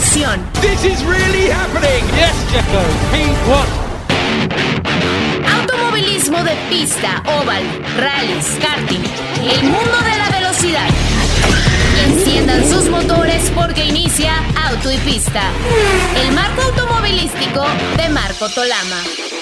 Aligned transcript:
emoción. 0.00 0.40
This 0.60 0.84
is 0.84 1.04
really 1.04 1.48
happening. 1.48 2.02
Yes, 2.16 2.34
Checo. 2.50 2.80
P1. 3.12 3.66
Automovilismo 5.60 6.42
de 6.42 6.56
pista, 6.70 7.22
oval, 7.26 7.62
rallies, 7.98 8.58
karting, 8.62 9.02
el 9.42 9.62
mundo 9.64 9.98
de 10.02 10.18
la 10.18 10.30
velocidad. 10.30 10.88
Enciendan 12.06 12.68
sus 12.68 12.88
motores 12.88 13.50
porque 13.54 13.84
inicia 13.84 14.32
Auto 14.68 14.90
y 14.90 14.96
Pista, 14.98 15.42
el 16.16 16.32
marco 16.32 16.62
automovilístico 16.62 17.64
de 17.96 18.08
Marco 18.08 18.48
Tolama. 18.48 19.39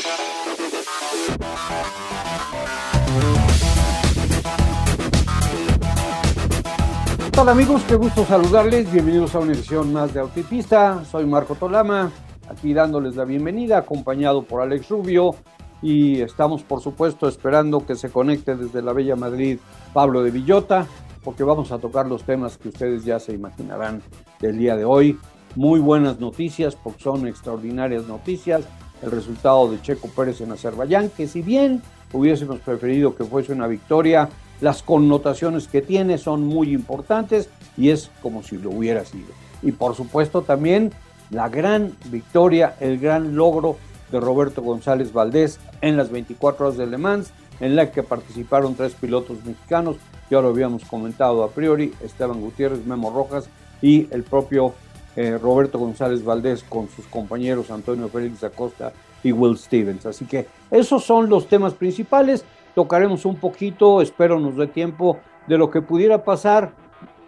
Hola 7.40 7.52
amigos? 7.52 7.84
Qué 7.86 7.94
gusto 7.94 8.24
saludarles. 8.24 8.90
Bienvenidos 8.90 9.32
a 9.36 9.38
una 9.38 9.52
edición 9.52 9.92
más 9.92 10.12
de 10.12 10.18
Autopista. 10.18 11.04
Soy 11.04 11.24
Marco 11.24 11.54
Tolama, 11.54 12.10
aquí 12.50 12.74
dándoles 12.74 13.14
la 13.14 13.24
bienvenida, 13.24 13.78
acompañado 13.78 14.42
por 14.42 14.60
Alex 14.60 14.88
Rubio. 14.88 15.36
Y 15.80 16.20
estamos, 16.20 16.64
por 16.64 16.80
supuesto, 16.80 17.28
esperando 17.28 17.86
que 17.86 17.94
se 17.94 18.10
conecte 18.10 18.56
desde 18.56 18.82
la 18.82 18.92
Bella 18.92 19.14
Madrid 19.14 19.60
Pablo 19.92 20.24
de 20.24 20.32
Villota, 20.32 20.88
porque 21.22 21.44
vamos 21.44 21.70
a 21.70 21.78
tocar 21.78 22.08
los 22.08 22.24
temas 22.24 22.58
que 22.58 22.70
ustedes 22.70 23.04
ya 23.04 23.20
se 23.20 23.34
imaginarán 23.34 24.02
del 24.40 24.58
día 24.58 24.74
de 24.74 24.84
hoy. 24.84 25.16
Muy 25.54 25.78
buenas 25.78 26.18
noticias, 26.18 26.74
porque 26.74 27.04
son 27.04 27.28
extraordinarias 27.28 28.08
noticias. 28.08 28.64
El 29.00 29.12
resultado 29.12 29.70
de 29.70 29.80
Checo 29.80 30.08
Pérez 30.08 30.40
en 30.40 30.50
Azerbaiyán, 30.50 31.08
que 31.10 31.28
si 31.28 31.42
bien 31.42 31.82
hubiésemos 32.12 32.58
preferido 32.58 33.14
que 33.14 33.22
fuese 33.22 33.52
una 33.52 33.68
victoria, 33.68 34.28
las 34.60 34.82
connotaciones 34.82 35.68
que 35.68 35.82
tiene 35.82 36.18
son 36.18 36.44
muy 36.46 36.72
importantes 36.72 37.48
y 37.76 37.90
es 37.90 38.10
como 38.22 38.42
si 38.42 38.58
lo 38.58 38.70
hubiera 38.70 39.04
sido. 39.04 39.28
Y 39.62 39.72
por 39.72 39.94
supuesto 39.94 40.42
también 40.42 40.92
la 41.30 41.48
gran 41.48 41.92
victoria, 42.06 42.76
el 42.80 42.98
gran 42.98 43.36
logro 43.36 43.76
de 44.10 44.20
Roberto 44.20 44.62
González 44.62 45.12
Valdés 45.12 45.60
en 45.80 45.96
las 45.96 46.10
24 46.10 46.66
horas 46.66 46.78
de 46.78 46.86
Le 46.86 46.98
Mans, 46.98 47.32
en 47.60 47.76
la 47.76 47.90
que 47.90 48.02
participaron 48.02 48.74
tres 48.74 48.94
pilotos 48.94 49.44
mexicanos, 49.44 49.96
ya 50.30 50.40
lo 50.40 50.48
habíamos 50.48 50.84
comentado 50.84 51.42
a 51.42 51.50
priori, 51.50 51.92
Esteban 52.00 52.40
Gutiérrez, 52.40 52.86
Memo 52.86 53.10
Rojas 53.10 53.48
y 53.82 54.06
el 54.12 54.22
propio 54.22 54.74
eh, 55.16 55.38
Roberto 55.38 55.78
González 55.78 56.24
Valdés 56.24 56.62
con 56.62 56.88
sus 56.88 57.06
compañeros 57.06 57.70
Antonio 57.70 58.08
Félix 58.08 58.44
Acosta 58.44 58.92
y 59.22 59.32
Will 59.32 59.58
Stevens. 59.58 60.06
Así 60.06 60.26
que 60.26 60.46
esos 60.70 61.04
son 61.04 61.28
los 61.28 61.48
temas 61.48 61.74
principales 61.74 62.44
tocaremos 62.74 63.24
un 63.24 63.36
poquito, 63.36 64.00
espero 64.02 64.38
nos 64.40 64.56
dé 64.56 64.66
tiempo, 64.66 65.18
de 65.46 65.58
lo 65.58 65.70
que 65.70 65.82
pudiera 65.82 66.24
pasar 66.24 66.72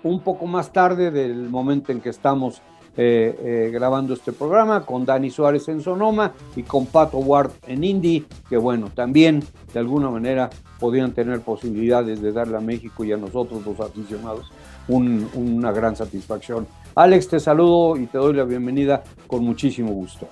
un 0.03 0.21
poco 0.21 0.47
más 0.47 0.73
tarde 0.73 1.11
del 1.11 1.49
momento 1.49 1.93
en 1.93 2.01
que 2.01 2.11
estamos 2.11 2.63
eh, 2.97 3.39
eh, 3.43 3.71
grabando 3.73 4.15
este 4.15 4.33
programa 4.33 4.85
con 4.85 5.05
Dani 5.05 5.31
Suárez 5.31 5.69
en 5.69 5.81
Sonoma 5.81 6.33
y 6.57 6.65
con 6.65 6.87
Pato 6.87 7.19
Ward 7.19 7.53
en 7.67 7.85
Indy, 7.85 8.27
que 8.49 8.57
bueno, 8.57 8.91
también 8.95 9.45
de 9.73 9.79
alguna 9.79 10.11
manera 10.11 10.51
podrían 10.79 11.13
tener 11.13 11.41
posibilidades 11.41 12.21
de 12.21 12.33
darle 12.33 12.57
a 12.57 12.61
México 12.61 13.05
y 13.05 13.13
a 13.13 13.17
nosotros 13.17 13.65
los 13.65 13.79
aficionados 13.81 14.51
una 14.89 15.71
gran 15.71 15.95
satisfacción. 15.95 16.67
Alex, 16.97 17.29
te 17.29 17.39
saludo 17.39 17.97
y 17.97 18.07
te 18.07 18.19
doy 18.19 18.35
la 18.35 18.43
bienvenida 18.43 19.05
con 19.29 19.45
muchísimo 19.45 19.93
gusto. 19.93 20.29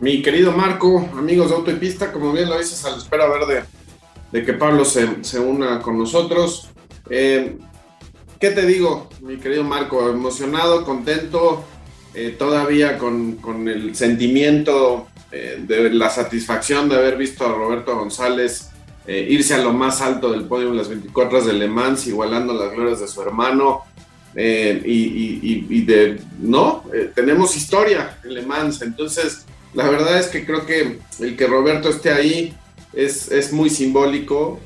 Mi 0.00 0.22
querido 0.22 0.52
Marco, 0.52 1.06
amigos 1.18 1.50
de 1.50 1.56
Auto 1.56 1.70
y 1.70 1.74
Pista, 1.74 2.10
como 2.10 2.32
bien 2.32 2.48
lo 2.48 2.56
dices, 2.56 2.82
a 2.86 2.90
la 2.90 2.96
espera 2.96 3.28
verde 3.28 3.64
de 4.32 4.44
que 4.44 4.52
Pablo 4.52 4.84
se, 4.84 5.24
se 5.24 5.38
una 5.38 5.80
con 5.80 5.98
nosotros. 5.98 6.68
Eh, 7.08 7.56
¿Qué 8.38 8.50
te 8.50 8.66
digo, 8.66 9.08
mi 9.20 9.36
querido 9.38 9.64
Marco? 9.64 10.08
Emocionado, 10.08 10.84
contento, 10.84 11.64
eh, 12.14 12.36
todavía 12.38 12.98
con, 12.98 13.36
con, 13.36 13.68
el 13.68 13.94
sentimiento 13.94 15.08
eh, 15.32 15.62
de 15.66 15.90
la 15.90 16.10
satisfacción 16.10 16.88
de 16.88 16.96
haber 16.96 17.16
visto 17.16 17.46
a 17.46 17.52
Roberto 17.52 17.96
González 17.96 18.70
irse 19.10 19.54
a 19.54 19.58
lo 19.58 19.72
más 19.72 20.02
alto 20.02 20.30
del 20.30 20.44
podio 20.44 20.68
en 20.68 20.76
las 20.76 20.90
24 20.90 21.38
horas 21.38 21.46
de 21.46 21.54
Le 21.54 21.66
Mans, 21.66 22.06
igualando 22.06 22.52
las 22.52 22.70
glorias 22.72 23.00
de 23.00 23.08
su 23.08 23.22
hermano. 23.22 23.84
Y, 24.36 25.64
y, 25.70 25.82
de, 25.86 26.20
no, 26.38 26.84
tenemos 27.14 27.56
historia 27.56 28.18
en 28.22 28.34
Le 28.34 28.42
Mans, 28.42 28.82
entonces 28.82 29.46
la 29.72 29.88
verdad 29.88 30.18
es 30.18 30.26
que 30.26 30.44
creo 30.44 30.66
que 30.66 30.98
el 31.20 31.36
que 31.38 31.46
Roberto 31.46 31.88
esté 31.88 32.10
ahí 32.10 32.54
es, 32.92 33.52
muy 33.52 33.70
simbólico 33.70 34.58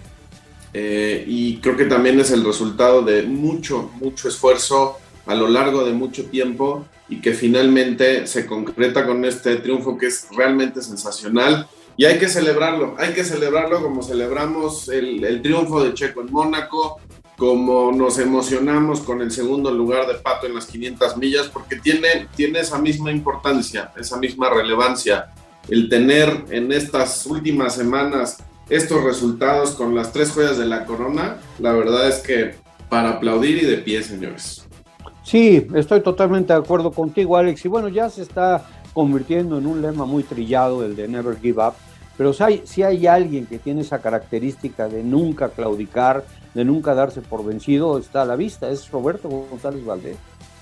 eh, 0.72 1.24
y 1.26 1.58
creo 1.58 1.76
que 1.76 1.84
también 1.84 2.18
es 2.20 2.30
el 2.30 2.44
resultado 2.44 3.02
de 3.02 3.22
mucho, 3.24 3.90
mucho 4.00 4.28
esfuerzo 4.28 4.98
a 5.26 5.34
lo 5.34 5.48
largo 5.48 5.84
de 5.84 5.92
mucho 5.92 6.24
tiempo 6.26 6.86
y 7.08 7.20
que 7.20 7.34
finalmente 7.34 8.26
se 8.26 8.46
concreta 8.46 9.06
con 9.06 9.24
este 9.24 9.56
triunfo 9.56 9.98
que 9.98 10.06
es 10.06 10.26
realmente 10.34 10.80
sensacional. 10.82 11.68
Y 11.96 12.06
hay 12.06 12.18
que 12.18 12.28
celebrarlo, 12.28 12.94
hay 12.98 13.12
que 13.12 13.22
celebrarlo 13.22 13.82
como 13.82 14.02
celebramos 14.02 14.88
el, 14.88 15.42
triunfo 15.42 15.84
de 15.84 15.92
Checo 15.92 16.22
en 16.22 16.32
Mónaco, 16.32 17.00
como 17.36 17.92
nos 17.92 18.18
emocionamos 18.18 19.00
con 19.00 19.20
el 19.20 19.30
segundo 19.30 19.70
lugar 19.70 20.06
de 20.06 20.14
Pato 20.14 20.46
en 20.46 20.54
las 20.54 20.66
500 20.66 21.18
millas, 21.18 21.48
porque 21.48 21.76
tiene, 21.76 22.28
tiene 22.34 22.60
esa 22.60 22.78
misma 22.78 23.10
importancia, 23.10 23.92
esa 23.96 24.16
misma 24.16 24.48
relevancia 24.48 25.34
el 25.68 25.88
tener 25.88 26.44
en 26.50 26.72
estas 26.72 27.26
últimas 27.26 27.74
semanas 27.74 28.38
estos 28.68 29.04
resultados 29.04 29.72
con 29.72 29.94
las 29.94 30.12
tres 30.12 30.30
joyas 30.30 30.58
de 30.58 30.66
la 30.66 30.84
corona, 30.84 31.38
la 31.58 31.72
verdad 31.72 32.08
es 32.08 32.20
que 32.20 32.54
para 32.88 33.10
aplaudir 33.10 33.62
y 33.62 33.66
de 33.66 33.78
pie, 33.78 34.02
señores. 34.02 34.66
Sí, 35.22 35.66
estoy 35.74 36.00
totalmente 36.02 36.52
de 36.52 36.58
acuerdo 36.58 36.90
contigo, 36.90 37.36
Alex. 37.36 37.64
Y 37.64 37.68
bueno, 37.68 37.88
ya 37.88 38.10
se 38.10 38.22
está 38.22 38.66
convirtiendo 38.92 39.58
en 39.58 39.66
un 39.66 39.80
lema 39.80 40.04
muy 40.04 40.22
trillado, 40.22 40.84
el 40.84 40.96
de 40.96 41.08
Never 41.08 41.38
Give 41.40 41.62
Up. 41.64 41.74
Pero 42.16 42.32
si 42.32 42.42
hay, 42.42 42.62
si 42.64 42.82
hay 42.82 43.06
alguien 43.06 43.46
que 43.46 43.58
tiene 43.58 43.80
esa 43.80 44.00
característica 44.00 44.88
de 44.88 45.02
nunca 45.02 45.48
claudicar, 45.48 46.24
de 46.54 46.64
nunca 46.64 46.94
darse 46.94 47.22
por 47.22 47.44
vencido, 47.44 47.98
está 47.98 48.22
a 48.22 48.26
la 48.26 48.36
vista, 48.36 48.68
es 48.68 48.90
Roberto 48.90 49.28
González 49.28 49.84
Valdés. 49.84 50.16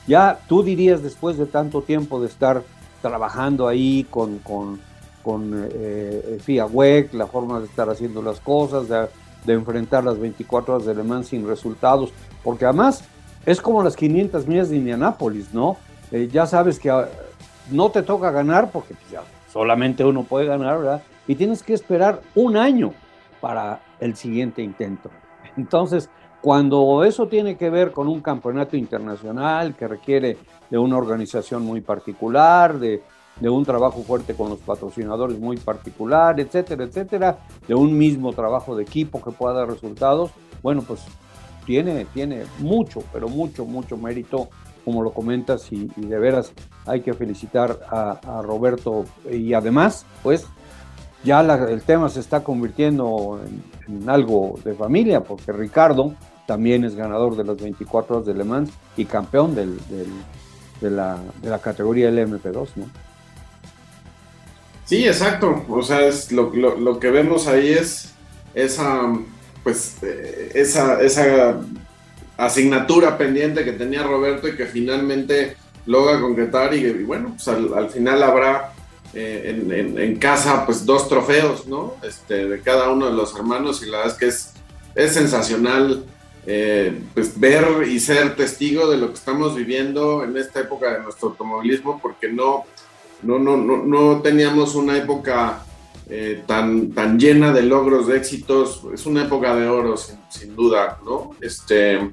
Ya 0.06 0.38
tú 0.48 0.62
dirías, 0.62 1.02
después 1.02 1.36
de 1.36 1.46
tanto 1.46 1.82
tiempo 1.82 2.20
de 2.20 2.28
estar 2.28 2.62
trabajando 3.02 3.66
ahí 3.66 4.06
con, 4.08 4.38
con 4.38 4.78
con 5.22 5.68
eh, 5.72 6.38
FIA 6.42 6.66
WEC, 6.66 7.14
la 7.14 7.26
forma 7.26 7.60
de 7.60 7.66
estar 7.66 7.88
haciendo 7.88 8.22
las 8.22 8.40
cosas, 8.40 8.88
de, 8.88 9.52
enfrentar 9.52 10.04
las 10.04 10.18
24 10.18 10.74
horas 10.74 10.86
de 10.86 10.94
Le 10.94 11.24
sin 11.24 11.46
resultados, 11.46 12.12
porque 12.44 12.64
además 12.64 13.04
es 13.46 13.60
como 13.60 13.82
las 13.82 13.96
500 13.96 14.46
millas 14.46 14.70
de 14.70 14.76
Indianápolis, 14.76 15.52
¿no? 15.52 15.76
Eh, 16.12 16.28
ya 16.30 16.46
sabes 16.46 16.78
que 16.78 16.90
ah, 16.90 17.08
no 17.70 17.90
te 17.90 18.02
toca 18.02 18.30
ganar 18.30 18.70
porque 18.70 18.94
pues, 18.94 19.22
solamente 19.52 20.04
uno 20.04 20.24
puede 20.24 20.46
ganar, 20.46 20.78
¿verdad? 20.78 21.02
Y 21.26 21.34
tienes 21.34 21.62
que 21.62 21.74
esperar 21.74 22.20
un 22.34 22.56
año 22.56 22.92
para 23.40 23.80
el 24.00 24.16
siguiente 24.16 24.62
intento. 24.62 25.10
Entonces, 25.56 26.10
cuando 26.40 27.04
eso 27.04 27.28
tiene 27.28 27.56
que 27.56 27.70
ver 27.70 27.92
con 27.92 28.08
un 28.08 28.20
campeonato 28.20 28.76
internacional 28.76 29.74
que 29.74 29.86
requiere 29.86 30.38
de 30.70 30.78
una 30.78 30.96
organización 30.96 31.64
muy 31.64 31.80
particular, 31.80 32.78
de 32.78 33.02
de 33.40 33.48
un 33.48 33.64
trabajo 33.64 34.02
fuerte 34.02 34.34
con 34.34 34.50
los 34.50 34.58
patrocinadores 34.60 35.38
muy 35.38 35.56
particular, 35.56 36.38
etcétera, 36.38 36.84
etcétera, 36.84 37.38
de 37.66 37.74
un 37.74 37.96
mismo 37.96 38.32
trabajo 38.32 38.76
de 38.76 38.82
equipo 38.82 39.22
que 39.22 39.30
pueda 39.30 39.54
dar 39.54 39.68
resultados, 39.68 40.30
bueno, 40.62 40.82
pues 40.82 41.00
tiene, 41.64 42.04
tiene 42.12 42.44
mucho, 42.58 43.02
pero 43.12 43.28
mucho, 43.28 43.64
mucho 43.64 43.96
mérito, 43.96 44.48
como 44.84 45.02
lo 45.02 45.12
comentas, 45.12 45.70
y, 45.72 45.86
de 45.96 46.18
veras 46.18 46.52
hay 46.86 47.00
que 47.00 47.14
felicitar 47.14 47.80
a, 47.90 48.42
Roberto. 48.42 49.04
Y 49.30 49.54
además, 49.54 50.04
pues 50.22 50.46
ya 51.22 51.40
el 51.40 51.82
tema 51.82 52.08
se 52.08 52.20
está 52.20 52.42
convirtiendo 52.42 53.40
en, 53.88 54.08
algo 54.08 54.58
de 54.64 54.74
familia, 54.74 55.22
porque 55.22 55.52
Ricardo 55.52 56.14
también 56.46 56.84
es 56.84 56.94
ganador 56.94 57.36
de 57.36 57.44
las 57.44 57.56
24 57.56 58.16
horas 58.16 58.26
de 58.26 58.34
Le 58.34 58.44
Mans 58.44 58.70
y 58.96 59.04
campeón 59.04 59.54
del, 59.54 59.78
de, 60.80 60.90
la, 60.90 61.18
de 61.42 61.50
la 61.50 61.58
categoría 61.58 62.10
LMP2, 62.10 62.68
¿no? 62.76 63.09
Sí, 64.90 65.06
exacto. 65.06 65.64
O 65.68 65.84
sea, 65.84 66.04
es 66.04 66.32
lo, 66.32 66.52
lo, 66.52 66.98
que 66.98 67.12
vemos 67.12 67.46
ahí 67.46 67.68
es 67.68 68.10
esa, 68.54 69.16
pues, 69.62 69.98
eh, 70.02 70.50
esa, 70.52 71.00
esa 71.00 71.60
asignatura 72.36 73.16
pendiente 73.16 73.64
que 73.64 73.70
tenía 73.70 74.02
Roberto 74.02 74.48
y 74.48 74.56
que 74.56 74.66
finalmente 74.66 75.56
logra 75.86 76.20
concretar 76.20 76.74
y, 76.74 77.04
bueno, 77.04 77.36
pues 77.36 77.46
al, 77.46 77.88
final 77.90 78.20
habrá 78.24 78.72
eh, 79.14 79.94
en, 79.96 80.16
casa 80.16 80.66
pues 80.66 80.84
dos 80.84 81.08
trofeos, 81.08 81.68
¿no? 81.68 81.94
Este, 82.02 82.48
de 82.48 82.60
cada 82.60 82.90
uno 82.90 83.06
de 83.06 83.12
los 83.12 83.32
hermanos 83.36 83.84
y 83.84 83.90
la 83.90 83.98
verdad 83.98 84.12
es 84.14 84.18
que 84.18 84.26
es, 84.26 84.52
es 84.96 85.12
sensacional 85.12 86.04
eh, 86.48 87.00
pues 87.14 87.38
ver 87.38 87.84
y 87.86 88.00
ser 88.00 88.34
testigo 88.34 88.90
de 88.90 88.96
lo 88.96 89.10
que 89.10 89.14
estamos 89.14 89.54
viviendo 89.54 90.24
en 90.24 90.36
esta 90.36 90.58
época 90.58 90.94
de 90.94 91.04
nuestro 91.04 91.28
automovilismo 91.28 92.00
porque 92.02 92.28
no, 92.28 92.64
no, 93.22 93.38
no, 93.38 93.56
no, 93.56 93.84
no 93.84 94.20
teníamos 94.22 94.74
una 94.74 94.96
época 94.96 95.64
eh, 96.12 96.42
tan, 96.44 96.90
tan 96.90 97.20
llena 97.20 97.52
de 97.52 97.62
logros, 97.62 98.08
de 98.08 98.16
éxitos. 98.16 98.82
Es 98.92 99.06
una 99.06 99.22
época 99.22 99.54
de 99.54 99.68
oro, 99.68 99.94
sin, 99.96 100.56
duda, 100.56 100.98
¿no? 101.04 101.36
Este, 101.40 102.10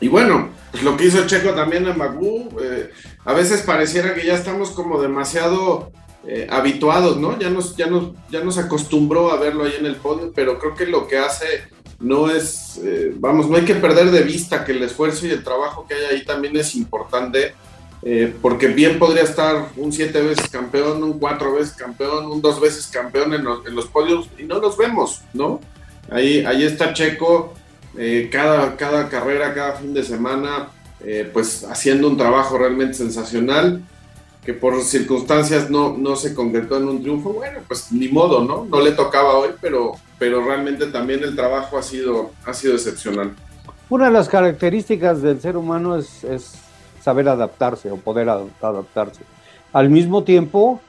y 0.00 0.08
bueno, 0.08 0.48
pues 0.72 0.82
lo 0.82 0.96
que 0.96 1.04
hizo 1.04 1.24
Checo 1.28 1.50
también 1.50 1.86
en 1.86 1.96
Bakú, 1.96 2.48
eh, 2.60 2.90
a 3.24 3.32
veces 3.32 3.62
pareciera 3.62 4.14
que 4.14 4.26
ya 4.26 4.34
estamos 4.34 4.72
como 4.72 5.00
demasiado 5.00 5.92
eh, 6.26 6.48
habituados, 6.50 7.18
¿no? 7.18 7.38
Ya 7.38 7.50
nos, 7.50 7.76
ya, 7.76 7.86
nos, 7.86 8.14
ya 8.30 8.42
nos 8.42 8.58
acostumbró 8.58 9.30
a 9.30 9.36
verlo 9.36 9.62
ahí 9.62 9.74
en 9.78 9.86
el 9.86 9.94
podio, 9.94 10.32
pero 10.34 10.58
creo 10.58 10.74
que 10.74 10.86
lo 10.86 11.06
que 11.06 11.18
hace 11.18 11.68
no 12.00 12.30
es, 12.30 12.80
vamos, 13.16 13.48
no 13.48 13.56
hay 13.56 13.64
que 13.64 13.74
perder 13.74 14.10
de 14.10 14.22
vista 14.22 14.64
que 14.64 14.72
el 14.72 14.82
esfuerzo 14.82 15.26
y 15.26 15.30
el 15.30 15.44
trabajo 15.44 15.86
que 15.86 15.94
hay 15.94 16.04
ahí 16.16 16.24
también 16.24 16.56
es 16.56 16.74
importante, 16.74 17.54
porque 18.40 18.68
bien 18.68 18.98
podría 18.98 19.24
estar 19.24 19.68
un 19.76 19.92
siete 19.92 20.22
veces 20.22 20.48
campeón, 20.48 21.02
un 21.02 21.18
cuatro 21.18 21.54
veces 21.54 21.74
campeón, 21.74 22.26
un 22.26 22.40
dos 22.40 22.60
veces 22.60 22.86
campeón 22.86 23.34
en 23.34 23.44
los, 23.44 23.66
en 23.66 23.76
podios 23.92 24.28
y 24.38 24.44
no 24.44 24.58
los 24.58 24.76
vemos, 24.76 25.22
¿no? 25.34 25.60
Ahí, 26.10 26.44
ahí 26.44 26.64
está 26.64 26.92
Checo 26.92 27.54
eh, 27.96 28.28
cada, 28.30 28.76
cada 28.76 29.08
carrera, 29.08 29.52
cada 29.52 29.72
fin 29.72 29.92
de 29.92 30.04
semana, 30.04 30.68
eh, 31.04 31.28
pues 31.32 31.64
haciendo 31.64 32.08
un 32.08 32.16
trabajo 32.16 32.56
realmente 32.56 32.94
sensacional, 32.94 33.82
que 34.44 34.54
por 34.54 34.80
circunstancias 34.82 35.68
no, 35.68 35.96
no 35.98 36.16
se 36.16 36.34
concretó 36.34 36.78
en 36.78 36.88
un 36.88 37.02
triunfo, 37.02 37.32
bueno, 37.32 37.60
pues 37.66 37.90
ni 37.92 38.08
modo, 38.08 38.44
¿no? 38.44 38.64
No 38.64 38.80
le 38.80 38.92
tocaba 38.92 39.36
hoy, 39.36 39.50
pero, 39.60 39.92
pero 40.18 40.44
realmente 40.44 40.86
también 40.86 41.22
el 41.24 41.34
trabajo 41.34 41.76
ha 41.76 41.82
sido, 41.82 42.30
ha 42.46 42.54
sido 42.54 42.74
excepcional. 42.74 43.34
Una 43.88 44.06
de 44.06 44.12
las 44.12 44.28
características 44.28 45.20
del 45.20 45.40
ser 45.40 45.56
humano 45.56 45.96
es, 45.96 46.22
es 46.24 46.54
saber 47.00 47.28
adaptarse 47.28 47.90
o 47.90 47.96
poder 47.96 48.28
adaptarse. 48.28 49.24
Al 49.72 49.90
mismo 49.90 50.24
tiempo, 50.24 50.80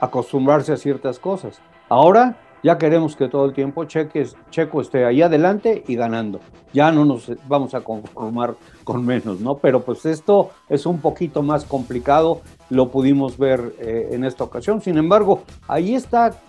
acostumbrarse 0.00 0.72
a 0.72 0.76
ciertas 0.76 1.18
cosas. 1.18 1.60
Ahora, 1.88 2.36
ya 2.62 2.76
queremos 2.76 3.14
que 3.14 3.28
todo 3.28 3.44
el 3.44 3.52
tiempo 3.52 3.84
Checo 3.84 4.80
esté 4.80 5.04
ahí 5.04 5.22
adelante 5.22 5.84
y 5.86 5.94
ganando. 5.94 6.40
Ya 6.72 6.90
no 6.90 7.04
nos 7.04 7.30
vamos 7.46 7.74
a 7.74 7.80
conformar 7.80 8.56
con 8.84 9.04
menos, 9.06 9.40
¿no? 9.40 9.58
Pero 9.58 9.82
pues 9.82 10.04
esto 10.06 10.50
es 10.68 10.84
un 10.84 11.00
poquito 11.00 11.42
más 11.42 11.64
complicado, 11.64 12.40
lo 12.68 12.88
pudimos 12.88 13.38
ver 13.38 13.74
eh, 13.78 14.08
en 14.12 14.24
esta 14.24 14.44
ocasión. 14.44 14.82
Sin 14.82 14.98
embargo, 14.98 15.42
ahí 15.68 15.94
está 15.94 16.40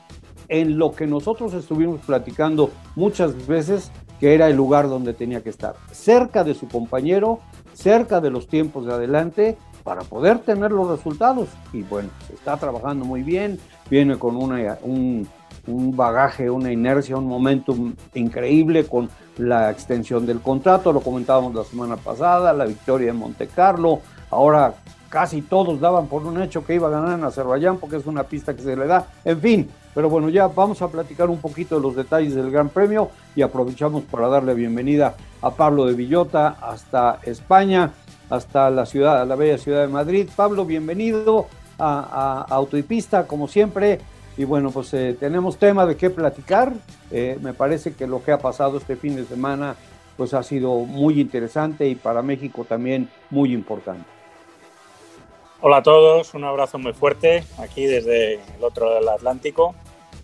en 0.47 0.79
lo 0.79 0.91
que 0.91 1.05
nosotros 1.05 1.53
estuvimos 1.53 2.01
platicando 2.01 2.71
muchas 2.95 3.47
veces, 3.47 3.91
que 4.19 4.33
era 4.33 4.47
el 4.47 4.55
lugar 4.55 4.89
donde 4.89 5.13
tenía 5.13 5.41
que 5.41 5.49
estar, 5.49 5.75
cerca 5.91 6.43
de 6.43 6.55
su 6.55 6.67
compañero, 6.67 7.39
cerca 7.73 8.21
de 8.21 8.29
los 8.29 8.47
tiempos 8.47 8.85
de 8.85 8.93
adelante, 8.93 9.57
para 9.83 10.01
poder 10.01 10.39
tener 10.39 10.71
los 10.71 10.87
resultados. 10.89 11.47
Y 11.73 11.83
bueno, 11.83 12.09
está 12.33 12.57
trabajando 12.57 13.05
muy 13.05 13.23
bien, 13.23 13.59
viene 13.89 14.17
con 14.17 14.35
una, 14.35 14.77
un 14.83 15.27
un 15.67 15.95
bagaje, 15.95 16.49
una 16.49 16.71
inercia, 16.71 17.17
un 17.17 17.27
momentum 17.27 17.93
increíble 18.13 18.85
con 18.85 19.09
la 19.37 19.69
extensión 19.69 20.25
del 20.25 20.41
contrato, 20.41 20.91
lo 20.91 21.01
comentábamos 21.01 21.53
la 21.53 21.63
semana 21.63 21.95
pasada, 21.95 22.53
la 22.53 22.65
victoria 22.65 23.11
en 23.11 23.17
Monte 23.17 23.47
Carlo, 23.47 24.01
ahora 24.29 24.73
casi 25.09 25.41
todos 25.41 25.79
daban 25.79 26.07
por 26.07 26.25
un 26.25 26.41
hecho 26.41 26.65
que 26.65 26.75
iba 26.75 26.87
a 26.87 26.91
ganar 26.91 27.17
en 27.17 27.25
Azerbaiyán 27.25 27.77
porque 27.77 27.97
es 27.97 28.05
una 28.05 28.23
pista 28.23 28.55
que 28.55 28.61
se 28.61 28.75
le 28.75 28.87
da, 28.87 29.07
en 29.25 29.39
fin, 29.41 29.69
pero 29.93 30.09
bueno, 30.09 30.29
ya 30.29 30.47
vamos 30.47 30.81
a 30.81 30.87
platicar 30.87 31.29
un 31.29 31.39
poquito 31.39 31.75
de 31.75 31.81
los 31.81 31.95
detalles 31.95 32.35
del 32.35 32.51
Gran 32.51 32.69
Premio 32.69 33.09
y 33.35 33.41
aprovechamos 33.41 34.03
para 34.03 34.27
darle 34.27 34.53
bienvenida 34.53 35.15
a 35.41 35.51
Pablo 35.51 35.85
de 35.85 35.93
Villota 35.93 36.57
hasta 36.61 37.19
España, 37.23 37.91
hasta 38.29 38.69
la 38.69 38.85
ciudad, 38.85 39.27
la 39.27 39.35
bella 39.35 39.57
ciudad 39.57 39.81
de 39.81 39.87
Madrid. 39.87 40.29
Pablo, 40.35 40.65
bienvenido 40.65 41.47
a, 41.79 42.45
a 42.47 42.55
Autopista, 42.55 43.25
como 43.25 43.47
siempre. 43.47 43.99
Y 44.37 44.45
bueno, 44.45 44.71
pues 44.71 44.93
eh, 44.93 45.17
tenemos 45.19 45.57
tema 45.57 45.85
de 45.85 45.97
qué 45.97 46.09
platicar. 46.09 46.71
Eh, 47.11 47.37
me 47.41 47.53
parece 47.53 47.93
que 47.93 48.07
lo 48.07 48.23
que 48.23 48.31
ha 48.31 48.37
pasado 48.37 48.77
este 48.77 48.95
fin 48.95 49.15
de 49.15 49.25
semana 49.25 49.75
pues 50.15 50.33
ha 50.33 50.43
sido 50.43 50.79
muy 50.79 51.19
interesante 51.19 51.87
y 51.87 51.95
para 51.95 52.21
México 52.21 52.65
también 52.65 53.09
muy 53.29 53.53
importante. 53.53 54.18
Hola 55.61 55.77
a 55.77 55.83
todos, 55.83 56.33
un 56.35 56.45
abrazo 56.45 56.79
muy 56.79 56.93
fuerte 56.93 57.43
aquí 57.57 57.85
desde 57.85 58.35
el 58.35 58.63
otro 58.63 58.93
del 58.93 59.09
Atlántico. 59.09 59.75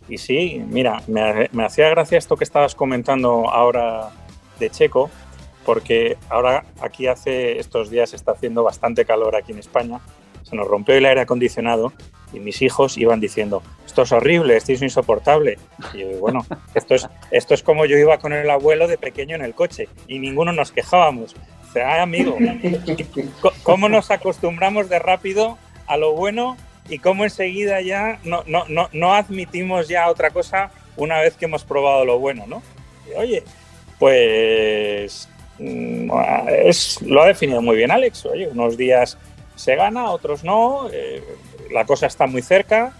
Y 0.08 0.18
sí, 0.18 0.64
mira, 0.66 1.04
me, 1.08 1.50
me 1.52 1.66
hacía 1.66 1.90
gracia 1.90 2.18
esto 2.18 2.38
que 2.38 2.46
estabas 2.46 2.74
comentando 2.74 3.50
ahora 3.50 4.12
de 4.60 4.70
Checo, 4.70 5.10
porque 5.66 6.18
ahora 6.30 6.64
aquí 6.80 7.08
hace 7.08 7.60
estos 7.60 7.90
días 7.90 8.14
está 8.14 8.32
haciendo 8.32 8.64
bastante 8.64 9.04
calor 9.04 9.36
aquí 9.36 9.52
en 9.52 9.60
España. 9.60 10.00
Se 10.44 10.56
nos 10.56 10.70
rompió 10.70 10.96
el 10.96 11.06
aire 11.06 11.20
acondicionado 11.20 11.92
y 12.32 12.40
mis 12.40 12.62
hijos 12.62 12.98
iban 12.98 13.20
diciendo, 13.20 13.62
esto 13.86 14.04
es 14.04 14.14
horrible, 14.14 14.56
esto 14.56 14.72
es 14.72 14.82
insoportable. 14.82 15.58
Y 15.94 16.04
bueno, 16.18 16.46
esto 16.76 16.96
es, 16.96 17.10
esto 17.32 17.54
es 17.54 17.62
como 17.62 17.86
yo 17.86 17.98
iba 17.98 18.20
con 18.20 18.32
el 18.32 18.50
abuelo 18.50 18.88
de 18.88 18.98
pequeño 18.98 19.36
en 19.36 19.42
el 19.42 19.54
coche 19.54 19.90
y 20.08 20.20
ninguno 20.20 20.54
nos 20.54 20.72
quejábamos. 20.72 21.36
Sea, 21.76 22.02
amigo, 22.02 22.38
¿cómo 23.64 23.90
nos 23.90 24.10
acostumbramos 24.10 24.88
de 24.88 24.98
rápido 24.98 25.58
a 25.88 25.98
lo 25.98 26.14
bueno 26.14 26.56
y 26.88 27.00
cómo 27.00 27.26
enseguida 27.26 27.82
ya 27.82 28.18
no, 28.24 28.46
no, 28.48 28.64
no, 28.70 28.88
no 28.94 29.14
admitimos 29.14 29.90
ya 29.90 30.08
otra 30.10 30.30
cosa 30.30 30.72
una 30.96 31.20
vez 31.20 31.36
que 31.36 31.44
hemos 31.44 31.66
probado 31.66 32.06
lo 32.06 32.18
bueno, 32.18 32.46
¿no? 32.48 32.64
oye, 33.18 33.44
pues 34.00 35.28
mm, 35.60 36.10
es, 36.64 37.02
lo 37.02 37.22
ha 37.22 37.28
definido 37.28 37.62
muy 37.62 37.76
bien 37.76 37.92
Alex. 37.92 38.26
Oye, 38.26 38.48
unos 38.48 38.78
días 38.78 39.18
se 39.58 39.76
gana, 39.76 40.12
otros 40.12 40.46
no. 40.46 40.88
Eh, 40.94 41.22
la 41.72 41.84
cosa 41.84 42.08
está 42.08 42.26
muy 42.26 42.42
cerca. 42.42 42.94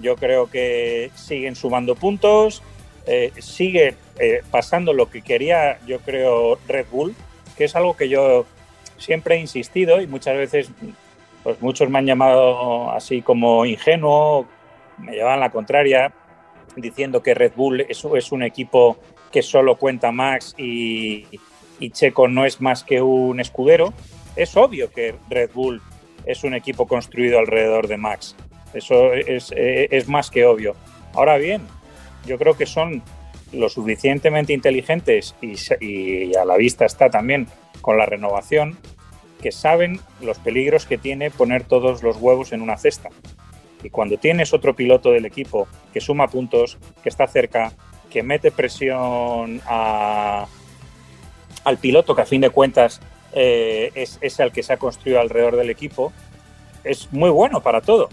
Yo 0.00 0.14
creo 0.14 0.48
que 0.48 1.10
siguen 1.16 1.56
sumando 1.56 1.96
puntos. 1.96 2.62
Eh, 3.08 3.32
sigue 3.40 3.96
eh, 4.20 4.42
pasando 4.52 4.92
lo 4.92 5.10
que 5.10 5.20
quería, 5.20 5.80
yo 5.84 5.98
creo, 5.98 6.60
Red 6.68 6.86
Bull, 6.92 7.16
que 7.56 7.64
es 7.64 7.76
algo 7.76 7.96
que 7.96 8.08
yo 8.08 8.46
siempre 8.98 9.36
he 9.36 9.40
insistido 9.40 10.00
y 10.00 10.06
muchas 10.06 10.36
veces, 10.36 10.70
pues 11.42 11.60
muchos 11.60 11.88
me 11.90 11.98
han 11.98 12.06
llamado 12.06 12.90
así 12.90 13.22
como 13.22 13.66
ingenuo, 13.66 14.46
me 14.98 15.12
llevan 15.12 15.40
la 15.40 15.50
contraria, 15.50 16.12
diciendo 16.76 17.22
que 17.22 17.34
Red 17.34 17.52
Bull 17.56 17.80
es, 17.82 18.04
es 18.04 18.32
un 18.32 18.42
equipo 18.42 18.98
que 19.30 19.42
solo 19.42 19.76
cuenta 19.76 20.12
Max 20.12 20.54
y, 20.56 21.26
y 21.78 21.90
Checo 21.90 22.28
no 22.28 22.44
es 22.44 22.60
más 22.60 22.84
que 22.84 23.02
un 23.02 23.40
escudero. 23.40 23.92
Es 24.36 24.56
obvio 24.56 24.90
que 24.90 25.14
Red 25.28 25.50
Bull 25.52 25.82
es 26.26 26.44
un 26.44 26.54
equipo 26.54 26.86
construido 26.86 27.38
alrededor 27.38 27.86
de 27.88 27.96
Max. 27.96 28.36
Eso 28.72 29.12
es, 29.12 29.52
es, 29.56 30.08
más 30.08 30.30
que 30.30 30.44
obvio. 30.44 30.74
Ahora 31.14 31.36
bien, 31.36 31.62
yo 32.26 32.38
creo 32.38 32.56
que 32.56 32.66
son 32.66 33.02
lo 33.52 33.68
suficientemente 33.68 34.52
inteligentes 34.52 35.34
y, 35.40 36.34
a 36.36 36.44
la 36.44 36.56
vista 36.56 36.84
está 36.84 37.10
también 37.10 37.46
con 37.80 37.98
la 37.98 38.06
renovación, 38.06 38.78
que 39.40 39.52
saben 39.52 40.00
los 40.20 40.38
peligros 40.38 40.86
que 40.86 40.98
tiene 40.98 41.30
poner 41.30 41.64
todos 41.64 42.02
los 42.02 42.16
huevos 42.16 42.52
en 42.52 42.62
una 42.62 42.76
cesta. 42.76 43.10
Y 43.82 43.90
cuando 43.90 44.16
tienes 44.16 44.54
otro 44.54 44.74
piloto 44.74 45.10
del 45.10 45.26
equipo 45.26 45.68
que 45.92 46.00
suma 46.00 46.28
puntos, 46.28 46.78
que 47.02 47.10
está 47.10 47.26
cerca, 47.26 47.72
que 48.10 48.22
mete 48.22 48.50
presión 48.50 49.60
al 49.66 50.46
piloto 51.80 52.14
que 52.14 52.22
a 52.22 52.26
fin 52.26 52.40
de 52.40 52.50
cuentas 52.50 53.00
eh, 53.32 53.90
es, 53.94 54.18
es, 54.22 54.40
el 54.40 54.52
que 54.52 54.62
se 54.62 54.72
ha 54.72 54.76
construido 54.78 55.20
alrededor 55.20 55.56
del 55.56 55.68
equipo, 55.68 56.12
es 56.84 57.12
muy 57.12 57.30
bueno 57.30 57.62
para 57.62 57.80
todo. 57.80 58.08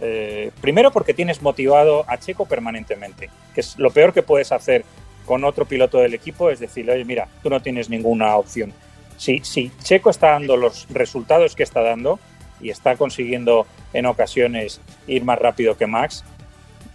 Eh, 0.00 0.50
primero 0.60 0.90
porque 0.90 1.14
tienes 1.14 1.42
motivado 1.42 2.04
a 2.06 2.18
Checo 2.18 2.46
permanentemente, 2.46 3.30
que 3.54 3.60
es 3.60 3.78
lo 3.78 3.90
peor 3.90 4.12
que 4.12 4.22
puedes 4.22 4.52
hacer 4.52 4.84
con 5.26 5.44
otro 5.44 5.64
piloto 5.64 5.98
del 5.98 6.14
equipo, 6.14 6.50
es 6.50 6.58
decir, 6.58 6.90
oye, 6.90 7.04
mira, 7.04 7.28
tú 7.42 7.50
no 7.50 7.60
tienes 7.60 7.88
ninguna 7.88 8.36
opción. 8.36 8.72
Si, 9.16 9.40
si 9.44 9.70
Checo 9.82 10.10
está 10.10 10.30
dando 10.30 10.56
los 10.56 10.88
resultados 10.88 11.54
que 11.54 11.62
está 11.62 11.82
dando 11.82 12.18
y 12.60 12.70
está 12.70 12.96
consiguiendo 12.96 13.66
en 13.92 14.06
ocasiones 14.06 14.80
ir 15.06 15.24
más 15.24 15.38
rápido 15.38 15.76
que 15.76 15.86
Max, 15.86 16.24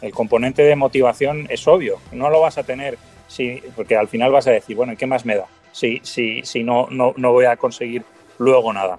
el 0.01 0.11
componente 0.11 0.63
de 0.63 0.75
motivación 0.75 1.47
es 1.49 1.67
obvio, 1.67 1.99
no 2.11 2.29
lo 2.29 2.41
vas 2.41 2.57
a 2.57 2.63
tener 2.63 2.97
si, 3.27 3.61
porque 3.75 3.95
al 3.95 4.07
final 4.07 4.31
vas 4.31 4.47
a 4.47 4.51
decir, 4.51 4.75
bueno, 4.75 4.93
¿y 4.93 4.97
qué 4.97 5.05
más 5.05 5.25
me 5.25 5.35
da? 5.35 5.45
si, 5.75 5.99
si, 6.03 6.41
si 6.43 6.63
no, 6.63 6.87
no, 6.89 7.13
no 7.17 7.33
voy 7.33 7.45
a 7.45 7.57
conseguir 7.57 8.05
luego 8.39 8.71
nada. 8.71 8.97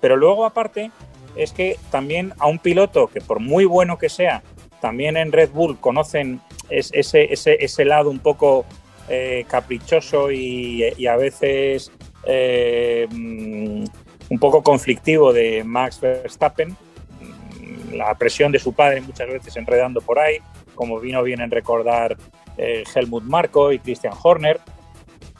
Pero 0.00 0.16
luego 0.16 0.44
aparte 0.44 0.90
es 1.36 1.52
que 1.52 1.78
también 1.90 2.32
a 2.38 2.46
un 2.46 2.58
piloto 2.58 3.08
que 3.08 3.20
por 3.20 3.40
muy 3.40 3.64
bueno 3.64 3.98
que 3.98 4.08
sea, 4.08 4.42
también 4.80 5.16
en 5.16 5.32
Red 5.32 5.50
Bull 5.50 5.78
conocen 5.78 6.40
ese, 6.70 7.32
ese, 7.32 7.64
ese 7.64 7.84
lado 7.84 8.10
un 8.10 8.18
poco 8.18 8.64
eh, 9.08 9.44
caprichoso 9.48 10.32
y, 10.32 11.06
a 11.06 11.16
veces 11.16 11.92
eh, 12.26 13.06
mm, 13.08 13.84
un 14.30 14.38
poco 14.40 14.62
conflictivo 14.62 15.32
de 15.32 15.62
Max 15.62 16.00
Verstappen, 16.00 16.70
mm, 16.70 17.94
la 17.94 18.14
presión 18.16 18.50
de 18.50 18.58
su 18.58 18.72
padre 18.72 19.00
muchas 19.00 19.28
veces 19.28 19.56
enredando 19.56 20.00
por 20.00 20.18
ahí, 20.18 20.38
como 20.74 20.98
vino 20.98 21.22
bien 21.22 21.40
en 21.40 21.50
recordar 21.50 22.16
eh, 22.58 22.82
Helmut 22.94 23.22
Marko 23.22 23.72
y 23.72 23.78
Christian 23.78 24.14
Horner, 24.20 24.60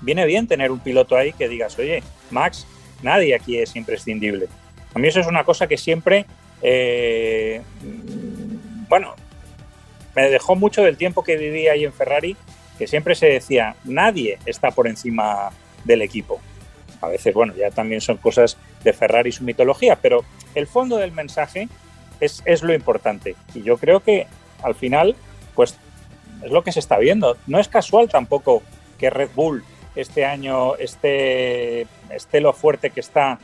viene 0.01 0.27
bien 0.27 0.47
tener 0.47 0.71
un 0.71 0.79
piloto 0.79 1.17
ahí 1.17 1.33
que 1.33 1.49
digas, 1.49 1.77
oye, 1.79 2.03
Max, 2.31 2.67
nadie 3.03 3.35
aquí 3.35 3.59
es 3.59 3.75
imprescindible. 3.75 4.49
A 4.97 4.99
mí 4.99 5.09
eso 5.09 5.21
es 5.21 5.27
una 5.27 5.45
cosa 5.45 5.67
que 5.67 5.77
siempre, 5.77 6.25
eh, 6.63 7.61
bueno, 8.89 9.15
me 10.15 10.31
dejó 10.31 10.57
mucho 10.57 10.83
del 10.83 10.97
tiempo 10.97 11.23
que 11.23 11.37
viví 11.37 11.69
ahí 11.69 11.85
en 11.85 11.93
Ferrari, 11.93 12.35
que 12.79 12.87
siempre 12.87 13.15
se 13.15 13.27
decía, 13.27 13.77
nadie 13.85 14.39
está 14.47 14.71
por 14.71 14.89
encima 14.89 15.51
del 15.85 16.01
equipo. 16.01 16.41
A 17.03 17.09
veces, 17.09 17.35
bueno, 17.35 17.53
ya 17.55 17.71
también 17.71 18.01
son 18.01 18.17
cosas 18.17 18.57
de 18.85 18.95
Ferrari 18.95 19.29
y 19.29 19.33
su 19.33 19.45
mitología, 19.45 19.97
pero 19.97 20.25
el 20.55 20.67
fondo 20.67 20.97
del 20.97 21.13
mensaje 21.13 21.69
es, 22.19 22.43
es 22.47 22.63
lo 22.63 22.73
importante. 22.73 23.37
Y 23.53 23.63
yo 23.65 23.77
creo 23.77 24.01
que 24.01 24.27
al 24.63 24.75
final, 24.75 25.15
pues 25.55 25.77
es 26.43 26.51
lo 26.51 26.65
que 26.65 26.73
se 26.73 26.81
está 26.81 26.97
viendo. 26.97 27.37
No 27.47 27.61
es 27.61 27.69
casual 27.69 28.09
tampoco 28.09 28.63
que 28.99 29.11
Red 29.11 29.29
Bull 29.35 29.63
este 29.95 30.25
año 30.25 30.75
esté, 30.77 31.87
esté 32.09 32.41
lo 32.41 32.55
fuerte 32.55 32.89
que 32.89 33.01
está 33.01 33.39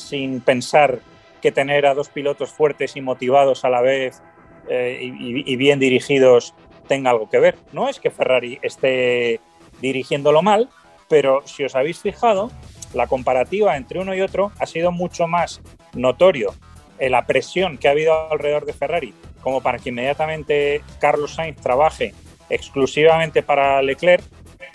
sin 0.00 0.40
pensar 0.40 1.00
que 1.40 1.52
tener 1.52 1.86
a 1.86 1.94
dos 1.94 2.08
pilotos 2.08 2.50
fuertes 2.50 2.96
y 2.96 3.00
motivados 3.00 3.64
a 3.64 3.70
la 3.70 3.80
vez 3.80 4.22
eh, 4.68 4.98
y, 5.02 5.56
bien 5.56 5.78
dirigidos 5.78 6.54
tenga 6.88 7.10
algo 7.10 7.28
que 7.28 7.38
ver. 7.38 7.56
No 7.72 7.88
es 7.88 8.00
que 8.00 8.10
Ferrari 8.10 8.58
esté 8.62 9.40
dirigiéndolo 9.80 10.42
mal, 10.42 10.68
pero 11.08 11.46
si 11.46 11.64
os 11.64 11.74
habéis 11.74 12.00
fijado, 12.00 12.50
la 12.94 13.06
comparativa 13.06 13.76
entre 13.76 14.00
uno 14.00 14.14
y 14.14 14.20
otro 14.20 14.52
ha 14.58 14.66
sido 14.66 14.90
mucho 14.90 15.26
más 15.26 15.60
notorio 15.94 16.54
en 16.98 17.12
la 17.12 17.26
presión 17.26 17.78
que 17.78 17.88
ha 17.88 17.92
habido 17.92 18.30
alrededor 18.30 18.64
de 18.64 18.72
Ferrari, 18.72 19.14
como 19.42 19.60
para 19.60 19.78
que 19.78 19.90
inmediatamente 19.90 20.82
Carlos 20.98 21.34
Sainz 21.34 21.60
trabaje 21.60 22.14
exclusivamente 22.50 23.42
para 23.42 23.82
Leclerc, 23.82 24.24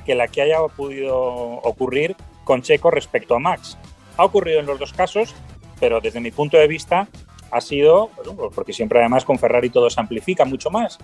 que 0.05 0.15
la 0.15 0.27
que 0.27 0.41
haya 0.41 0.59
podido 0.75 1.17
ocurrir 1.17 2.15
con 2.43 2.61
Checo 2.61 2.91
respecto 2.91 3.35
a 3.35 3.39
Max. 3.39 3.77
Ha 4.17 4.25
ocurrido 4.25 4.59
en 4.59 4.65
los 4.65 4.79
dos 4.79 4.93
casos, 4.93 5.33
pero 5.79 6.01
desde 6.01 6.19
mi 6.19 6.31
punto 6.31 6.57
de 6.57 6.67
vista 6.67 7.07
ha 7.51 7.61
sido, 7.61 8.09
porque 8.55 8.73
siempre 8.73 8.99
además 8.99 9.25
con 9.25 9.37
Ferrari 9.37 9.69
todo 9.69 9.89
se 9.89 9.99
amplifica 9.99 10.45
mucho 10.45 10.69
más. 10.71 10.97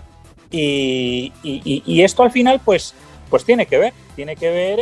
Y, 0.50 1.32
esto 2.02 2.22
al 2.22 2.32
final 2.32 2.60
pues, 2.64 2.94
pues 3.28 3.44
tiene 3.44 3.66
que 3.66 3.78
ver, 3.78 3.92
tiene 4.16 4.34
que 4.36 4.50
ver 4.50 4.80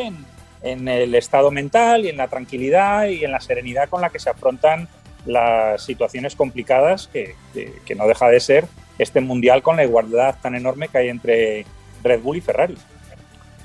en, 0.63 0.89
el 0.89 1.15
estado 1.15 1.51
mental 1.51 2.05
y 2.05 2.09
en 2.09 2.17
la 2.17 2.29
tranquilidad 2.29 3.07
y 3.09 3.25
en 3.25 3.33
la 3.33 3.41
serenidad 3.41 3.89
con 3.89 4.01
la 4.01 4.11
que 4.11 4.19
se 4.19 4.31
afrontan 4.31 4.89
las 5.27 5.85
situaciones 5.85 6.35
complicadas 6.35 7.07
que, 7.09 7.35
que 7.85 7.95
no 7.95 8.07
deja 8.07 8.29
de 8.29 8.41
ser 8.41 8.67
este 8.99 9.21
mundial 9.21 9.63
con 9.63 9.77
la 9.77 9.85
igualdad 9.85 10.37
tan 10.41 10.55
enorme 10.55 10.89
que 10.89 10.99
hay 10.99 11.09
entre 11.09 11.65
Red 12.03 12.21
Bull 12.21 12.37
y 12.37 12.41
Ferrari. 12.41 12.77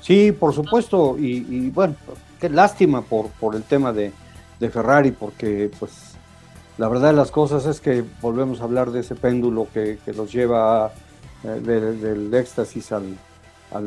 Sí, 0.00 0.32
por 0.32 0.54
supuesto, 0.54 1.16
y, 1.18 1.70
bueno, 1.70 1.96
qué 2.40 2.48
lástima 2.50 3.02
por, 3.02 3.30
por 3.30 3.56
el 3.56 3.62
tema 3.62 3.92
de, 3.92 4.12
Ferrari, 4.70 5.10
porque 5.10 5.70
pues 5.78 6.14
la 6.78 6.88
verdad 6.88 7.10
de 7.10 7.16
las 7.16 7.30
cosas 7.30 7.66
es 7.66 7.80
que 7.80 8.04
volvemos 8.20 8.60
a 8.60 8.64
hablar 8.64 8.90
de 8.90 9.00
ese 9.00 9.14
péndulo 9.14 9.68
que, 9.72 9.98
los 10.16 10.32
lleva 10.32 10.92
eh, 11.44 11.60
del 11.60 12.32
éxtasis 12.32 12.92
al, 12.92 13.16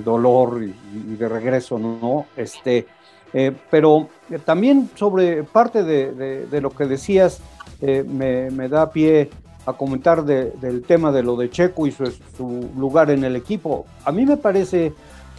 dolor 0.04 0.62
y, 0.64 1.16
de 1.16 1.30
regreso, 1.30 1.80
¿no? 1.80 2.26
Este, 2.36 2.86
eh, 3.34 3.54
pero 3.72 4.10
eh, 4.30 4.40
también 4.40 4.90
sobre 4.96 5.44
parte 5.44 5.84
de, 5.84 6.62
lo 6.62 6.70
que 6.72 6.86
decías, 6.86 7.40
me, 7.82 8.50
me, 8.52 8.68
da 8.68 8.92
pie 8.92 9.30
a 9.68 9.74
comentar 9.74 10.24
del 10.24 10.82
tema 10.84 11.12
de 11.12 11.24
lo 11.24 11.36
de 11.36 11.50
Checo 11.50 11.88
y 11.88 11.92
su, 11.92 12.70
lugar 12.78 13.12
en 13.12 13.26
el 13.26 13.36
equipo. 13.36 13.86
A 14.06 14.14
mí 14.14 14.26
me 14.26 14.38
parece, 14.38 14.94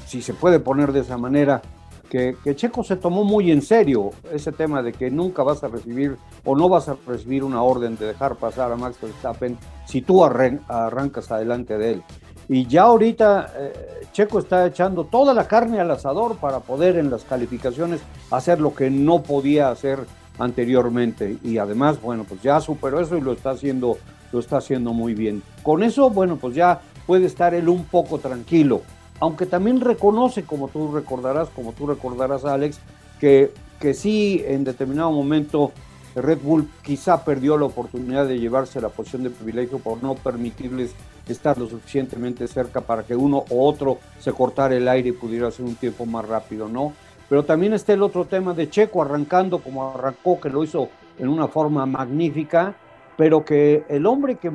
si 0.06 0.20
se 0.20 0.35
puede 0.35 0.61
poner 0.61 0.92
de 0.92 1.00
esa 1.00 1.16
manera, 1.16 1.62
que, 2.09 2.37
Checo 2.55 2.83
se 2.83 2.97
tomó 2.97 3.25
muy 3.25 3.50
en 3.50 3.62
serio 3.62 4.11
ese 4.33 4.53
tema 4.53 4.83
de 4.83 4.93
que 4.93 5.11
nunca 5.11 5.43
vas 5.43 5.62
a 5.62 5.69
recibir 5.69 6.17
o 6.45 6.57
no 6.57 6.69
vas 6.69 6.88
a 6.88 6.97
recibir 7.07 7.45
una 7.45 7.62
orden 7.62 7.97
de 7.97 8.07
dejar 8.07 8.37
pasar 8.37 8.73
a 8.73 8.77
Max 8.77 8.99
Verstappen 9.00 9.59
si 9.87 10.03
tú 10.03 10.25
arrancas 10.25 11.31
adelante 11.31 11.79
de 11.79 11.93
él. 11.93 12.03
Y 12.49 12.67
ya 12.67 12.83
ahorita 12.83 13.53
eh, 13.57 13.73
Checo 14.12 14.38
está 14.38 14.67
echando 14.67 15.05
toda 15.05 15.35
la 15.35 15.47
carne 15.47 15.81
al 15.81 15.91
asador 15.91 16.37
para 16.37 16.61
poder 16.61 16.97
en 16.97 17.11
las 17.11 17.25
calificaciones 17.25 18.00
hacer 18.31 18.61
lo 18.61 18.75
que 18.75 18.91
no 18.91 19.23
podía 19.23 19.71
hacer 19.71 20.00
anteriormente. 20.38 21.37
Y 21.43 21.59
además, 21.59 22.00
bueno, 22.00 22.25
pues 22.27 22.41
ya 22.43 22.61
superó 22.61 23.00
eso 23.00 23.19
y 23.19 23.21
lo 23.21 23.33
está 23.33 23.50
haciendo 23.50 23.99
lo 24.33 24.41
está 24.41 24.59
haciendo 24.59 24.93
muy 24.93 25.15
bien. 25.15 25.43
Con 25.62 25.83
eso, 25.83 26.11
bueno, 26.11 26.37
pues 26.37 26.55
ya 26.55 26.81
puede 27.07 27.27
estar 27.27 27.55
él 27.55 27.69
un 27.69 27.85
poco 27.85 28.19
tranquilo, 28.19 28.83
aunque 29.21 29.47
también 29.47 29.81
reconoce, 29.81 30.45
como 30.45 30.69
tú 30.69 30.93
recordarás, 30.93 31.49
como 31.51 31.73
tú 31.73 31.87
recordarás, 31.87 32.45
Alex, 32.45 32.81
que, 33.21 33.53
que 33.81 33.95
sí, 33.95 34.43
en 34.47 34.65
determinado 34.65 35.11
momento 35.11 35.73
Red 36.15 36.39
Bull 36.43 36.69
quizá 36.83 37.25
perdió 37.25 37.57
la 37.57 37.67
oportunidad 37.67 38.27
de 38.27 38.39
llevarse 38.39 38.81
la 38.81 38.89
posición 38.89 39.23
de 39.25 39.31
privilegio 39.31 39.79
por 39.79 40.03
no 40.03 40.15
permitirles 40.15 40.95
estar 41.29 41.59
lo 41.59 41.69
suficientemente 41.69 42.47
cerca 42.49 42.81
para 42.81 43.03
que 43.03 43.15
uno 43.15 43.45
o 43.51 43.69
otro 43.69 43.99
se 44.19 44.33
cortara 44.33 44.75
el 44.75 44.89
aire 44.89 45.11
y 45.11 45.13
pudiera 45.13 45.49
hacer 45.49 45.65
un 45.65 45.75
tiempo 45.75 46.07
más 46.07 46.27
rápido, 46.27 46.69
¿no? 46.69 46.93
Pero 47.29 47.45
también 47.45 47.75
está 47.75 47.93
el 47.93 48.03
otro 48.03 48.25
tema 48.25 48.55
de 48.55 48.71
Checo 48.71 49.03
arrancando 49.03 49.59
como 49.59 49.91
arrancó, 49.91 50.41
que 50.41 50.49
lo 50.49 50.65
hizo 50.65 50.89
en 51.19 51.29
una 51.29 51.49
forma 51.49 51.85
magnífica, 51.85 52.75
pero 53.17 53.45
que 53.45 53.85
el 53.89 54.07
hombre 54.07 54.37
que 54.37 54.51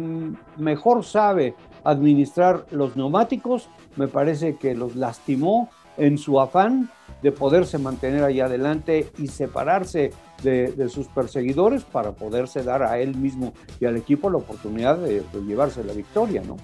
mejor 0.58 1.03
sabe 1.03 1.53
administrar 1.83 2.65
los 2.71 2.95
neumáticos, 2.95 3.69
me 3.95 4.07
parece 4.07 4.55
que 4.57 4.75
los 4.75 4.95
lastimó 4.95 5.69
en 5.97 6.17
su 6.17 6.39
afán 6.39 6.89
de 7.21 7.31
poderse 7.31 7.77
mantener 7.77 8.23
ahí 8.23 8.39
adelante 8.39 9.09
y 9.17 9.27
separarse 9.27 10.11
de, 10.43 10.89
sus 10.89 11.07
perseguidores 11.07 11.83
para 11.83 12.11
poderse 12.11 12.63
dar 12.63 12.83
a 12.83 12.99
él 12.99 13.15
mismo 13.15 13.53
y 13.79 13.85
al 13.85 13.95
equipo 13.95 14.29
la 14.29 14.37
oportunidad 14.37 14.97
de, 14.97 15.23
llevarse 15.47 15.83
la 15.83 15.93
victoria, 15.93 16.41
¿no? 16.45 16.57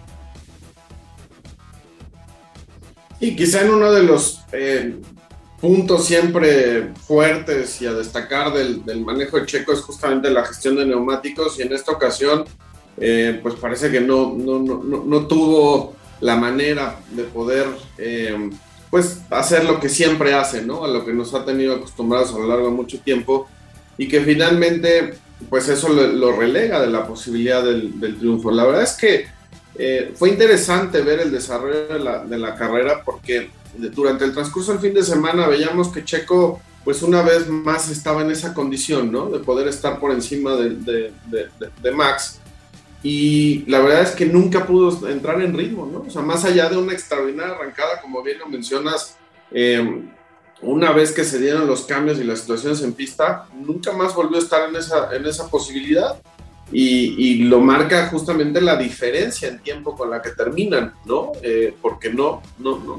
Y 3.21 3.35
quizá 3.35 3.61
en 3.61 3.71
uno 3.71 3.91
de 3.91 4.03
los 4.03 4.41
eh, 4.53 4.99
puntos 5.59 6.05
siempre 6.05 6.93
fuertes 6.95 7.81
y 7.81 7.88
a 7.88 7.93
destacar 7.93 8.53
del, 8.53 8.83
manejo 9.01 9.38
de 9.38 9.45
Checo 9.45 9.73
es 9.73 9.81
justamente 9.81 10.29
la 10.29 10.45
gestión 10.45 10.75
de 10.75 10.85
neumáticos 10.85 11.59
y 11.59 11.63
en 11.63 11.73
esta 11.73 11.91
ocasión 11.91 12.45
eh, 13.00 13.39
pues 13.41 13.56
parece 13.56 13.91
que 13.91 14.01
no, 14.01 14.36
no, 14.36 15.27
tuvo 15.27 15.96
la 16.22 16.36
manera 16.36 17.00
de 17.12 17.24
poder 17.24 17.68
eh, 17.98 18.50
pues 18.89 19.20
hacer 19.29 19.63
lo 19.65 19.79
que 19.79 19.89
siempre 19.89 20.34
hace, 20.34 20.62
¿no? 20.62 20.84
A 20.84 20.88
lo 20.88 21.06
que 21.06 21.13
nos 21.13 21.34
ha 21.34 21.46
tenido 21.46 21.75
acostumbrados 21.75 22.34
a 22.34 22.39
lo 22.39 22.48
largo 22.48 22.65
de 22.65 22.75
mucho 22.75 23.00
tiempo 23.00 23.48
y 23.98 24.08
que 24.08 24.22
finalmente 24.22 25.13
pues 25.50 25.70
eso 25.70 25.89
lo, 25.89 26.32
relega 26.34 26.82
de 26.82 26.89
la 26.89 27.08
posibilidad 27.08 27.63
del, 27.63 28.18
triunfo. 28.18 28.51
La 28.51 28.65
verdad 28.65 28.84
es 28.84 28.94
que 28.94 29.27
eh, 29.75 30.12
fue 30.15 30.29
interesante 30.29 31.01
ver 31.01 31.22
el 31.22 31.32
desarrollo 31.32 31.88
de 31.88 32.00
la, 32.00 32.25
de 32.25 32.38
la 32.38 32.56
carrera 32.56 33.03
porque 33.06 33.50
durante 33.77 34.25
el 34.25 34.34
transcurso 34.34 34.72
del 34.72 34.82
fin 34.82 34.94
de 34.94 35.03
semana 35.03 35.48
veíamos 35.48 35.89
que 35.89 36.03
Checo, 36.03 36.60
pues 36.84 37.01
una 37.01 37.22
vez 37.22 37.48
más 37.48 37.89
estaba 37.89 38.22
en 38.22 38.32
esa 38.32 38.53
condición, 38.53 39.12
¿no? 39.12 39.29
De 39.29 39.39
poder 39.39 39.68
estar 39.68 40.00
por 40.00 40.12
encima 40.12 40.56
de, 40.56 41.13
Max. 41.94 42.39
Y 43.01 43.63
la 43.68 43.79
verdad 43.79 44.01
es 44.01 44.12
que 44.12 44.25
nunca 44.25 44.65
pudo 44.65 45.08
entrar 45.08 45.41
en 45.41 45.58
ritmo, 45.58 45.89
¿no? 45.91 46.01
O 46.01 46.10
sea, 46.10 46.22
más 46.22 46.44
allá 46.44 46.70
de 46.70 46.77
una 46.77 46.94
extraordinaria 46.94 47.56
arrancada, 47.56 48.01
como 48.01 48.22
bien 48.22 48.39
lo 48.39 48.48
mencionas, 48.48 49.18
eh, 49.51 50.03
una 50.62 50.91
vez 50.91 51.13
que 51.13 51.24
se 51.24 51.39
dieron 51.39 51.65
los 51.65 51.84
cambios 51.84 52.20
y 52.20 52.25
las 52.25 52.39
situaciones 52.39 52.82
en 52.82 52.94
pista, 52.94 53.46
nunca 53.53 53.94
más 53.94 54.13
volvió 54.13 54.38
a 54.38 54.41
estar 54.41 54.68
en 54.68 54.75
esa, 54.75 55.15
en 55.15 55.25
esa 55.25 55.48
posibilidad 55.48 56.20
y, 56.72 57.44
lo 57.46 57.62
marca 57.62 58.08
justamente 58.10 58.62
la 58.62 58.75
diferencia 58.75 59.48
en 59.48 59.60
tiempo 59.60 59.96
con 59.96 60.10
la 60.10 60.22
que 60.22 60.32
terminan, 60.32 60.94
¿no? 61.06 61.32
Eh, 61.41 61.74
porque 61.82 62.12
no, 62.12 62.41
no, 62.60 62.77
no, 62.77 62.98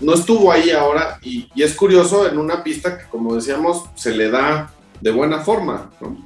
no, 0.00 0.14
estuvo 0.14 0.50
ahí 0.50 0.70
ahora 0.70 1.18
y, 1.22 1.48
es 1.54 1.74
curioso 1.74 2.26
en 2.26 2.38
una 2.38 2.64
pista 2.64 2.98
que, 2.98 3.04
como 3.08 3.34
decíamos, 3.34 3.84
se 3.94 4.14
le 4.14 4.30
da 4.30 4.72
de 5.00 5.10
buena 5.10 5.40
forma, 5.40 5.90
¿no? 6.00 6.16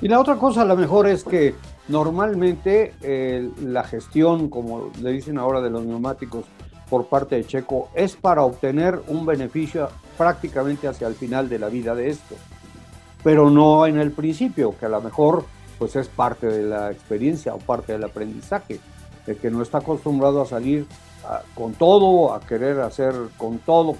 Y 0.00 0.06
la 0.06 0.20
otra 0.20 0.36
cosa 0.36 0.62
a 0.62 0.64
lo 0.64 0.76
mejor 0.76 1.08
es 1.08 1.24
que 1.24 1.54
normalmente 1.88 2.94
eh, 3.02 3.50
la 3.62 3.84
gestión, 3.84 4.48
como 4.48 4.90
le 5.00 5.12
dicen 5.12 5.38
ahora 5.38 5.60
de 5.60 5.70
los 5.70 5.84
neumáticos 5.84 6.44
por 6.88 7.06
parte 7.06 7.36
de 7.36 7.46
Checo, 7.46 7.90
es 7.94 8.16
para 8.16 8.42
obtener 8.42 9.00
un 9.08 9.26
beneficio 9.26 9.88
prácticamente 10.16 10.88
hacia 10.88 11.06
el 11.06 11.14
final 11.14 11.48
de 11.48 11.58
la 11.58 11.68
vida 11.68 11.94
de 11.94 12.08
esto, 12.08 12.34
pero 13.22 13.50
no 13.50 13.86
en 13.86 13.98
el 13.98 14.10
principio, 14.10 14.74
que 14.78 14.86
a 14.86 14.90
lo 14.90 15.00
mejor 15.00 15.44
pues 15.78 15.94
es 15.96 16.08
parte 16.08 16.48
de 16.48 16.62
la 16.64 16.90
experiencia 16.90 17.54
o 17.54 17.58
parte 17.58 17.92
del 17.92 18.04
aprendizaje, 18.04 18.80
de 19.26 19.36
que 19.36 19.50
no 19.50 19.62
está 19.62 19.78
acostumbrado 19.78 20.42
a 20.42 20.46
salir 20.46 20.86
con 21.54 21.74
todo, 21.74 22.34
a 22.34 22.40
querer 22.40 22.80
hacer 22.80 23.14
con 23.36 23.58
todo, 23.58 23.96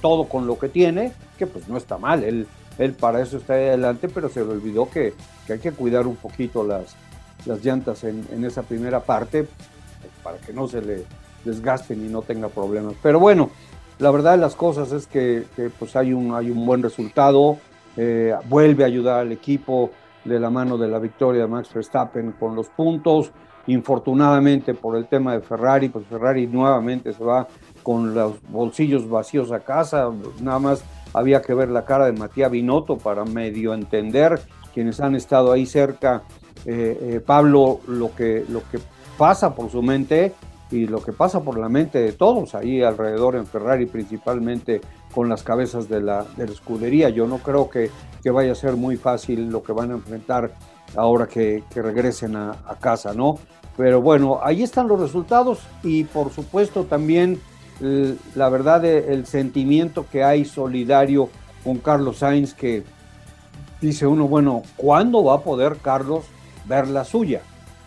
todo 0.00 0.24
con 0.24 0.46
lo 0.46 0.58
que 0.58 0.68
tiene, 0.68 1.12
que 1.38 1.46
pues 1.46 1.68
no 1.68 1.76
está 1.76 1.98
mal, 1.98 2.22
él, 2.22 2.46
él 2.78 2.92
para 2.92 3.22
eso 3.22 3.38
está 3.38 3.54
adelante, 3.54 4.08
pero 4.08 4.28
se 4.28 4.44
le 4.44 4.52
olvidó 4.52 4.88
que, 4.88 5.14
hay 5.48 5.58
que 5.58 5.72
cuidar 5.72 6.06
un 6.06 6.16
poquito 6.16 6.64
las, 6.64 6.96
las 7.46 7.64
llantas 7.64 8.04
en, 8.04 8.44
esa 8.44 8.62
primera 8.62 9.00
parte 9.00 9.46
para 10.22 10.38
que 10.38 10.52
no 10.52 10.68
se 10.68 10.82
le 10.82 11.04
desgasten 11.44 12.04
y 12.04 12.08
no 12.08 12.22
tenga 12.22 12.48
problemas. 12.48 12.94
Pero 13.02 13.20
bueno, 13.20 13.50
la 13.98 14.10
verdad 14.10 14.32
de 14.32 14.38
las 14.38 14.54
cosas 14.54 14.92
es 14.92 15.06
que, 15.06 15.44
pues 15.78 15.96
hay 15.96 16.12
un, 16.12 16.34
hay 16.34 16.50
un 16.50 16.66
buen 16.66 16.82
resultado, 16.82 17.58
eh, 17.96 18.34
vuelve 18.48 18.84
a 18.84 18.86
ayudar 18.86 19.20
al 19.20 19.32
equipo, 19.32 19.90
de 20.26 20.40
la 20.40 20.50
mano 20.50 20.76
de 20.76 20.88
la 20.88 20.98
victoria 20.98 21.42
de 21.42 21.48
Max 21.48 21.72
Verstappen 21.72 22.32
con 22.32 22.54
los 22.54 22.68
puntos. 22.68 23.30
Infortunadamente 23.68 24.74
por 24.74 24.96
el 24.96 25.06
tema 25.06 25.32
de 25.32 25.40
Ferrari, 25.40 25.88
pues 25.88 26.06
Ferrari 26.06 26.46
nuevamente 26.46 27.12
se 27.12 27.24
va 27.24 27.48
con 27.82 28.14
los 28.14 28.40
bolsillos 28.48 29.08
vacíos 29.08 29.50
a 29.50 29.60
casa, 29.60 30.08
nada 30.40 30.58
más 30.60 30.84
había 31.12 31.42
que 31.42 31.52
ver 31.52 31.68
la 31.70 31.84
cara 31.84 32.06
de 32.06 32.12
Matías 32.12 32.50
Binotto 32.50 32.96
para 32.96 33.24
medio 33.24 33.74
entender 33.74 34.40
quienes 34.72 35.00
han 35.00 35.16
estado 35.16 35.50
ahí 35.50 35.66
cerca, 35.66 36.22
eh, 36.68 36.98
eh, 37.00 37.20
Pablo, 37.20 37.80
lo 37.86 38.12
que, 38.14 38.44
lo 38.48 38.60
que 38.68 38.80
pasa 39.16 39.54
por 39.54 39.70
su 39.70 39.82
mente 39.82 40.34
y 40.70 40.88
lo 40.88 41.00
que 41.00 41.12
pasa 41.12 41.40
por 41.40 41.58
la 41.58 41.68
mente 41.68 42.00
de 42.00 42.12
todos 42.12 42.56
ahí 42.56 42.82
alrededor 42.82 43.36
en 43.36 43.46
Ferrari, 43.46 43.86
principalmente 43.86 44.80
con 45.14 45.28
las 45.28 45.44
cabezas 45.44 45.88
de 45.88 46.00
la, 46.00 46.24
de 46.36 46.46
la 46.46 46.52
escudería. 46.52 47.08
Yo 47.10 47.28
no 47.28 47.38
creo 47.38 47.70
que, 47.70 47.90
que, 48.20 48.30
vaya 48.30 48.50
a 48.50 48.56
ser 48.56 48.74
muy 48.74 48.96
fácil 48.96 49.48
lo 49.48 49.62
que 49.62 49.72
van 49.72 49.92
a 49.92 49.94
enfrentar 49.94 50.54
ahora 50.96 51.28
que, 51.28 51.62
regresen 51.72 52.34
a, 52.34 52.56
casa, 52.80 53.14
¿no? 53.14 53.38
Pero 53.76 54.02
bueno, 54.02 54.40
ahí 54.42 54.64
están 54.64 54.88
los 54.88 54.98
resultados 54.98 55.60
y 55.84 56.02
por 56.04 56.32
supuesto 56.32 56.84
también 56.84 57.40
el, 57.80 58.18
la 58.34 58.48
verdad 58.48 58.84
el 58.84 59.26
sentimiento 59.26 60.06
que 60.10 60.24
hay 60.24 60.44
solidario 60.44 61.28
con 61.62 61.78
Carlos 61.78 62.18
Sainz 62.18 62.54
que 62.54 62.82
dice 63.80 64.06
uno, 64.06 64.26
bueno, 64.26 64.62
¿cuándo 64.76 65.22
va 65.22 65.34
a 65.34 65.40
poder 65.42 65.76
Carlos 65.82 66.24
ver 66.66 66.88
la 66.88 67.04
suya? 67.04 67.42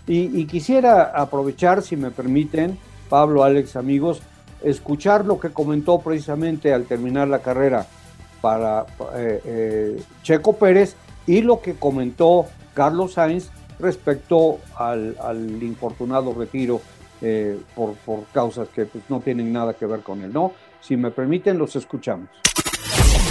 Y, 0.08 0.46
quisiera 0.46 1.12
aprovechar, 1.14 1.84
si 1.84 1.96
me 1.96 2.10
permiten, 2.10 2.80
Pablo, 3.10 3.44
Alex, 3.44 3.76
amigos, 3.76 4.22
escuchar 4.64 5.24
lo 5.24 5.40
que 5.40 5.52
comentó 5.52 6.00
precisamente 6.00 6.74
al 6.74 6.86
terminar 6.86 7.28
la 7.28 7.40
carrera 7.40 7.86
para 8.42 8.88
eh, 9.16 9.42
eh, 9.46 10.04
Checo 10.24 10.54
Pérez 10.54 10.96
y 11.28 11.42
lo 11.42 11.62
que 11.62 11.76
comentó 11.76 12.48
Carlos 12.74 13.14
Sainz 13.14 13.52
respecto 13.78 14.58
al, 14.76 15.16
al 15.22 15.62
infortunado 15.62 16.34
retiro 16.34 16.82
eh, 17.22 17.60
por, 17.76 17.94
por, 17.94 18.24
causas 18.34 18.68
que 18.70 18.86
pues, 18.86 19.04
no 19.10 19.20
tienen 19.20 19.54
nada 19.54 19.74
que 19.74 19.86
ver 19.86 20.00
con 20.02 20.24
él, 20.24 20.34
¿no? 20.34 20.54
Si 20.82 20.98
me 20.98 21.12
permiten, 21.12 21.58
los 21.58 21.76
escuchamos. 21.76 22.30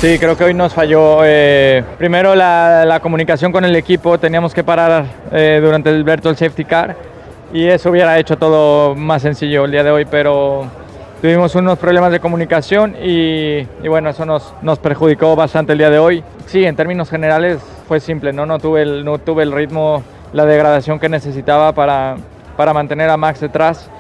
Sí, 0.01 0.17
creo 0.21 0.37
que 0.37 0.45
hoy 0.45 0.55
nos 0.55 0.75
falló 0.75 1.25
eh, 1.25 1.83
primero 1.99 2.37
la, 2.37 3.01
comunicación 3.03 3.51
con 3.51 3.65
el 3.65 3.75
equipo, 3.75 4.17
teníamos 4.17 4.55
que 4.55 4.63
parar 4.63 5.07
eh, 5.33 5.59
durante 5.61 5.91
el 5.91 6.05
virtual 6.05 6.37
safety 6.37 6.65
car 6.65 6.95
y 7.53 7.67
eso 7.67 7.91
hubiera 7.91 8.17
hecho 8.17 8.37
todo 8.39 8.95
más 8.95 9.23
sencillo 9.23 9.65
el 9.65 9.73
día 9.73 9.83
de 9.83 9.91
hoy, 9.91 10.05
pero 10.09 10.67
tuvimos 11.21 11.53
unos 11.57 11.81
problemas 11.81 12.13
de 12.13 12.21
comunicación 12.21 12.95
y, 13.03 13.67
y, 13.83 13.89
bueno, 13.89 14.11
eso 14.11 14.25
nos, 14.25 14.55
nos 14.63 14.79
perjudicó 14.79 15.35
bastante 15.35 15.73
el 15.73 15.79
día 15.79 15.91
de 15.91 15.99
hoy. 15.99 16.23
Sí, 16.47 16.65
en 16.65 16.77
términos 16.77 17.11
generales 17.11 17.59
fue 17.89 17.99
simple, 17.99 18.33
no, 18.33 18.47
no, 18.47 18.61
tuve, 18.61 18.83
el, 18.83 19.05
no 19.05 19.19
tuve 19.19 19.43
el 19.43 19.51
ritmo, 19.51 20.05
la 20.33 20.45
degradación 20.45 21.01
que 21.01 21.09
necesitaba 21.09 21.73
para, 21.73 22.15
para 22.57 22.73
mantener 22.73 23.11
a 23.11 23.17
Max 23.17 23.41
detrás. 23.41 23.91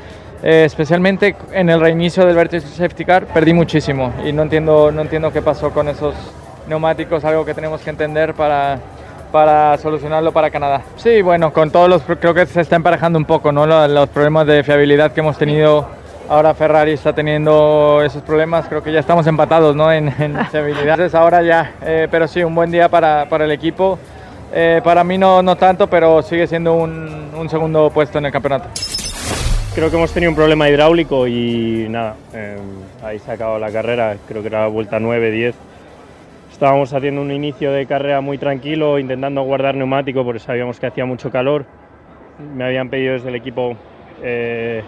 Eh, 0.42 0.64
especialmente 0.64 1.34
en 1.52 1.68
el 1.68 1.80
reinicio 1.80 2.24
del 2.24 2.36
Vertex 2.36 2.62
Safety 2.62 3.04
Car 3.04 3.26
perdí 3.26 3.52
muchísimo 3.52 4.12
y 4.24 4.32
no 4.32 4.42
entiendo, 4.42 4.92
no 4.92 5.02
entiendo 5.02 5.32
qué 5.32 5.42
pasó 5.42 5.70
con 5.70 5.88
esos 5.88 6.14
neumáticos, 6.68 7.24
algo 7.24 7.44
que 7.44 7.54
tenemos 7.54 7.80
que 7.80 7.90
entender 7.90 8.34
para, 8.34 8.78
para 9.32 9.76
solucionarlo 9.78 10.30
para 10.32 10.50
Canadá. 10.50 10.82
Sí, 10.96 11.22
bueno, 11.22 11.52
con 11.52 11.70
todos 11.70 11.88
los, 11.88 12.02
creo 12.02 12.34
que 12.34 12.46
se 12.46 12.60
está 12.60 12.76
emparejando 12.76 13.18
un 13.18 13.24
poco, 13.24 13.50
¿no? 13.50 13.66
Los, 13.66 13.90
los 13.90 14.08
problemas 14.10 14.46
de 14.46 14.62
fiabilidad 14.62 15.10
que 15.10 15.20
hemos 15.20 15.36
tenido, 15.36 15.88
ahora 16.28 16.54
Ferrari 16.54 16.92
está 16.92 17.12
teniendo 17.12 18.00
esos 18.04 18.22
problemas, 18.22 18.68
creo 18.68 18.82
que 18.82 18.92
ya 18.92 19.00
estamos 19.00 19.26
empatados, 19.26 19.74
¿no? 19.74 19.90
En, 19.90 20.08
en 20.20 20.46
fiabilidad. 20.52 20.94
Entonces 20.94 21.14
ahora 21.16 21.42
ya, 21.42 21.72
eh, 21.82 22.06
pero 22.10 22.28
sí, 22.28 22.44
un 22.44 22.54
buen 22.54 22.70
día 22.70 22.88
para, 22.88 23.28
para 23.28 23.44
el 23.44 23.50
equipo. 23.50 23.98
Eh, 24.52 24.80
para 24.84 25.02
mí 25.02 25.18
no, 25.18 25.42
no 25.42 25.56
tanto, 25.56 25.88
pero 25.88 26.22
sigue 26.22 26.46
siendo 26.46 26.74
un, 26.74 27.32
un 27.36 27.48
segundo 27.50 27.90
puesto 27.90 28.18
en 28.18 28.26
el 28.26 28.32
campeonato 28.32 28.68
creo 29.78 29.90
que 29.90 29.96
hemos 29.96 30.12
tenido 30.12 30.32
un 30.32 30.34
problema 30.34 30.68
hidráulico 30.68 31.28
y 31.28 31.86
nada, 31.88 32.16
eh, 32.34 32.56
ahí 33.00 33.20
se 33.20 33.30
ha 33.30 33.34
acabado 33.34 33.60
la 33.60 33.70
carrera, 33.70 34.16
creo 34.26 34.42
que 34.42 34.48
era 34.48 34.62
la 34.62 34.66
vuelta 34.66 34.98
9-10. 34.98 35.54
Estábamos 36.50 36.92
haciendo 36.92 37.22
un 37.22 37.30
inicio 37.30 37.70
de 37.70 37.86
carrera 37.86 38.20
muy 38.20 38.38
tranquilo, 38.38 38.98
intentando 38.98 39.40
guardar 39.42 39.76
neumático 39.76 40.24
porque 40.24 40.40
sabíamos 40.40 40.80
que 40.80 40.88
hacía 40.88 41.04
mucho 41.04 41.30
calor. 41.30 41.64
Me 42.56 42.64
habían 42.64 42.88
pedido 42.88 43.12
desde 43.12 43.28
el 43.28 43.36
equipo 43.36 43.76
eh, 44.20 44.82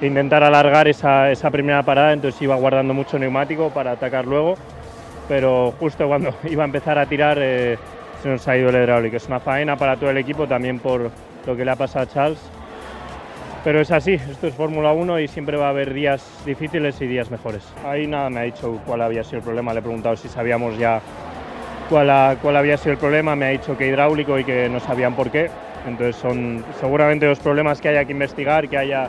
intentar 0.00 0.42
alargar 0.42 0.88
esa, 0.88 1.30
esa, 1.30 1.48
primera 1.52 1.84
parada, 1.84 2.12
entonces 2.12 2.42
iba 2.42 2.56
guardando 2.56 2.94
mucho 2.94 3.20
neumático 3.20 3.70
para 3.70 3.92
atacar 3.92 4.26
luego, 4.26 4.56
pero 5.28 5.72
justo 5.78 6.08
cuando 6.08 6.34
iba 6.50 6.64
a 6.64 6.66
empezar 6.66 6.98
a 6.98 7.06
tirar 7.06 7.38
eh, 7.40 7.78
se 8.20 8.28
nos 8.28 8.48
ha 8.48 8.56
ido 8.56 8.70
el 8.70 8.74
hidráulico. 8.74 9.18
Es 9.18 9.28
una 9.28 9.38
faena 9.38 9.76
para 9.76 9.94
todo 9.96 10.10
el 10.10 10.18
equipo, 10.18 10.48
también 10.48 10.80
por 10.80 11.12
lo 11.46 11.56
que 11.56 11.64
le 11.64 11.70
ha 11.70 11.76
pasado 11.76 12.06
a 12.06 12.08
Charles 12.08 12.40
pero 13.64 13.80
es 13.80 13.90
así, 13.90 14.14
esto 14.14 14.46
es 14.46 14.54
Fórmula 14.54 14.92
1 14.92 15.20
y 15.20 15.28
siempre 15.28 15.56
va 15.56 15.66
a 15.66 15.70
haber 15.70 15.94
días 15.94 16.24
difíciles 16.44 17.00
y 17.00 17.06
días 17.06 17.30
mejores. 17.30 17.62
Ahí 17.84 18.06
nada 18.06 18.28
me 18.28 18.40
ha 18.40 18.42
dicho 18.42 18.80
cuál 18.84 19.02
había 19.02 19.22
sido 19.22 19.38
el 19.38 19.44
problema, 19.44 19.72
le 19.72 19.80
he 19.80 19.82
preguntado 19.82 20.16
si 20.16 20.28
sabíamos 20.28 20.76
ya 20.78 21.00
cuál, 21.88 22.10
a, 22.10 22.36
cuál 22.42 22.56
había 22.56 22.76
sido 22.76 22.92
el 22.92 22.98
problema, 22.98 23.36
me 23.36 23.46
ha 23.46 23.48
dicho 23.50 23.76
que 23.76 23.86
hidráulico 23.86 24.38
y 24.38 24.44
que 24.44 24.68
no 24.68 24.80
sabían 24.80 25.14
por 25.14 25.30
qué. 25.30 25.50
Entonces 25.86 26.16
son 26.16 26.64
seguramente 26.80 27.26
los 27.26 27.38
problemas 27.40 27.80
que 27.80 27.88
haya 27.88 28.04
que 28.04 28.12
investigar, 28.12 28.68
que 28.68 28.78
haya 28.78 29.08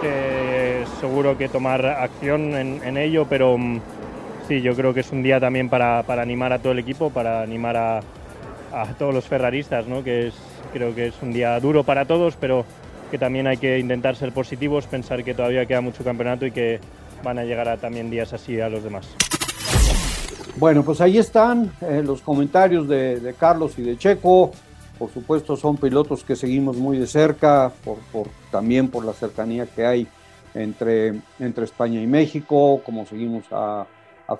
que 0.00 0.84
seguro 1.00 1.36
que 1.36 1.48
tomar 1.48 1.84
acción 1.84 2.54
en, 2.54 2.80
en 2.84 2.96
ello, 2.96 3.26
pero 3.28 3.58
mm, 3.58 3.80
sí, 4.46 4.60
yo 4.60 4.74
creo 4.74 4.94
que 4.94 5.00
es 5.00 5.12
un 5.12 5.22
día 5.22 5.40
también 5.40 5.68
para, 5.68 6.02
para 6.04 6.22
animar 6.22 6.52
a 6.52 6.58
todo 6.58 6.72
el 6.72 6.78
equipo, 6.78 7.10
para 7.10 7.42
animar 7.42 7.76
a, 7.76 8.00
a 8.72 8.86
todos 8.98 9.14
los 9.14 9.26
ferraristas, 9.26 9.86
¿no? 9.86 10.02
que 10.04 10.28
es, 10.28 10.34
creo 10.72 10.94
que 10.94 11.08
es 11.08 11.14
un 11.22 11.32
día 11.32 11.58
duro 11.60 11.84
para 11.84 12.04
todos, 12.04 12.36
pero 12.36 12.64
que 13.08 13.18
también 13.18 13.46
hay 13.46 13.56
que 13.56 13.78
intentar 13.78 14.16
ser 14.16 14.32
positivos, 14.32 14.86
pensar 14.86 15.24
que 15.24 15.34
todavía 15.34 15.66
queda 15.66 15.80
mucho 15.80 16.04
campeonato 16.04 16.46
y 16.46 16.50
que 16.50 16.80
van 17.22 17.38
a 17.38 17.44
llegar 17.44 17.78
también 17.78 18.10
días 18.10 18.32
así 18.32 18.60
a 18.60 18.68
los 18.68 18.84
demás. 18.84 19.08
Bueno, 20.56 20.82
pues 20.82 21.00
ahí 21.00 21.18
están 21.18 21.72
eh, 21.80 22.02
los 22.04 22.20
comentarios 22.20 22.88
de, 22.88 23.34
Carlos 23.38 23.78
y 23.78 23.82
de 23.82 23.96
Checo. 23.96 24.52
Por 24.98 25.10
supuesto 25.10 25.56
son 25.56 25.76
pilotos 25.76 26.24
que 26.24 26.34
seguimos 26.34 26.76
muy 26.76 26.98
de 26.98 27.06
cerca, 27.06 27.72
también 28.50 28.88
por 28.88 29.04
la 29.04 29.12
cercanía 29.12 29.66
que 29.66 29.86
hay 29.86 30.08
entre, 30.54 31.20
España 31.38 32.00
y 32.00 32.06
México, 32.06 32.80
como 32.84 33.06
seguimos 33.06 33.44
a 33.52 33.86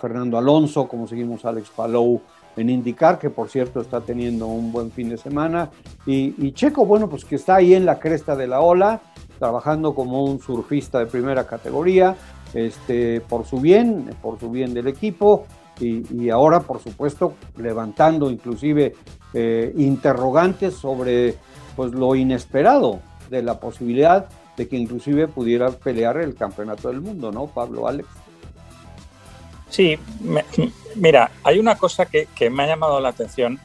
Fernando 0.01 0.37
Alonso, 0.37 0.89
como 0.89 1.07
seguimos 1.07 1.45
a 1.45 1.51
Alex 1.51 1.71
Palou 1.71 2.21
en 2.59 2.71
indicar 2.71 3.18
que 3.18 3.31
por 3.31 3.49
cierto 3.49 3.81
está 3.81 4.01
teniendo 4.01 4.47
un 4.47 4.73
buen 4.73 4.90
fin 4.90 5.09
de 5.09 5.16
semana. 5.16 5.71
Y, 6.07 6.53
Checo, 6.53 6.85
bueno, 6.85 7.09
pues 7.09 7.25
que 7.25 7.37
está 7.37 7.57
ahí 7.57 7.75
en 7.75 7.87
la 7.87 7.99
cresta 7.99 8.35
de 8.35 8.47
la 8.47 8.61
ola, 8.61 9.01
trabajando 9.38 9.94
como 9.94 10.25
un 10.25 10.40
surfista 10.40 10.99
de 10.99 11.07
primera 11.07 11.47
categoría, 11.47 12.16
este, 12.55 13.21
por 13.21 13.47
su 13.47 13.61
bien, 13.61 14.11
por 14.21 14.40
su 14.40 14.51
bien 14.51 14.75
del 14.75 14.88
equipo. 14.88 15.47
Y, 15.81 16.05
y 16.12 16.31
ahora, 16.31 16.61
por 16.61 16.81
supuesto, 16.81 17.35
levantando 17.57 18.31
inclusive 18.31 18.94
eh, 19.35 19.73
interrogantes 19.77 20.75
sobre 20.75 21.37
pues, 21.77 21.92
lo 21.92 22.16
inesperado 22.16 23.01
de 23.31 23.42
la 23.42 23.61
posibilidad 23.61 24.29
de 24.57 24.66
que 24.66 24.77
inclusive 24.77 25.29
pudiera 25.29 25.71
pelear 25.71 26.16
el 26.16 26.35
campeonato 26.35 26.88
del 26.88 27.01
mundo, 27.01 27.31
¿no, 27.31 27.47
Pablo 27.47 27.87
Alex? 27.87 28.09
Sí, 29.71 29.99
me, 30.21 30.45
mira, 30.95 31.31
hay 31.45 31.59
una 31.59 31.77
cosa 31.77 32.07
que, 32.07 32.27
que, 32.35 32.51
me 32.51 32.63
ha 32.63 32.67
llamado 32.67 33.01
la 33.01 33.11
atención 33.11 33.61